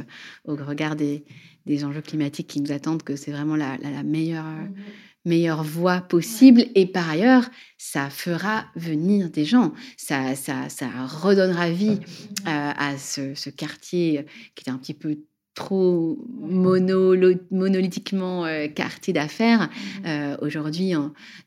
au 0.45 0.55
regard 0.55 0.95
des, 0.95 1.24
des, 1.66 1.84
enjeux 1.84 2.01
climatiques 2.01 2.47
qui 2.47 2.61
nous 2.61 2.72
attendent 2.72 3.03
que 3.03 3.16
c'est 3.16 3.32
vraiment 3.32 3.55
la, 3.55 3.78
meilleure. 4.03 4.45
Mmh 4.45 4.74
meilleure 5.26 5.63
voie 5.63 6.01
possible. 6.01 6.65
Et 6.76 6.86
par 6.86 7.09
ailleurs, 7.09 7.49
ça 7.78 8.09
fera 8.09 8.65
venir 8.76 9.30
des 9.30 9.45
gens. 9.45 9.73
Ça, 9.97 10.36
ça, 10.36 10.69
ça 10.69 10.88
redonnera 11.05 11.69
vie 11.69 11.99
euh, 12.47 12.71
à 12.78 12.97
ce, 12.97 13.49
quartier 13.49 14.26
qui 14.55 14.61
était 14.61 14.71
un 14.71 14.78
petit 14.78 14.93
peu 14.93 15.17
trop 15.53 16.17
mono, 16.41 17.15
monolithiquement 17.49 18.45
euh, 18.45 18.67
quartier 18.67 19.13
d'affaires. 19.13 19.69
Euh, 20.05 20.36
aujourd'hui, 20.41 20.93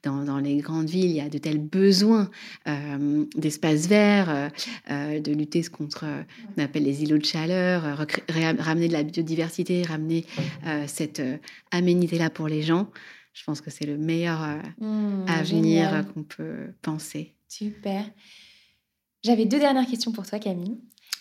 dans, 0.03 0.25
dans, 0.25 0.39
les 0.39 0.57
grandes 0.57 0.89
villes, 0.89 1.11
il 1.11 1.17
y 1.17 1.21
a 1.21 1.29
de 1.29 1.37
tels 1.37 1.61
besoins 1.61 2.31
d'espaces 3.37 3.87
verts, 3.87 4.51
de 4.89 5.33
lutter 5.33 5.63
contre 5.65 6.07
ce 6.07 6.55
qu'on 6.55 6.63
appelle 6.63 6.85
les 6.85 7.03
îlots 7.03 7.19
de 7.19 7.25
chaleur, 7.25 8.07
ramener 8.59 8.89
de 8.89 8.95
la 8.95 9.03
biodiversité, 9.03 9.83
ramener 9.83 10.25
cette 10.87 11.23
aménité-là 11.71 12.31
pour 12.31 12.49
les 12.49 12.63
gens. 12.63 12.91
Je 13.33 13.45
pense 13.45 13.61
que 13.61 13.71
c'est 13.71 13.87
le 13.87 13.97
meilleur 13.97 14.43
euh, 14.43 14.85
mmh, 14.85 15.27
avenir 15.29 16.05
qu'on 16.13 16.23
peut 16.23 16.75
penser. 16.83 17.35
Super. 17.49 18.05
J'avais 19.25 19.45
deux 19.45 19.59
dernières 19.59 19.87
questions 19.87 20.13
pour 20.13 20.27
toi, 20.27 20.39
Camille. 20.39 20.79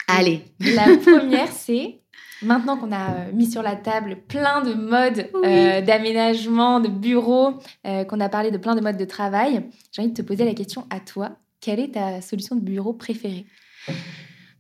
Allez. 0.08 0.44
La 0.60 0.98
première, 1.06 1.52
c'est 1.52 2.00
maintenant 2.42 2.78
qu'on 2.78 2.92
a 2.92 3.14
euh, 3.14 3.32
mis 3.34 3.50
sur 3.50 3.62
la 3.62 3.76
table 3.76 4.18
plein 4.28 4.62
de 4.62 4.74
modes 4.74 5.30
euh, 5.36 5.82
d'aménagement, 5.82 6.80
de 6.80 6.88
bureaux, 6.88 7.60
qu'on 7.84 8.20
a 8.20 8.30
parlé 8.30 8.52
de 8.52 8.58
plein 8.58 8.76
de 8.76 8.82
modes 8.82 8.98
de 8.98 9.06
travail, 9.06 9.66
j'ai 9.92 10.02
envie 10.02 10.12
de 10.12 10.18
te 10.18 10.22
poser 10.22 10.46
la 10.46 10.54
question 10.54 10.86
à 10.90 11.00
toi. 11.00 11.38
Quelle 11.62 11.80
est 11.80 11.94
ta 11.94 12.22
solution 12.22 12.56
de 12.56 12.62
bureau 12.62 12.94
préférée? 12.94 13.46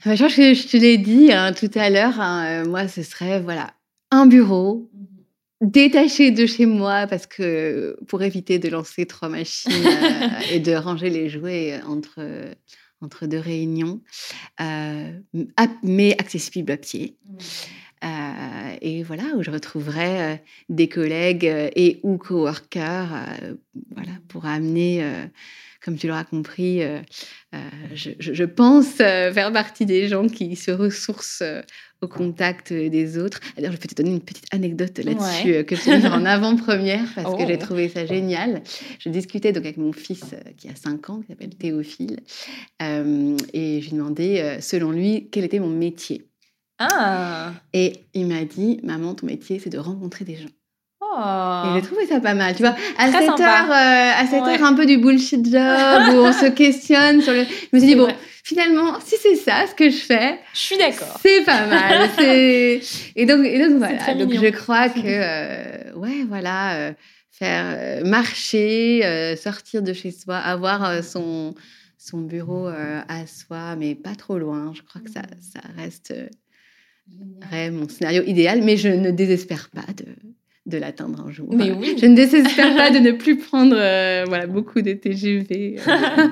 Bah, 0.05 0.15
Je 0.15 0.23
pense 0.23 0.35
que 0.35 0.53
je 0.53 0.67
te 0.67 0.77
l'ai 0.77 0.97
dit 0.97 1.31
hein, 1.31 1.53
tout 1.53 1.71
à 1.75 1.89
l'heure. 1.89 2.19
Hein, 2.19 2.65
moi, 2.65 2.87
ce 2.87 3.03
serait 3.03 3.39
voilà 3.39 3.73
un 4.11 4.25
bureau 4.25 4.89
mmh 5.61 5.67
détaché 5.67 6.31
de 6.31 6.45
chez 6.45 6.65
moi 6.65 7.07
parce 7.07 7.25
que 7.25 7.97
pour 8.07 8.21
éviter 8.21 8.59
de 8.59 8.69
lancer 8.69 9.05
trois 9.05 9.29
machines 9.29 9.71
euh, 9.71 10.29
et 10.51 10.59
de 10.59 10.73
ranger 10.73 11.09
les 11.09 11.29
jouets 11.29 11.79
entre, 11.87 12.21
entre 13.01 13.25
deux 13.25 13.39
réunions, 13.39 14.01
euh, 14.61 15.11
mais 15.83 16.13
accessible 16.19 16.71
à 16.71 16.77
pied. 16.77 17.17
Mmh. 17.25 17.37
Euh, 18.03 18.77
et 18.81 19.01
voilà, 19.01 19.23
où 19.35 19.41
je 19.41 19.49
retrouverai 19.49 20.43
des 20.69 20.87
collègues 20.87 21.51
et 21.75 21.99
ou 22.03 22.17
coworkers 22.17 23.25
voilà, 23.95 24.11
pour 24.27 24.45
amener 24.45 25.03
comme 25.87 25.97
tu 25.97 26.07
l'auras 26.07 26.25
compris, 26.25 26.81
je, 27.93 28.11
je, 28.19 28.43
pense 28.43 28.87
faire 28.97 29.53
partie 29.53 29.85
des 29.85 30.09
gens 30.09 30.27
qui 30.27 30.57
se 30.57 30.69
ressourcent 30.69 31.43
au 32.01 32.09
contact 32.09 32.73
des 32.73 33.17
autres. 33.17 33.39
D'ailleurs, 33.55 33.71
je 33.71 33.77
vais 33.77 33.87
te 33.87 33.95
donner 33.95 34.11
une 34.11 34.21
petite 34.21 34.45
anecdote 34.51 34.99
là-dessus 34.99 35.63
que 35.63 35.77
je 35.77 35.89
vais 35.89 36.07
en 36.07 36.25
avant-première 36.25 37.05
parce 37.15 37.35
que 37.35 37.47
j'ai 37.47 37.55
oh. 37.55 37.65
trouvé 37.65 37.87
ça 37.87 38.05
génial. 38.05 38.61
Je 38.99 39.07
discutais 39.07 39.53
donc 39.53 39.63
avec 39.63 39.77
mon 39.77 39.93
fils 39.93 40.35
qui 40.57 40.67
a 40.67 40.75
5 40.75 41.09
ans, 41.09 41.21
qui 41.21 41.27
s'appelle 41.27 41.55
Théophile, 41.55 42.19
et 42.81 43.81
je 43.81 43.89
lui 43.89 43.91
demandais, 43.91 44.59
selon 44.59 44.91
lui, 44.91 45.29
quel 45.31 45.45
était 45.45 45.59
mon 45.59 45.69
métier. 45.69 46.27
Ah. 46.79 47.53
Et 47.73 48.05
il 48.13 48.27
m'a 48.27 48.43
dit, 48.43 48.79
maman, 48.83 49.15
ton 49.15 49.25
métier, 49.25 49.59
c'est 49.59 49.69
de 49.69 49.79
rencontrer 49.79 50.25
des 50.25 50.35
gens. 50.35 50.49
Oh. 51.15 51.63
Et 51.65 51.75
j'ai 51.75 51.87
trouvé 51.87 52.05
ça 52.05 52.19
pas 52.19 52.33
mal, 52.33 52.55
tu 52.55 52.63
vois. 52.63 52.75
À 52.97 53.11
cette 53.11 53.39
heure, 53.39 53.71
euh, 53.71 54.21
à 54.21 54.25
cette 54.29 54.41
heure 54.41 54.63
un 54.63 54.73
peu 54.73 54.85
du 54.85 54.97
bullshit 54.97 55.45
job 55.45 55.53
où 56.13 56.17
on 56.17 56.33
se 56.33 56.47
questionne 56.47 57.21
sur 57.21 57.33
le. 57.33 57.43
Je 57.43 57.67
me 57.73 57.79
suis 57.79 57.87
dit 57.87 57.95
bon, 57.95 58.07
finalement, 58.43 58.99
si 59.03 59.15
c'est 59.21 59.35
ça 59.35 59.65
ce 59.67 59.75
que 59.75 59.89
je 59.89 59.97
fais, 59.97 60.39
je 60.53 60.59
suis 60.59 60.77
d'accord. 60.77 61.19
C'est 61.21 61.43
pas 61.43 61.65
mal. 61.65 62.09
et 62.19 63.25
donc, 63.25 63.45
et 63.45 63.59
donc 63.59 63.77
voilà. 63.77 64.13
Donc 64.15 64.33
je 64.33 64.49
crois 64.51 64.89
que 64.89 65.01
euh, 65.05 65.93
ouais, 65.95 66.25
voilà, 66.27 66.75
euh, 66.75 66.93
faire 67.31 68.03
marcher, 68.05 69.35
sortir 69.41 69.81
de 69.81 69.93
chez 69.93 70.11
soi, 70.11 70.37
avoir 70.37 71.03
son 71.03 71.55
son 71.97 72.19
bureau 72.19 72.67
à 72.67 73.27
soi, 73.27 73.75
mais 73.75 73.95
pas 73.95 74.15
trop 74.15 74.37
loin. 74.37 74.71
Je 74.75 74.81
crois 74.81 75.01
que 75.01 75.09
ça 75.09 75.21
ça 75.41 75.61
reste 75.77 76.13
mon 77.71 77.87
scénario 77.87 78.23
idéal, 78.25 78.61
mais 78.63 78.77
je 78.77 78.89
ne 78.89 79.11
désespère 79.11 79.69
pas 79.69 79.93
de, 79.93 80.05
de 80.67 80.77
l'atteindre 80.77 81.25
un 81.25 81.31
jour. 81.31 81.47
Mais 81.51 81.71
oui. 81.71 81.95
Je 81.99 82.05
ne 82.05 82.15
désespère 82.15 82.75
pas 82.75 82.91
de 82.91 82.99
ne 82.99 83.11
plus 83.11 83.37
prendre 83.37 83.75
euh, 83.75 84.25
voilà, 84.27 84.47
beaucoup 84.47 84.81
de 84.81 84.91
TGV. 84.91 85.79
Euh. 85.79 85.91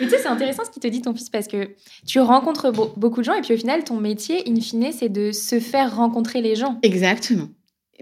mais 0.00 0.06
tu 0.06 0.10
sais, 0.10 0.18
c'est 0.18 0.28
intéressant 0.28 0.64
ce 0.64 0.70
qu'il 0.70 0.82
te 0.82 0.88
dit 0.88 1.02
ton 1.02 1.14
fils 1.14 1.28
parce 1.28 1.46
que 1.46 1.68
tu 2.06 2.18
rencontres 2.18 2.72
beaucoup 2.96 3.20
de 3.20 3.24
gens 3.24 3.34
et 3.34 3.42
puis 3.42 3.54
au 3.54 3.56
final, 3.56 3.84
ton 3.84 4.00
métier, 4.00 4.42
in 4.48 4.60
fine, 4.60 4.90
c'est 4.92 5.10
de 5.10 5.30
se 5.30 5.60
faire 5.60 5.94
rencontrer 5.94 6.40
les 6.40 6.56
gens. 6.56 6.78
Exactement. 6.82 7.48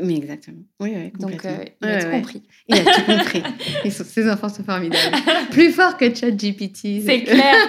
Mais 0.00 0.16
exactement. 0.16 0.62
Oui, 0.80 0.92
oui, 0.94 1.12
Donc, 1.18 1.44
euh, 1.44 1.64
il 1.82 1.88
a 1.88 2.04
tout 2.04 2.10
compris. 2.10 2.42
Il 2.68 2.76
a 2.76 2.84
tout 2.84 3.02
compris. 3.06 3.42
Et 3.84 3.90
ses 3.90 4.30
enfants 4.30 4.48
sont 4.48 4.64
formidables. 4.64 5.16
Plus 5.50 5.72
fort 5.72 5.96
que 5.96 6.12
ChatGPT. 6.12 7.02
C'est 7.04 7.22
clair. 7.24 7.68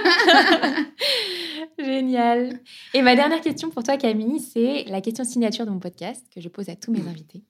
Génial. 1.78 2.60
Et 2.93 3.01
ma 3.01 3.16
dernière 3.16 3.41
question 3.41 3.70
pour 3.70 3.84
toi, 3.84 3.97
Camille, 3.97 4.39
c'est 4.39 4.86
la 4.88 5.01
question 5.01 5.24
signature 5.24 5.66
de 5.66 5.72
mon 5.72 5.80
podcast 5.80 6.24
que 6.34 6.41
je 6.41 6.49
pose 6.49 6.70
à 6.70 6.76
tous 6.76 6.91
mes 6.91 7.08
invités. 7.08 7.43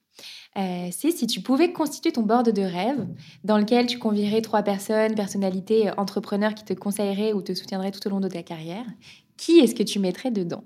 Euh, 0.56 0.88
si 0.90 1.26
tu 1.26 1.40
pouvais 1.42 1.72
constituer 1.72 2.12
ton 2.12 2.22
board 2.22 2.50
de 2.50 2.62
rêve 2.62 3.06
dans 3.44 3.58
lequel 3.58 3.86
tu 3.86 3.98
convierais 3.98 4.40
trois 4.40 4.62
personnes, 4.62 5.14
personnalités, 5.14 5.88
euh, 5.88 5.92
entrepreneurs 5.98 6.54
qui 6.54 6.64
te 6.64 6.72
conseilleraient 6.72 7.34
ou 7.34 7.42
te 7.42 7.52
soutiendraient 7.52 7.90
tout 7.90 8.06
au 8.06 8.10
long 8.10 8.20
de 8.20 8.28
ta 8.28 8.42
carrière, 8.42 8.86
qui 9.36 9.58
est-ce 9.58 9.74
que 9.74 9.82
tu 9.82 9.98
mettrais 9.98 10.30
dedans? 10.30 10.64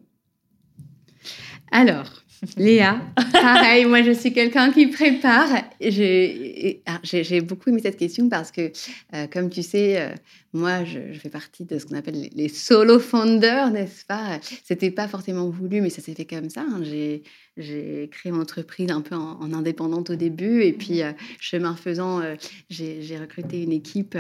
Alors, 1.73 2.23
Léa, 2.57 3.01
pareil, 3.33 3.85
moi 3.85 4.03
je 4.03 4.13
suis 4.13 4.33
quelqu'un 4.33 4.73
qui 4.73 4.87
prépare. 4.87 5.49
J'ai 5.81 7.41
beaucoup 7.41 7.71
aimé 7.71 7.81
cette 7.83 7.97
question 7.97 8.29
parce 8.29 8.53
que, 8.53 8.71
euh, 9.15 9.27
comme 9.27 9.51
tu 9.51 9.63
sais, 9.63 10.15
moi, 10.53 10.85
je, 10.85 10.99
fais 11.13 11.29
partie 11.29 11.65
de 11.65 11.79
ce 11.79 11.87
qu'on 11.87 11.97
appelle 11.97 12.29
les, 12.35 12.49
solo 12.49 12.99
founders, 12.99 13.71
n'est-ce 13.71 14.05
pas? 14.05 14.41
C'était 14.65 14.91
pas 14.91 15.07
forcément 15.07 15.49
voulu, 15.49 15.81
mais 15.81 15.91
ça 15.91 16.03
s'est 16.03 16.15
fait 16.15 16.25
comme 16.25 16.51
ça. 16.51 16.63
Hein. 16.63 16.81
J'ai 16.83 17.23
créé 17.57 18.33
mon 18.33 18.41
entreprise 18.41 18.91
un 18.91 19.01
peu 19.01 19.15
en, 19.15 19.53
indépendante 19.53 20.11
au 20.11 20.15
début, 20.15 20.63
et 20.63 20.73
puis 20.73 21.03
euh, 21.03 21.13
chemin 21.41 21.77
faisant, 21.77 22.21
euh, 22.21 22.35
j'ai 22.69 23.19
recruté 23.19 23.63
une 23.63 23.73
équipe. 23.73 24.17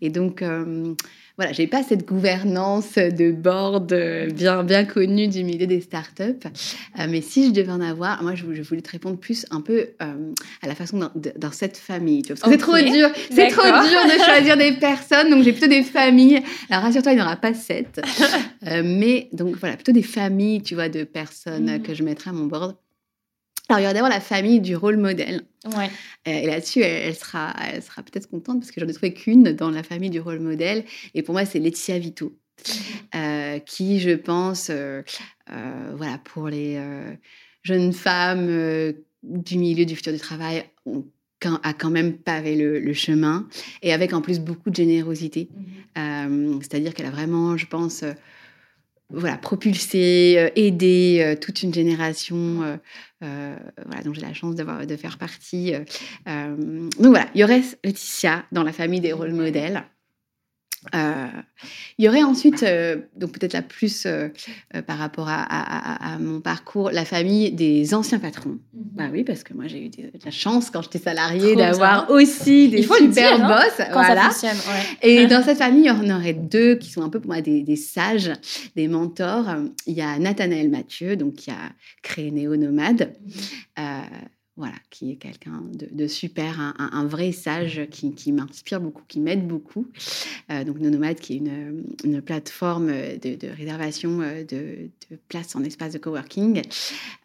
Et 0.00 0.10
donc, 0.10 0.42
euh, 0.42 0.94
voilà, 1.36 1.52
j'ai 1.52 1.66
pas 1.66 1.82
cette 1.82 2.06
gouvernance 2.06 2.96
de 2.96 3.32
board 3.32 3.94
bien 4.34 4.62
bien 4.64 4.84
connue 4.84 5.28
du 5.28 5.44
milieu 5.44 5.66
des 5.66 5.80
startups. 5.80 6.46
mais 7.08 7.22
si 7.22 7.46
je 7.48 7.52
devais 7.52 7.72
en 7.72 7.80
avoir, 7.80 8.22
moi, 8.22 8.34
je, 8.34 8.44
voulais 8.44 8.82
te 8.82 8.90
répondre 8.90 9.18
plus 9.18 9.46
un 9.50 9.62
peu 9.62 9.88
à 9.98 10.66
la 10.66 10.74
façon 10.74 10.98
dans 10.98 11.52
cette 11.52 11.78
famille. 11.78 12.22
Que 12.22 12.34
c'est 12.34 12.58
trop 12.58 12.76
dur, 12.76 13.08
c'est 13.30 13.48
trop 13.48 13.62
dur 13.62 14.00
de 14.04 14.24
choisir 14.24 14.56
des 14.58 14.72
personnes. 14.72 15.30
Donc, 15.30 15.42
j'ai 15.42 15.52
plutôt 15.52 15.68
des 15.68 15.82
familles. 15.82 16.42
Alors 16.68 16.84
rassure-toi, 16.84 17.12
il 17.12 17.16
n'y 17.16 17.22
aura 17.22 17.36
pas 17.36 17.54
sept. 17.54 18.00
Euh, 18.68 18.82
mais 18.84 19.28
donc 19.32 19.56
voilà, 19.56 19.74
plutôt 19.74 19.92
des 19.92 20.02
familles, 20.02 20.62
tu 20.62 20.74
vois, 20.76 20.88
de 20.88 21.02
personnes 21.02 21.78
mm. 21.78 21.82
que 21.82 21.94
je 21.94 22.04
mettrai 22.04 22.30
à 22.30 22.32
mon 22.32 22.46
board. 22.46 22.76
Alors, 23.72 23.80
il 23.80 23.84
y 23.84 23.86
aura 23.86 23.94
d'abord 23.94 24.10
la 24.10 24.20
famille 24.20 24.60
du 24.60 24.76
rôle 24.76 24.96
modèle. 24.96 25.42
Ouais. 25.64 25.90
Euh, 26.28 26.30
et 26.30 26.46
là-dessus, 26.46 26.80
elle, 26.80 27.14
sera, 27.14 27.54
elle 27.72 27.82
sera 27.82 28.02
peut-être 28.02 28.28
contente 28.28 28.60
parce 28.60 28.70
que 28.70 28.80
j'en 28.80 28.88
ai 28.88 28.92
trouvé 28.92 29.14
qu'une 29.14 29.52
dans 29.52 29.70
la 29.70 29.82
famille 29.82 30.10
du 30.10 30.20
rôle 30.20 30.40
modèle. 30.40 30.84
Et 31.14 31.22
pour 31.22 31.34
moi, 31.34 31.44
c'est 31.44 31.58
Laetitia 31.58 31.98
Vito, 31.98 32.36
euh, 33.14 33.58
qui, 33.60 34.00
je 34.00 34.10
pense, 34.10 34.70
voilà, 35.48 36.18
pour 36.24 36.48
les 36.48 36.78
jeunes 37.62 37.92
femmes 37.92 38.92
du 39.22 39.58
milieu 39.58 39.86
du 39.86 39.96
futur 39.96 40.12
du 40.12 40.18
travail, 40.18 40.64
a 41.62 41.72
quand 41.72 41.90
même 41.90 42.14
pavé 42.14 42.56
le, 42.56 42.92
chemin 42.92 43.48
et 43.82 43.92
avec 43.92 44.12
en 44.12 44.20
plus 44.20 44.40
beaucoup 44.40 44.70
de 44.70 44.76
générosité. 44.76 45.48
Mhm. 45.54 45.66
Euh, 45.98 46.58
c'est-à-dire 46.60 46.94
qu'elle 46.94 47.06
a 47.06 47.10
vraiment, 47.10 47.56
je 47.56 47.66
pense, 47.66 48.02
euh, 48.02 48.12
voilà, 49.12 49.36
propulsé, 49.36 50.36
euh, 50.38 50.50
aidé 50.56 51.36
toute 51.40 51.62
une 51.62 51.72
génération. 51.72 52.78
voilà, 53.20 54.02
dont 54.04 54.12
j'ai 54.12 54.22
la 54.22 54.34
chance 54.34 54.56
de 54.56 54.96
faire 54.96 55.18
partie. 55.18 55.72
donc 56.26 56.92
voilà, 56.98 57.28
il 57.34 57.40
y 57.40 57.42
Laetitia 57.84 58.44
dans 58.52 58.62
la 58.62 58.72
famille 58.72 59.00
des 59.00 59.12
rôles 59.12 59.32
modèles. 59.32 59.84
Euh, 60.94 61.26
il 61.96 62.04
y 62.04 62.08
aurait 62.08 62.24
ensuite, 62.24 62.62
euh, 62.64 62.96
donc 63.16 63.32
peut-être 63.38 63.52
la 63.52 63.62
plus 63.62 64.04
euh, 64.06 64.28
par 64.86 64.98
rapport 64.98 65.28
à, 65.28 66.18
mon 66.18 66.40
parcours, 66.40 66.90
la 66.90 67.04
famille 67.04 67.52
des 67.52 67.94
anciens 67.94 68.18
patrons. 68.18 68.58
Mhm. 68.74 68.82
Bah 68.94 69.04
oui, 69.12 69.22
parce 69.24 69.44
que 69.44 69.54
moi 69.54 69.66
j'ai 69.68 69.86
eu 69.86 69.88
de, 69.88 70.10
la 70.24 70.30
chance 70.30 70.70
quand 70.70 70.82
j'étais 70.82 70.98
salariée 70.98 71.54
d'avoir 71.54 72.10
aussi 72.10 72.68
des 72.68 72.82
super 72.82 73.44
hein, 73.44 73.48
boss. 73.48 73.86
voilà. 73.92 74.30
Et 75.02 75.26
dans 75.28 75.42
cette 75.42 75.58
famille, 75.58 75.84
il 75.84 75.86
y 75.86 75.90
en 75.90 76.16
aurait 76.16 76.34
deux 76.34 76.74
qui 76.74 76.90
sont 76.90 77.02
un 77.02 77.08
peu 77.08 77.20
pour 77.20 77.30
moi 77.30 77.40
des, 77.40 77.76
sages, 77.76 78.32
des 78.74 78.88
mentors. 78.88 79.46
Il 79.86 79.94
y 79.94 80.02
a 80.02 80.18
Nathanaël 80.18 80.68
Mathieu, 80.68 81.16
donc 81.16 81.34
qui 81.34 81.50
a 81.50 81.70
créé 82.02 82.30
Néo 82.30 82.56
Nomade. 82.56 83.14
Mhm 83.78 84.02
voilà, 84.58 84.74
qui 84.90 85.12
est 85.12 85.16
quelqu'un 85.16 85.62
de, 85.72 86.06
super, 86.06 86.74
un, 86.78 87.06
vrai 87.06 87.32
sage 87.32 87.86
qui, 87.90 88.32
m'inspire 88.32 88.82
beaucoup, 88.82 89.02
qui 89.08 89.18
m'aide 89.18 89.48
beaucoup. 89.48 89.86
Euh, 90.50 90.62
donc 90.64 90.78
Nonomade, 90.78 91.18
qui 91.18 91.34
est 91.34 91.36
une, 92.04 92.20
plateforme 92.20 92.88
de, 92.88 93.56
réservation 93.56 94.20
euh, 94.20 94.44
de, 94.44 94.90
places 95.28 95.56
en 95.56 95.64
espace 95.64 95.94
de 95.94 95.98
coworking, 95.98 96.60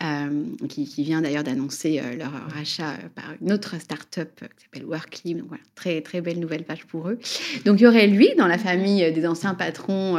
euh, 0.04 0.44
qui, 0.70 1.04
vient 1.04 1.22
d'ailleurs 1.22 1.44
d'annoncer 1.44 2.02
leur 2.18 2.32
rachat 2.50 2.94
par 3.14 3.34
une 3.42 3.52
autre 3.52 3.78
start-up 3.78 4.32
qui 4.58 4.64
s'appelle 4.64 4.86
Workly. 4.86 5.36
Donc 5.36 5.50
voilà, 5.50 5.64
très, 5.76 6.00
très 6.00 6.22
belle 6.22 6.40
nouvelle 6.40 6.64
page 6.64 6.86
pour 6.86 7.10
eux. 7.10 7.20
Donc 7.66 7.82
il 7.82 7.84
y 7.84 7.88
aurait 7.88 8.08
lui 8.08 8.30
dans 8.38 8.48
la 8.48 8.58
famille 8.58 9.12
des 9.12 9.28
anciens 9.28 9.54
patrons 9.54 10.18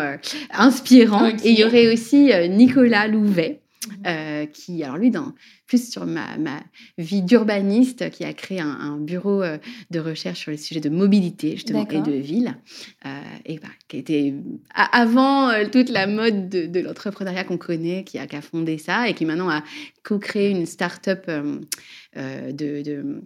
inspirants, 0.51 1.29
et 1.29 1.51
il 1.51 1.59
y 1.59 1.65
aurait 1.65 1.91
aussi 1.91 2.31
Nicolas 2.51 3.09
Louvet. 3.09 3.63
Euh, 4.07 4.47
qui, 4.47 4.83
alors 4.83 4.97
lui, 4.97 5.11
dans, 5.11 5.33
plus 5.66 5.91
sur 5.91 6.05
ma, 6.05 6.37
ma 6.37 6.62
vie 6.99 7.22
d'urbaniste, 7.22 8.11
qui 8.11 8.24
a 8.24 8.33
créé 8.33 8.61
un, 8.61 8.99
bureau 8.99 9.43
euh, 9.43 9.59
de 9.91 10.01
recherche 10.01 10.41
sur 10.41 10.51
les 10.51 10.57
sujets 10.57 10.81
de 10.81 10.89
mobilité, 10.89 11.53
justement, 11.53 11.87
et 11.89 12.01
de 12.01 12.12
ville, 12.12 12.57
euh, 13.07 13.20
et 13.47 13.59
bah, 13.59 13.68
qui 13.87 13.99
était 13.99 14.35
avant 14.74 15.53
toute 15.70 15.91
la 15.91 16.07
mode 16.07 16.49
de, 16.49 16.81
l'entrepreneuriat 16.81 17.45
qu'on 17.45 17.59
connaît, 17.59 18.05
qui 18.05 18.18
a, 18.18 18.26
qui 18.26 18.37
a, 18.37 18.43
fondé 18.43 18.79
ça, 18.79 19.09
et 19.09 19.14
qui 19.14 19.24
maintenant 19.24 19.49
a 19.49 19.62
co-créé 20.03 20.51
une 20.51 20.66
start-up 20.66 21.31
de, 22.16 22.53
de 22.53 23.22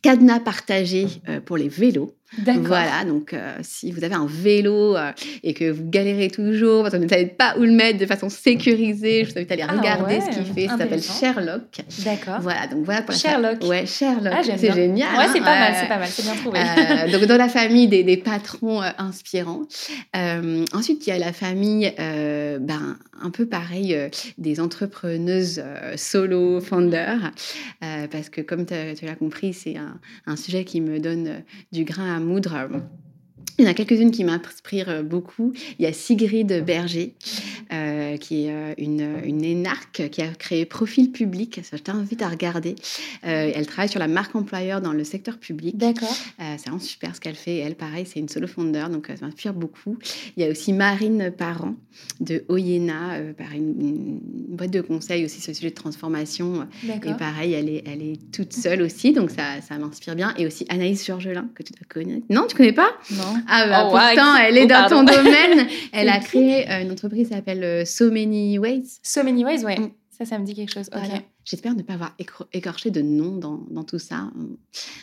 cadenas 0.00 0.40
partagé 0.40 1.06
pour 1.44 1.56
les 1.56 1.68
vélos. 1.68 2.14
Voilà, 2.38 3.04
donc 3.04 3.34
euh, 3.34 3.56
si 3.62 3.92
vous 3.92 4.04
avez 4.04 4.14
un 4.14 4.26
vélo 4.26 4.96
euh, 4.96 5.12
et 5.42 5.52
que 5.52 5.70
vous 5.70 5.84
galérez 5.84 6.30
toujours 6.30 6.82
parce 6.82 6.94
que 6.94 6.98
vous 6.98 7.04
ne 7.04 7.08
savez 7.08 7.26
pas 7.26 7.54
où 7.58 7.62
le 7.62 7.72
mettre 7.72 7.98
de 7.98 8.06
façon 8.06 8.30
sécurisée, 8.30 9.24
je 9.24 9.32
vous 9.32 9.38
invite 9.38 9.50
à 9.50 9.54
aller 9.54 9.64
ah 9.68 9.78
regarder 9.78 10.20
ce 10.20 10.30
qu'il 10.30 10.46
fait. 10.46 10.66
Ça 10.68 10.78
s'appelle 10.78 11.02
Sherlock. 11.02 11.80
D'accord. 12.04 12.40
Voilà, 12.40 12.66
donc 12.68 12.84
voilà 12.84 13.02
pour 13.02 13.14
Sherlock. 13.14 13.62
Ouais, 13.64 13.84
Sherlock. 13.84 14.32
Ah, 14.34 14.42
c'est 14.42 14.72
génial. 14.72 15.14
Ouais, 15.16 15.26
c'est 15.32 15.40
pas 15.40 15.58
mal, 15.58 15.74
c'est 15.78 15.88
pas 15.88 15.98
mal, 15.98 16.08
c'est 16.08 16.22
bien 16.22 16.34
trouvé. 16.34 16.58
Euh, 16.58 17.12
donc 17.12 17.26
dans 17.26 17.36
la 17.36 17.48
famille 17.48 17.88
des, 17.88 18.02
des 18.02 18.16
patrons 18.16 18.80
inspirants. 18.98 19.62
ensuite, 20.14 21.06
il 21.06 21.10
y 21.10 21.12
a 21.12 21.18
la 21.18 21.32
famille, 21.32 21.92
ben, 21.98 22.96
un 23.20 23.30
peu 23.30 23.46
pareil, 23.46 23.96
des 24.38 24.58
entrepreneuses 24.58 25.62
solo 25.96 26.60
founders, 26.60 27.32
parce 27.80 28.30
que 28.30 28.40
comme 28.40 28.64
tu 28.64 29.04
l'as 29.04 29.14
compris, 29.16 29.52
c'est 29.52 29.76
un, 29.76 29.98
un, 30.26 30.36
sujet 30.36 30.64
qui 30.64 30.80
me 30.80 30.98
donne 30.98 31.42
du 31.72 31.84
grain 31.84 32.16
à 32.16 32.21
mudra 32.22 32.68
Il 33.58 33.64
y 33.64 33.68
en 33.68 33.70
a 33.70 33.74
quelques-unes 33.74 34.10
qui 34.10 34.24
m'inspirent 34.24 35.04
beaucoup. 35.04 35.52
Il 35.78 35.84
y 35.84 35.86
a 35.86 35.92
Sigrid 35.92 36.64
Berger, 36.64 37.14
euh, 37.72 38.16
qui 38.16 38.46
est 38.46 38.50
euh, 38.52 38.74
une, 38.78 39.06
une, 39.24 39.44
énarque 39.44 40.08
qui 40.10 40.22
a 40.22 40.28
créé 40.28 40.64
Profil 40.64 41.12
Public. 41.12 41.60
Je 41.70 41.76
t'invite 41.78 42.22
à 42.22 42.28
regarder. 42.28 42.74
Euh, 43.24 43.52
elle 43.54 43.66
travaille 43.66 43.88
sur 43.88 44.00
la 44.00 44.08
marque 44.08 44.34
employeur 44.34 44.80
dans 44.80 44.92
le 44.92 45.04
secteur 45.04 45.38
public. 45.38 45.76
D'accord. 45.76 46.14
c'est 46.38 46.62
vraiment 46.62 46.78
super 46.78 47.14
ce 47.14 47.20
qu'elle 47.20 47.34
fait. 47.34 47.58
elle, 47.58 47.74
pareil, 47.74 48.06
c'est 48.06 48.20
une 48.20 48.28
solo 48.28 48.46
founder, 48.46 48.86
donc 48.90 49.06
ça 49.06 49.24
m'inspire 49.24 49.54
beaucoup. 49.54 49.96
Il 50.36 50.42
y 50.42 50.46
a 50.46 50.50
aussi 50.50 50.72
Marine 50.72 51.32
Parent 51.36 51.74
de 52.20 52.44
Oyena, 52.48 53.18
par 53.36 53.52
une, 53.52 54.18
boîte 54.48 54.70
de 54.70 54.80
conseil 54.80 55.24
aussi 55.24 55.40
sur 55.40 55.50
le 55.50 55.54
sujet 55.54 55.70
de 55.70 55.74
transformation. 55.74 56.66
Et 56.84 57.14
pareil, 57.18 57.52
elle 57.52 57.68
est, 57.68 57.84
elle 57.86 58.02
est 58.02 58.18
toute 58.32 58.52
seule 58.52 58.82
aussi, 58.82 59.12
donc 59.12 59.30
ça, 59.30 59.60
ça 59.66 59.78
m'inspire 59.78 60.14
bien. 60.14 60.34
Et 60.36 60.46
aussi 60.46 60.66
Anaïs 60.68 61.04
Georgelin, 61.06 61.48
que 61.54 61.62
tu 61.62 61.72
dois 61.72 61.86
connaître. 61.88 62.26
Non, 62.28 62.46
tu 62.46 62.56
connais 62.56 62.72
pas? 62.72 62.90
Non. 63.12 63.31
Ah 63.48 63.66
bah 63.66 63.84
oh, 63.86 63.90
pourtant, 63.90 64.36
elle 64.36 64.58
est 64.58 64.64
oh, 64.64 64.66
dans 64.66 64.88
ton 64.88 65.02
domaine. 65.02 65.66
Elle 65.92 66.08
a 66.08 66.18
créé 66.18 66.70
euh, 66.70 66.82
une 66.82 66.92
entreprise 66.92 67.28
qui 67.28 67.34
s'appelle 67.34 67.62
euh, 67.62 67.84
So 67.84 68.10
Many 68.10 68.58
Ways. 68.58 68.98
So 69.02 69.22
Many 69.22 69.44
Ways, 69.44 69.64
ouais. 69.64 69.78
Mm. 69.78 69.90
Ça, 70.10 70.24
ça 70.24 70.38
me 70.38 70.44
dit 70.44 70.54
quelque 70.54 70.72
chose. 70.72 70.88
J'espère 71.44 71.74
ne 71.74 71.82
pas 71.82 71.94
avoir 71.94 72.14
écorché 72.52 72.90
de 72.90 73.02
nom 73.02 73.36
dans, 73.36 73.66
dans 73.70 73.82
tout 73.82 73.98
ça. 73.98 74.30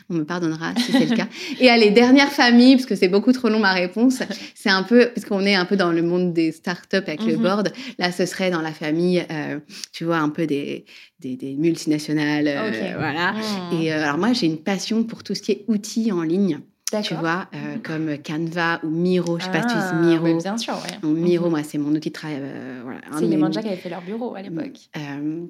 On 0.09 0.13
me 0.13 0.23
pardonnera 0.23 0.73
si 0.77 0.93
c'est 0.93 1.07
le 1.07 1.15
cas. 1.15 1.27
Et 1.59 1.69
à 1.69 1.75
les 1.75 1.89
dernières 1.89 2.31
familles, 2.31 2.75
parce 2.75 2.85
que 2.85 2.95
c'est 2.95 3.09
beaucoup 3.09 3.33
trop 3.33 3.49
long 3.49 3.59
ma 3.59 3.73
réponse, 3.73 4.23
c'est 4.55 4.69
un 4.69 4.83
peu, 4.83 5.09
parce 5.13 5.25
qu'on 5.25 5.41
est 5.41 5.55
un 5.55 5.65
peu 5.65 5.75
dans 5.75 5.91
le 5.91 6.01
monde 6.01 6.31
des 6.31 6.53
startups 6.53 6.95
avec 6.95 7.23
le 7.25 7.35
mhm. 7.35 7.43
board, 7.43 7.73
là 7.97 8.13
ce 8.13 8.25
serait 8.25 8.51
dans 8.51 8.61
la 8.61 8.71
famille, 8.71 9.25
euh, 9.29 9.59
tu 9.91 10.05
vois, 10.05 10.19
un 10.19 10.29
peu 10.29 10.47
des, 10.47 10.85
des, 11.19 11.35
des 11.35 11.55
multinationales. 11.55 12.49
voilà. 12.97 13.33
Hmm. 13.33 13.81
Et 13.81 13.91
alors 13.91 14.17
moi, 14.17 14.31
j'ai 14.31 14.45
une 14.45 14.63
passion 14.63 15.03
pour 15.03 15.23
tout 15.23 15.35
ce 15.35 15.41
qui 15.41 15.51
est 15.51 15.65
outils 15.67 16.11
en 16.13 16.21
ligne. 16.21 16.61
Tu 17.03 17.13
vois, 17.13 17.47
euh, 17.53 17.75
mhm. 17.75 17.81
comme 17.83 18.17
Canva 18.17 18.79
ou 18.83 18.89
Miro. 18.89 19.37
Je 19.37 19.45
sais 19.45 19.51
pas 19.51 19.61
si 19.61 19.67
tu 19.67 19.73
utilises 19.73 19.91
ah, 19.91 20.01
Miro. 20.01 20.37
bien 20.37 20.57
sûr, 20.57 20.73
ouais. 20.73 21.07
Miro, 21.07 21.45
mhm. 21.45 21.51
moi, 21.51 21.63
c'est 21.63 21.77
mon 21.77 21.91
outil 21.91 22.09
de 22.09 22.13
travail. 22.13 22.37
Euh, 22.41 22.81
voilà, 22.83 23.01
c'est 23.17 23.25
les 23.25 23.37
Manja 23.37 23.61
qui 23.61 23.67
avaient 23.67 23.77
fait 23.77 23.89
leur 23.89 24.01
bureau 24.01 24.33
à 24.35 24.41
l'époque. 24.41 24.79
Euh, 24.97 25.45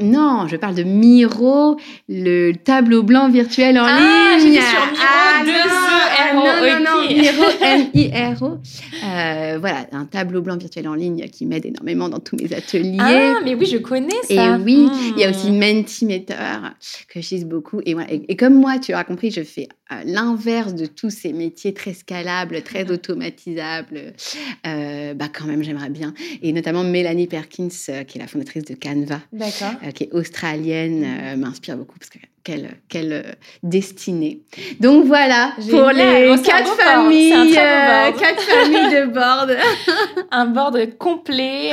non, 0.00 0.48
je 0.48 0.56
parle 0.56 0.74
de 0.74 0.82
Miro, 0.82 1.76
le 2.08 2.52
tableau 2.52 3.02
blanc 3.02 3.28
virtuel 3.30 3.78
en 3.78 3.84
ah, 3.86 4.36
ligne. 4.38 4.54
sur 4.54 4.60
Miro, 4.60 4.96
ah, 5.00 5.44
deux 5.44 5.52
e, 5.52 6.34
non, 6.34 6.44
non, 6.44 7.02
non, 7.02 7.08
Miro, 7.08 7.44
M-I-R-O. 7.60 8.58
Euh, 9.04 9.58
voilà, 9.58 9.86
un 9.90 10.04
tableau 10.04 10.42
blanc 10.42 10.56
virtuel 10.56 10.86
en 10.86 10.94
ligne 10.94 11.28
qui 11.28 11.44
m'aide 11.44 11.66
énormément 11.66 12.08
dans 12.08 12.20
tous 12.20 12.36
mes 12.36 12.54
ateliers. 12.54 12.98
Ah, 13.00 13.40
mais 13.44 13.56
oui, 13.56 13.66
je 13.66 13.78
connais 13.78 14.14
ça. 14.22 14.56
Et 14.58 14.62
oui, 14.62 14.88
il 15.16 15.20
y 15.20 15.24
a 15.24 15.30
aussi 15.30 15.50
hmm. 15.50 15.58
Mentimeter 15.58 16.34
que 17.08 17.20
j'utilise 17.20 17.44
beaucoup. 17.44 17.80
Et, 17.84 17.94
voilà, 17.94 18.12
et, 18.12 18.36
comme 18.36 18.54
moi, 18.54 18.78
tu 18.78 18.92
l'auras 18.92 19.02
compris, 19.02 19.32
je 19.32 19.42
fais 19.42 19.66
l'inverse 20.04 20.74
de 20.74 20.86
tous 20.86 21.10
ces 21.10 21.32
métiers 21.32 21.74
très 21.74 21.94
scalables, 21.94 22.62
très 22.62 22.84
hmm. 22.84 22.90
automatisables. 22.90 24.14
Euh, 24.66 25.14
bah, 25.14 25.28
quand 25.32 25.46
même, 25.46 25.62
j'aimerais 25.62 25.90
bien. 25.90 26.14
Et 26.42 26.52
notamment 26.52 26.84
Mélanie 26.84 27.26
Perkins, 27.26 27.68
qui 27.68 28.18
est 28.18 28.20
la 28.20 28.26
fondatrice 28.26 28.64
de 28.64 28.74
Canva. 28.74 29.20
Euh, 29.82 29.90
qui 29.90 30.04
est 30.04 30.12
australienne, 30.12 31.00
mhm. 31.00 31.20
euh, 31.22 31.36
m'inspire 31.36 31.76
beaucoup 31.76 31.98
parce 31.98 32.10
que 32.10 32.18
quelle, 32.44 32.78
quelle 32.88 33.12
euh, 33.12 33.32
destinée. 33.62 34.42
Donc 34.80 35.06
voilà 35.06 35.52
pour 35.70 35.90
les 35.90 36.30
oh, 36.30 36.42
quatre 36.42 36.74
familles, 36.76 37.54
quatre 37.54 38.42
familles 38.42 38.90
de 38.90 39.06
board. 39.06 39.56
un 40.30 40.46
board 40.46 40.96
complet, 40.98 41.72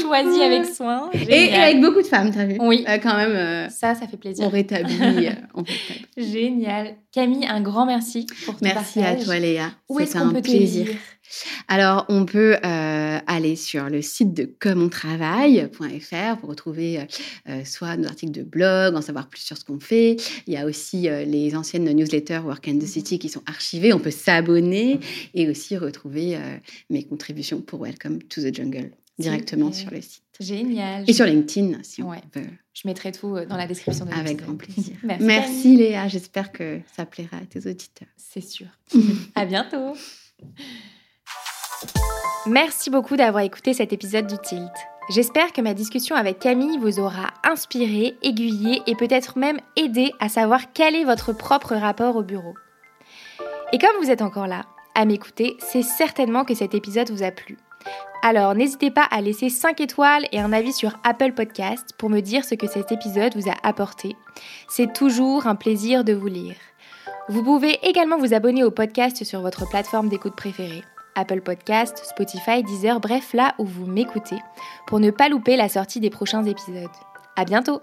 choisi 0.00 0.42
avec 0.42 0.66
soin. 0.66 1.10
Et, 1.28 1.54
avec 1.54 1.80
beaucoup 1.80 2.02
de 2.02 2.06
femmes, 2.06 2.32
tu 2.32 2.38
as 2.38 2.46
vu? 2.46 2.56
Oui. 2.60 2.84
quand 3.02 3.16
même. 3.16 3.68
ça, 3.70 3.94
ça 3.94 4.06
fait 4.06 4.16
plaisir. 4.16 4.46
On 4.46 4.50
rétablit. 4.50 5.28
Génial. 6.16 6.96
Camille, 7.12 7.46
un 7.46 7.60
grand 7.60 7.86
merci 7.86 8.26
pour 8.44 8.54
ton 8.54 8.60
Merci 8.64 9.00
à 9.02 9.16
toi, 9.16 9.38
Léa. 9.38 9.70
C'est 9.98 10.16
un 10.16 10.32
plaisir. 10.32 10.88
Alors, 11.68 12.06
on 12.08 12.24
peut 12.24 12.56
euh, 12.64 13.18
aller 13.26 13.56
sur 13.56 13.88
le 13.88 14.02
site 14.02 14.34
de 14.34 14.44
commontravail.fr 14.44 16.38
pour 16.38 16.48
retrouver 16.48 17.00
euh, 17.00 17.04
euh, 17.48 17.64
soit 17.64 17.96
nos 17.96 18.08
articles 18.08 18.32
de 18.32 18.42
blog, 18.42 18.94
en 18.94 19.02
savoir 19.02 19.28
plus 19.28 19.40
sur 19.40 19.56
ce 19.56 19.64
qu'on 19.64 19.80
fait. 19.80 20.16
Il 20.46 20.54
y 20.54 20.56
a 20.56 20.66
aussi 20.66 21.08
les 21.26 21.54
anciennes 21.54 21.90
newsletters 21.90 22.40
Work 22.44 22.68
and 22.68 22.78
the 22.78 22.86
City 22.86 23.18
qui 23.18 23.28
sont 23.28 23.42
archivées. 23.46 23.92
On 23.92 23.98
peut 23.98 24.10
s'abonner 24.10 25.00
et 25.34 25.48
aussi 25.48 25.76
retrouver 25.76 26.38
mes 26.90 27.04
contributions 27.04 27.60
pour 27.60 27.82
Welcome 27.82 28.22
to 28.24 28.42
the 28.42 28.54
Jungle 28.54 28.90
directement 29.18 29.72
sur 29.72 29.90
le 29.90 30.00
site. 30.00 30.22
Génial. 30.40 31.04
Et 31.08 31.12
sur 31.12 31.26
LinkedIn, 31.26 31.82
si 31.82 32.02
on. 32.02 32.12
Je 32.12 32.86
mettrai 32.86 33.10
tout 33.10 33.36
dans 33.48 33.56
la 33.56 33.66
description 33.66 34.04
de 34.04 34.12
Avec 34.12 34.36
grand 34.36 34.54
plaisir. 34.54 34.96
Merci, 35.02 35.24
Merci 35.24 35.76
Léa. 35.76 36.06
J'espère 36.06 36.52
que 36.52 36.80
ça 36.96 37.04
plaira 37.04 37.38
à 37.38 37.46
tes 37.46 37.68
auditeurs. 37.68 38.08
C'est 38.16 38.40
sûr. 38.40 38.66
à 39.34 39.44
bientôt. 39.44 39.94
Merci 42.46 42.90
beaucoup 42.90 43.16
d'avoir 43.16 43.44
écouté 43.44 43.74
cet 43.74 43.92
épisode 43.92 44.26
du 44.26 44.38
Tilt. 44.38 44.72
J'espère 45.10 45.52
que 45.52 45.60
ma 45.60 45.74
discussion 45.74 46.16
avec 46.16 46.38
Camille 46.38 46.78
vous 46.78 46.98
aura 46.98 47.28
inspiré, 47.44 48.16
aiguillé 48.22 48.82
et 48.86 48.94
peut-être 48.94 49.38
même 49.38 49.58
aidé 49.76 50.12
à 50.20 50.28
savoir 50.28 50.72
quel 50.72 50.94
est 50.94 51.04
votre 51.04 51.32
propre 51.32 51.74
rapport 51.74 52.16
au 52.16 52.22
bureau. 52.22 52.54
Et 53.72 53.78
comme 53.78 53.96
vous 54.02 54.10
êtes 54.10 54.22
encore 54.22 54.46
là, 54.46 54.62
à 54.94 55.04
m'écouter, 55.04 55.56
c'est 55.60 55.82
certainement 55.82 56.44
que 56.44 56.54
cet 56.54 56.74
épisode 56.74 57.10
vous 57.10 57.22
a 57.22 57.30
plu. 57.30 57.56
Alors 58.22 58.54
n'hésitez 58.54 58.90
pas 58.90 59.06
à 59.10 59.20
laisser 59.20 59.48
5 59.48 59.80
étoiles 59.80 60.26
et 60.32 60.40
un 60.40 60.52
avis 60.52 60.72
sur 60.72 60.98
Apple 61.04 61.32
Podcast 61.32 61.90
pour 61.98 62.10
me 62.10 62.20
dire 62.20 62.44
ce 62.44 62.54
que 62.54 62.66
cet 62.66 62.92
épisode 62.92 63.36
vous 63.36 63.48
a 63.48 63.54
apporté. 63.62 64.16
C'est 64.68 64.92
toujours 64.92 65.46
un 65.46 65.54
plaisir 65.54 66.04
de 66.04 66.12
vous 66.12 66.26
lire. 66.26 66.56
Vous 67.28 67.42
pouvez 67.42 67.78
également 67.86 68.18
vous 68.18 68.34
abonner 68.34 68.64
au 68.64 68.70
podcast 68.70 69.22
sur 69.22 69.40
votre 69.40 69.68
plateforme 69.68 70.08
d'écoute 70.08 70.34
préférée. 70.34 70.82
Apple 71.18 71.40
Podcast, 71.40 72.00
Spotify, 72.04 72.62
Deezer, 72.62 73.00
bref 73.00 73.32
là 73.34 73.54
où 73.58 73.64
vous 73.64 73.86
m'écoutez, 73.86 74.38
pour 74.86 75.00
ne 75.00 75.10
pas 75.10 75.28
louper 75.28 75.56
la 75.56 75.68
sortie 75.68 75.98
des 76.00 76.10
prochains 76.10 76.44
épisodes. 76.44 76.88
À 77.36 77.44
bientôt! 77.44 77.80